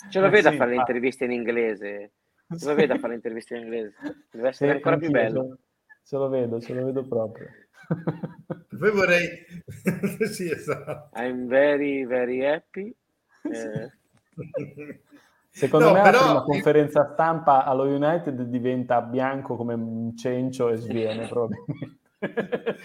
Ce 0.10 0.20
lo 0.20 0.30
vedo 0.30 0.50
sì, 0.50 0.56
a 0.56 0.58
fare 0.58 0.72
le 0.72 0.76
interviste 0.76 1.24
in 1.24 1.32
inglese. 1.32 2.12
Ce 2.58 2.66
lo 2.66 2.76
vedo 2.76 2.92
a 2.92 2.98
fare 2.98 3.08
le 3.08 3.16
interviste 3.16 3.56
in 3.56 3.64
inglese. 3.64 3.96
Deve 4.30 4.50
essere 4.50 4.72
sì, 4.72 4.76
ancora 4.76 4.98
più 4.98 5.12
bello. 5.12 5.60
Ce 6.04 6.18
lo 6.18 6.28
vedo, 6.28 6.60
ce 6.60 6.74
lo 6.74 6.86
vedo 6.88 7.08
proprio. 7.08 7.48
Poi 8.78 8.92
vorrei... 8.92 9.46
sì, 10.30 10.52
esatto. 10.52 11.10
I'm 11.18 11.48
very, 11.48 12.04
very 12.04 12.46
happy. 12.46 12.94
Eh. 13.44 13.92
Secondo 15.56 15.90
no, 15.90 15.94
me 15.94 16.02
però... 16.02 16.18
la 16.18 16.26
prima 16.26 16.42
conferenza 16.42 17.12
stampa 17.14 17.64
allo 17.64 17.84
United 17.84 18.42
diventa 18.42 19.02
bianco 19.02 19.56
come 19.56 19.76
un 19.76 20.18
cencio 20.18 20.70
e 20.70 20.78
sviene 20.78 21.28
probabilmente. 21.28 22.00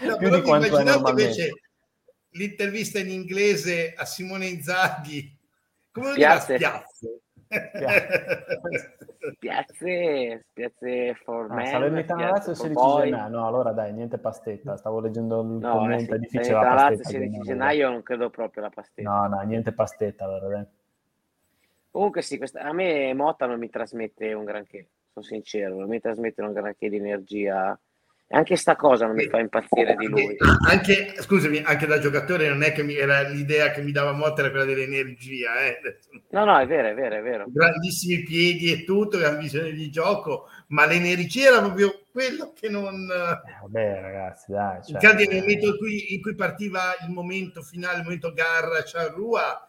No, 0.02 0.16
Più 0.18 0.28
di 0.28 0.42
quanto 0.42 0.76
è 0.76 1.08
invece 1.08 1.62
l'intervista 2.32 2.98
in 2.98 3.08
inglese 3.08 3.94
a 3.96 4.04
Simone 4.04 4.46
Inzaghi 4.48 5.34
come 5.90 6.08
lo 6.08 6.14
piazze. 6.14 6.56
Spiazze. 6.56 7.20
Piazze, 9.38 10.44
piazze 10.52 11.14
for 11.24 11.50
ah, 11.50 11.64
Salernitana 11.64 12.30
Lazio 12.30 12.54
16 12.54 12.74
gennaio. 13.04 13.28
No, 13.28 13.46
allora 13.46 13.72
dai, 13.72 13.94
niente 13.94 14.18
pastetta. 14.18 14.76
Stavo 14.76 15.00
leggendo 15.00 15.40
il 15.40 15.46
no, 15.46 15.72
commento, 15.72 16.14
è 16.14 16.18
difficile 16.18 16.52
la 16.52 16.74
pastetta. 16.74 17.08
16 17.08 17.40
gennaio 17.40 17.88
non 17.88 18.02
credo 18.02 18.28
proprio 18.28 18.64
la 18.64 18.70
pastetta. 18.70 19.08
No, 19.08 19.26
no, 19.28 19.40
niente 19.40 19.72
pastetta 19.72 20.24
allora, 20.26 20.48
dai. 20.48 20.66
Comunque 21.98 22.22
sì, 22.22 22.38
questa, 22.38 22.60
a 22.60 22.72
me 22.72 23.12
Motta 23.12 23.46
non 23.46 23.58
mi 23.58 23.68
trasmette 23.68 24.32
un 24.32 24.44
granché, 24.44 24.90
sono 25.12 25.24
sincero, 25.24 25.74
non 25.78 25.88
mi 25.88 25.98
trasmette 25.98 26.42
un 26.42 26.52
granché 26.52 26.88
di 26.88 26.94
energia 26.94 27.76
anche 28.30 28.56
sta 28.56 28.76
cosa 28.76 29.06
non 29.06 29.16
mi 29.16 29.26
fa 29.26 29.38
impazzire 29.38 29.96
di 29.96 30.06
lui. 30.06 30.36
Anche, 30.68 31.14
scusami, 31.16 31.62
anche 31.64 31.86
da 31.86 31.98
giocatore 31.98 32.48
non 32.48 32.62
è 32.62 32.72
che 32.72 32.82
mi, 32.82 32.94
era 32.94 33.22
l'idea 33.22 33.70
che 33.70 33.80
mi 33.80 33.90
dava 33.90 34.12
Motta 34.12 34.42
era 34.42 34.50
quella 34.50 34.66
dell'energia. 34.66 35.64
Eh. 35.64 35.80
No, 36.30 36.44
no, 36.44 36.58
è 36.58 36.66
vero, 36.66 36.88
è 36.88 36.94
vero, 36.94 37.16
è 37.16 37.22
vero. 37.22 37.46
Grandissimi 37.48 38.22
piedi 38.22 38.70
e 38.70 38.84
tutto, 38.84 39.16
gran 39.16 39.38
visione 39.38 39.72
di 39.72 39.90
gioco, 39.90 40.46
ma 40.68 40.84
l'energia 40.84 41.48
era 41.48 41.62
proprio 41.62 42.04
quello 42.12 42.52
che 42.52 42.68
non... 42.68 42.94
Eh, 43.10 43.60
vabbè 43.62 44.00
ragazzi, 44.02 44.52
dai. 44.52 44.82
Cioè... 44.84 45.14
Nel 45.14 45.40
momento 45.40 45.66
in 45.66 45.76
cui, 45.78 46.14
in 46.14 46.20
cui, 46.20 46.34
partiva 46.34 46.80
il 47.06 47.10
momento 47.10 47.62
finale, 47.62 47.96
il 47.96 48.04
momento 48.04 48.34
Garra, 48.34 48.84
Ciarrua, 48.84 49.67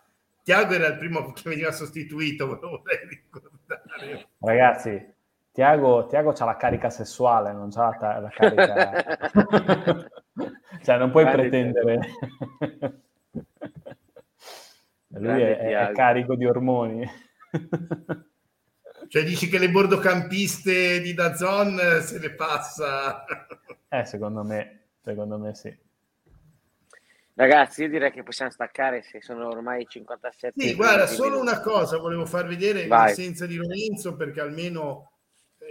Tiago 0.49 0.73
era 0.73 0.87
il 0.87 0.97
primo 0.97 1.31
che 1.31 1.47
veniva 1.47 1.71
sostituito, 1.71 2.47
me 2.47 2.57
lo 2.59 2.69
vorrei 2.69 3.07
ricordare. 3.07 4.29
Ragazzi, 4.39 5.13
Tiago, 5.51 6.07
Tiago 6.07 6.31
ha 6.31 6.45
la 6.45 6.57
carica 6.57 6.89
sessuale, 6.89 7.53
non 7.53 7.69
ha 7.75 7.97
la, 8.01 8.19
la 8.19 8.29
carica... 8.29 10.09
cioè, 10.81 10.97
non 10.97 11.11
puoi 11.11 11.23
Grande 11.25 11.41
pretendere... 11.41 11.99
Lui 15.09 15.39
è, 15.39 15.89
è, 15.89 15.91
carico 15.91 16.33
di 16.33 16.47
ormoni. 16.47 17.07
cioè, 19.07 19.23
dici 19.23 19.49
che 19.49 19.59
le 19.59 19.69
bordocampiste 19.69 20.99
di 20.99 21.13
Dazon 21.13 21.77
se 22.01 22.17
le 22.17 22.33
passa? 22.33 23.23
eh, 23.87 24.03
secondo 24.03 24.43
me, 24.43 24.87
secondo 25.03 25.37
me 25.37 25.53
sì. 25.53 25.87
Ragazzi, 27.39 27.83
io 27.83 27.89
direi 27.89 28.11
che 28.11 28.21
possiamo 28.21 28.51
staccare 28.51 29.01
se 29.01 29.21
sono 29.21 29.47
ormai 29.47 29.87
57. 29.87 30.61
Sì, 30.61 30.75
guarda, 30.75 31.07
solo 31.07 31.39
una 31.39 31.61
cosa 31.61 31.97
volevo 31.97 32.25
far 32.25 32.45
vedere 32.45 32.81
in 32.81 32.91
assenza 32.91 33.45
di 33.45 33.55
Lorenzo, 33.55 34.17
perché 34.17 34.41
almeno 34.41 35.11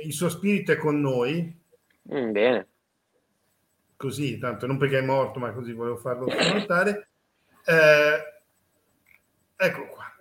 il 0.02 0.14
suo 0.14 0.30
spirito 0.30 0.72
è 0.72 0.78
con 0.78 0.98
noi. 0.98 1.62
Mm, 2.10 2.30
bene. 2.30 2.68
Così, 3.96 4.38
tanto 4.38 4.66
non 4.66 4.78
perché 4.78 5.00
è 5.00 5.02
morto, 5.02 5.40
ma 5.40 5.52
così 5.52 5.74
volevo 5.74 5.98
farlo 5.98 6.24
notare. 6.54 7.10
Eh, 7.66 8.42
ecco 9.54 9.88
qua. 9.88 10.16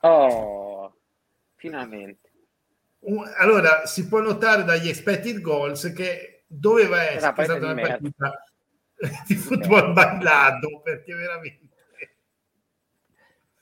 Oh, 0.00 0.94
finalmente. 1.54 2.30
Allora, 3.38 3.86
si 3.86 4.08
può 4.08 4.20
notare 4.20 4.64
dagli 4.64 4.88
expected 4.88 5.40
goals 5.40 5.90
che 5.94 6.42
doveva 6.46 7.02
essere 7.02 7.32
stata 7.32 7.54
una 7.54 7.74
partita 7.74 8.44
di 9.26 9.34
football 9.34 9.92
bailado, 9.92 10.80
perché 10.82 11.14
veramente... 11.14 11.62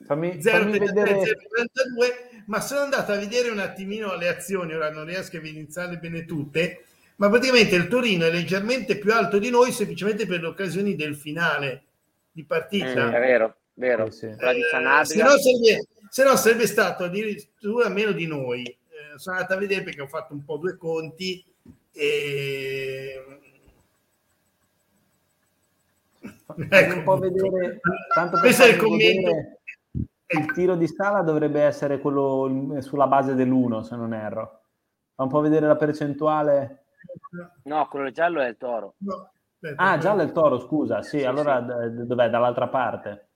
Fammi, 0.04 0.42
fammi 0.42 0.78
vedere... 0.78 1.20
0, 1.22 1.38
ma 2.46 2.60
sono 2.60 2.80
andato 2.80 3.12
a 3.12 3.16
vedere 3.16 3.50
un 3.50 3.60
attimino 3.60 4.16
le 4.16 4.28
azioni, 4.28 4.74
ora 4.74 4.90
non 4.90 5.04
riesco 5.04 5.36
a 5.36 5.38
evidenziarle 5.38 5.98
bene 5.98 6.24
tutte, 6.24 6.84
ma 7.16 7.28
praticamente 7.28 7.76
il 7.76 7.88
Torino 7.88 8.26
è 8.26 8.30
leggermente 8.30 8.98
più 8.98 9.12
alto 9.12 9.38
di 9.38 9.50
noi 9.50 9.70
semplicemente 9.70 10.26
per 10.26 10.40
le 10.40 10.48
occasioni 10.48 10.96
del 10.96 11.14
finale 11.14 11.84
di 12.32 12.44
partita. 12.44 13.06
Mm, 13.06 13.12
è 13.12 13.20
vero, 13.20 13.56
vero. 13.74 14.10
Sì, 14.10 14.34
sì. 14.36 14.44
Eh, 14.44 15.04
se, 15.04 15.22
no 15.22 15.38
sarebbe, 15.38 15.86
se, 16.08 16.24
no 16.24 16.36
sarebbe, 16.36 16.66
stato 16.66 17.04
addirittura 17.04 17.88
meno 17.88 18.12
di 18.12 18.26
noi. 18.26 18.64
Eh, 18.64 19.18
sono 19.18 19.36
andato 19.36 19.54
a 19.54 19.58
vedere 19.58 19.82
perché 19.82 20.00
ho 20.00 20.08
fatto 20.08 20.32
un 20.32 20.44
po' 20.44 20.56
due 20.56 20.76
conti 20.76 21.44
e... 21.92 23.40
Ecco, 26.68 26.94
un 26.96 27.02
po' 27.04 27.18
vedere, 27.18 27.80
tanto 28.14 28.32
per 28.32 28.40
questo 28.40 28.64
è 28.64 28.68
il 28.68 28.76
commento. 28.76 29.30
Vedere 29.30 29.62
il 30.38 30.52
tiro 30.52 30.76
di 30.76 30.86
Sala 30.86 31.22
dovrebbe 31.22 31.62
essere 31.62 31.98
quello 31.98 32.76
sulla 32.80 33.06
base 33.06 33.34
dell'1, 33.34 33.80
se 33.80 33.96
non 33.96 34.14
erro. 34.14 34.62
Fa 35.14 35.24
un 35.24 35.28
po' 35.28 35.40
vedere 35.40 35.66
la 35.66 35.76
percentuale. 35.76 36.86
No, 37.64 37.86
quello 37.88 38.10
giallo 38.10 38.40
è 38.40 38.48
il 38.48 38.56
toro. 38.56 38.94
No, 38.98 39.30
ah, 39.76 39.98
giallo 39.98 40.22
è 40.22 40.24
il 40.24 40.32
toro, 40.32 40.58
scusa. 40.60 41.02
Sì, 41.02 41.18
sì 41.18 41.24
allora 41.24 41.58
sì. 41.58 42.06
dov'è? 42.06 42.30
Dall'altra 42.30 42.68
parte. 42.68 43.28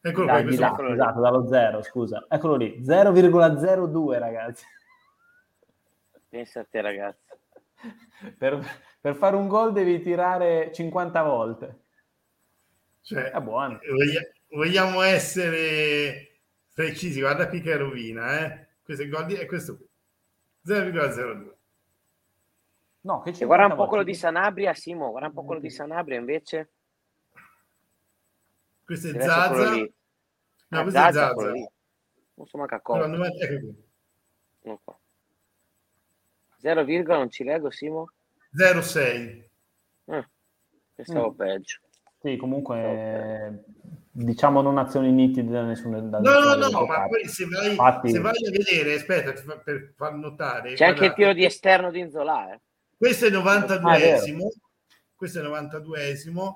Eccolo 0.00 0.26
da, 0.26 0.42
qui, 0.42 0.56
là, 0.56 0.76
esatto, 0.90 1.20
dallo 1.20 1.46
0, 1.46 1.82
scusa. 1.82 2.26
Eccolo 2.28 2.54
lì, 2.54 2.80
0,02 2.80 4.18
ragazzi. 4.18 4.64
Pensa 6.28 6.60
a 6.60 6.66
te 6.68 6.80
ragazzi. 6.80 7.26
Per, 8.36 8.60
per 9.00 9.14
fare 9.16 9.36
un 9.36 9.48
gol 9.48 9.72
devi 9.72 10.00
tirare 10.00 10.70
50 10.72 11.22
volte. 11.22 11.80
Cioè, 13.02 13.30
è 13.30 13.40
buono. 13.40 13.80
Vogliamo 14.50 15.02
essere 15.02 16.40
precisi, 16.72 17.20
guarda 17.20 17.48
qui 17.48 17.60
che 17.60 17.76
rovina, 17.76 18.38
eh? 18.38 18.68
Questo 18.82 19.04
è, 19.04 19.08
gol 19.08 19.26
è 19.26 19.46
questo 19.46 19.76
qui, 19.76 19.86
0,02. 20.66 21.56
No, 23.00 23.20
che 23.20 23.44
guarda 23.44 23.66
un 23.66 23.76
po' 23.76 23.86
quello 23.86 24.02
di 24.02 24.14
Sanabria, 24.14 24.74
Simo, 24.74 25.10
guarda 25.10 25.28
un 25.28 25.34
po' 25.34 25.44
quello 25.44 25.60
di 25.60 25.70
Sanabria 25.70 26.18
invece. 26.18 26.70
Questo 28.84 29.08
è 29.08 29.20
Zaza. 29.20 29.70
No, 29.70 29.88
ah, 30.68 30.82
questo 30.82 31.00
Zaza, 31.00 31.08
è 31.08 31.34
Zaza. 31.34 31.52
Non 32.34 32.46
so 32.46 32.58
manca 32.58 32.80
cosa. 32.80 33.06
No, 33.06 33.16
non 34.62 34.78
qua. 34.82 34.98
0, 36.58 36.84
non 36.84 37.30
ci 37.30 37.44
leggo, 37.44 37.70
Simo? 37.70 38.12
0,6. 38.54 39.44
Eh, 40.06 40.28
pensavo 40.94 41.32
mm. 41.32 41.36
peggio. 41.36 41.78
Sì, 42.20 42.36
comunque 42.36 43.64
diciamo 44.10 44.60
non 44.60 44.78
azioni 44.78 45.12
nitide 45.12 45.50
da 45.50 45.62
nessuna 45.62 46.00
da 46.00 46.18
No, 46.18 46.40
no, 46.40 46.54
no, 46.54 46.86
ma 46.86 47.06
poi 47.06 47.26
se 47.28 47.46
vai, 47.46 47.70
Infatti... 47.70 48.10
se 48.10 48.18
vai, 48.18 48.32
a 48.32 48.50
vedere, 48.50 48.94
aspetta, 48.94 49.32
per 49.62 49.92
far 49.96 50.14
notare. 50.14 50.72
C'è 50.72 50.76
guardate, 50.76 50.84
anche 50.84 51.04
il 51.04 51.12
tiro 51.14 51.32
di 51.32 51.44
esterno 51.44 51.90
di 51.90 52.00
Inzola. 52.00 52.52
Eh. 52.52 52.60
Questo 52.96 53.26
è 53.26 53.28
il 53.28 53.34
92esimo, 53.34 54.46
ah, 54.46 54.60
questo 55.14 55.38
è 55.38 55.42
il 55.42 55.48
92esimo 55.48 56.54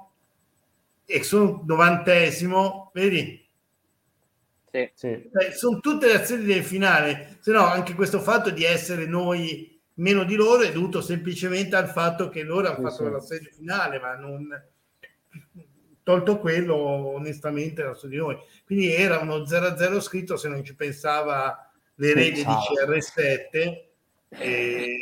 e 1.07 1.23
sono 1.23 1.65
90esimo, 1.67 2.91
vedi? 2.93 3.49
Sì. 4.73 4.91
sì. 4.95 5.07
Eh, 5.07 5.53
sono 5.53 5.79
tutte 5.79 6.07
le 6.07 6.15
azioni 6.15 6.45
del 6.45 6.65
finale, 6.65 7.37
se 7.41 7.53
no 7.53 7.65
anche 7.65 7.95
questo 7.95 8.19
fatto 8.19 8.51
di 8.51 8.65
essere 8.65 9.07
noi 9.07 9.81
meno 9.95 10.25
di 10.25 10.35
loro 10.35 10.63
è 10.63 10.73
dovuto 10.73 11.01
semplicemente 11.01 11.77
al 11.77 11.89
fatto 11.89 12.29
che 12.29 12.43
loro 12.43 12.69
hanno 12.69 12.91
sì, 12.91 12.97
fatto 12.97 13.05
sì. 13.05 13.11
la 13.13 13.21
serie 13.21 13.51
finale, 13.53 14.01
ma 14.01 14.15
non 14.15 14.49
tolto 16.03 16.39
quello, 16.39 16.77
onestamente 16.77 17.83
era 17.83 17.95
su 17.95 18.09
di 18.09 18.17
noi. 18.17 18.37
Quindi 18.65 18.93
era 18.93 19.19
uno 19.19 19.39
0-0 19.39 20.01
scritto 20.01 20.37
se 20.37 20.49
non 20.49 20.65
ci 20.65 20.75
pensava 20.75 21.71
l'erede 21.97 22.33
di 22.33 22.45
CR7. 22.45 23.85
E... 24.29 24.97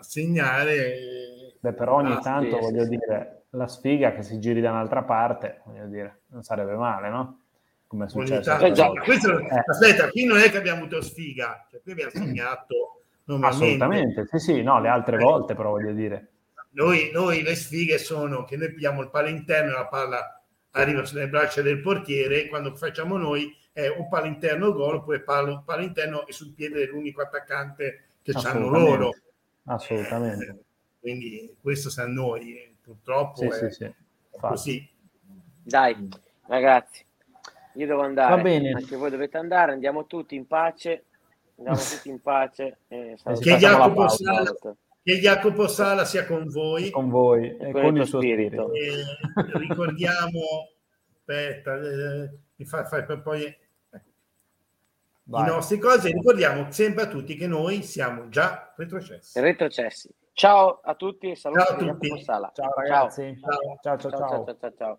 segnare. 0.00 1.56
Beh, 1.60 1.72
però 1.72 1.96
ogni 1.96 2.12
ah, 2.12 2.18
tanto, 2.18 2.56
sì, 2.56 2.60
voglio 2.60 2.82
sì. 2.82 2.88
dire, 2.88 3.44
la 3.50 3.68
sfiga 3.68 4.12
che 4.12 4.22
si 4.22 4.38
giri 4.38 4.60
da 4.60 4.70
un'altra 4.70 5.04
parte, 5.04 5.62
voglio 5.64 5.86
dire, 5.86 6.22
non 6.28 6.42
sarebbe 6.42 6.74
male, 6.74 7.08
no? 7.08 7.40
Come 7.86 8.06
è 8.06 8.08
successo. 8.08 8.56
Eh, 8.58 8.72
questo, 9.04 9.38
eh. 9.38 9.62
Aspetta, 9.66 10.08
qui 10.08 10.24
non 10.24 10.38
è 10.38 10.50
che 10.50 10.56
abbiamo 10.56 10.80
avuto 10.80 11.00
sfiga, 11.02 11.66
cioè 11.70 11.80
qui 11.82 11.92
abbiamo 11.92 12.10
segnato 12.12 13.02
Assolutamente, 13.40 14.26
sì, 14.26 14.38
sì, 14.38 14.62
no, 14.62 14.80
le 14.80 14.88
altre 14.88 15.16
eh. 15.16 15.22
volte 15.22 15.54
però 15.54 15.70
voglio 15.70 15.92
dire. 15.92 16.31
Noi, 16.74 17.10
noi 17.12 17.42
le 17.42 17.54
sfighe 17.54 17.98
sono 17.98 18.44
che 18.44 18.56
noi 18.56 18.72
pigliamo 18.72 19.02
il 19.02 19.10
palo 19.10 19.28
interno 19.28 19.70
e 19.70 19.74
la 19.74 19.86
palla 19.86 20.42
arriva 20.72 21.04
sulle 21.04 21.28
braccia 21.28 21.62
del 21.62 21.80
portiere, 21.80 22.46
quando 22.48 22.74
facciamo 22.74 23.16
noi 23.16 23.54
è 23.72 23.88
un 23.88 24.08
palo 24.08 24.26
interno 24.26 24.72
gol 24.72 24.96
oppure 24.96 25.20
palo, 25.20 25.62
palo 25.64 25.82
interno 25.82 26.26
e 26.26 26.32
sul 26.32 26.52
piede 26.52 26.78
dell'unico 26.78 27.22
attaccante 27.22 28.04
che 28.22 28.32
hanno 28.44 28.68
loro. 28.68 29.14
Assolutamente. 29.64 30.44
Eh, 30.44 30.56
quindi 31.00 31.56
questo 31.60 31.90
sa 31.90 32.06
noi, 32.06 32.74
purtroppo 32.80 33.40
sì, 33.40 33.46
è, 33.46 33.70
sì, 33.70 33.84
sì. 33.84 33.94
così. 34.30 34.90
Dai, 35.62 36.08
ragazzi, 36.46 37.04
io 37.74 37.86
devo 37.86 38.02
andare, 38.02 38.36
Va 38.36 38.42
bene. 38.42 38.72
anche 38.72 38.96
voi 38.96 39.10
dovete 39.10 39.38
andare, 39.38 39.72
andiamo 39.72 40.06
tutti 40.06 40.34
in 40.34 40.46
pace, 40.46 41.04
andiamo 41.56 41.78
tutti 41.80 42.08
in 42.08 42.20
pace. 42.20 42.78
Eh, 42.88 43.16
che, 43.40 43.56
Jacopo 43.56 44.08
Sala, 44.08 44.54
che, 45.02 45.18
Jacopo 45.18 45.66
Sala, 45.66 46.04
sia 46.04 46.26
con 46.26 46.48
voi. 46.48 46.90
Con 46.90 47.08
voi 47.08 47.56
e 47.56 47.72
con, 47.72 47.82
con 47.82 47.96
il 47.96 48.06
suo 48.06 48.20
spirito. 48.20 48.68
spirito. 48.68 49.58
ricordiamo, 49.58 50.40
aspetta, 51.16 51.76
eh, 51.76 52.30
mi 52.56 52.64
fa, 52.64 52.84
fa, 52.84 53.02
poi 53.18 53.56
Vai. 55.24 55.42
i 55.42 55.46
nostri 55.46 55.78
cose. 55.78 56.10
Ricordiamo 56.10 56.70
sempre 56.70 57.04
a 57.04 57.08
tutti 57.08 57.34
che 57.34 57.46
noi 57.46 57.82
siamo 57.82 58.28
già 58.28 58.72
retrocessi. 58.76 59.40
Retrocessi. 59.40 60.10
Ciao 60.32 60.80
a 60.82 60.94
tutti 60.94 61.30
e 61.30 61.36
saluti 61.36 61.62
ciao 61.62 61.74
a 61.74 61.76
tutti. 61.76 62.24
Ciao 62.24 62.74
ragazzi. 62.74 63.38
ciao 63.38 63.98
ciao 63.98 63.98
ciao. 63.98 63.98
ciao, 63.98 64.10
ciao, 64.10 64.54
ciao. 64.54 64.72
ciao 64.76 64.98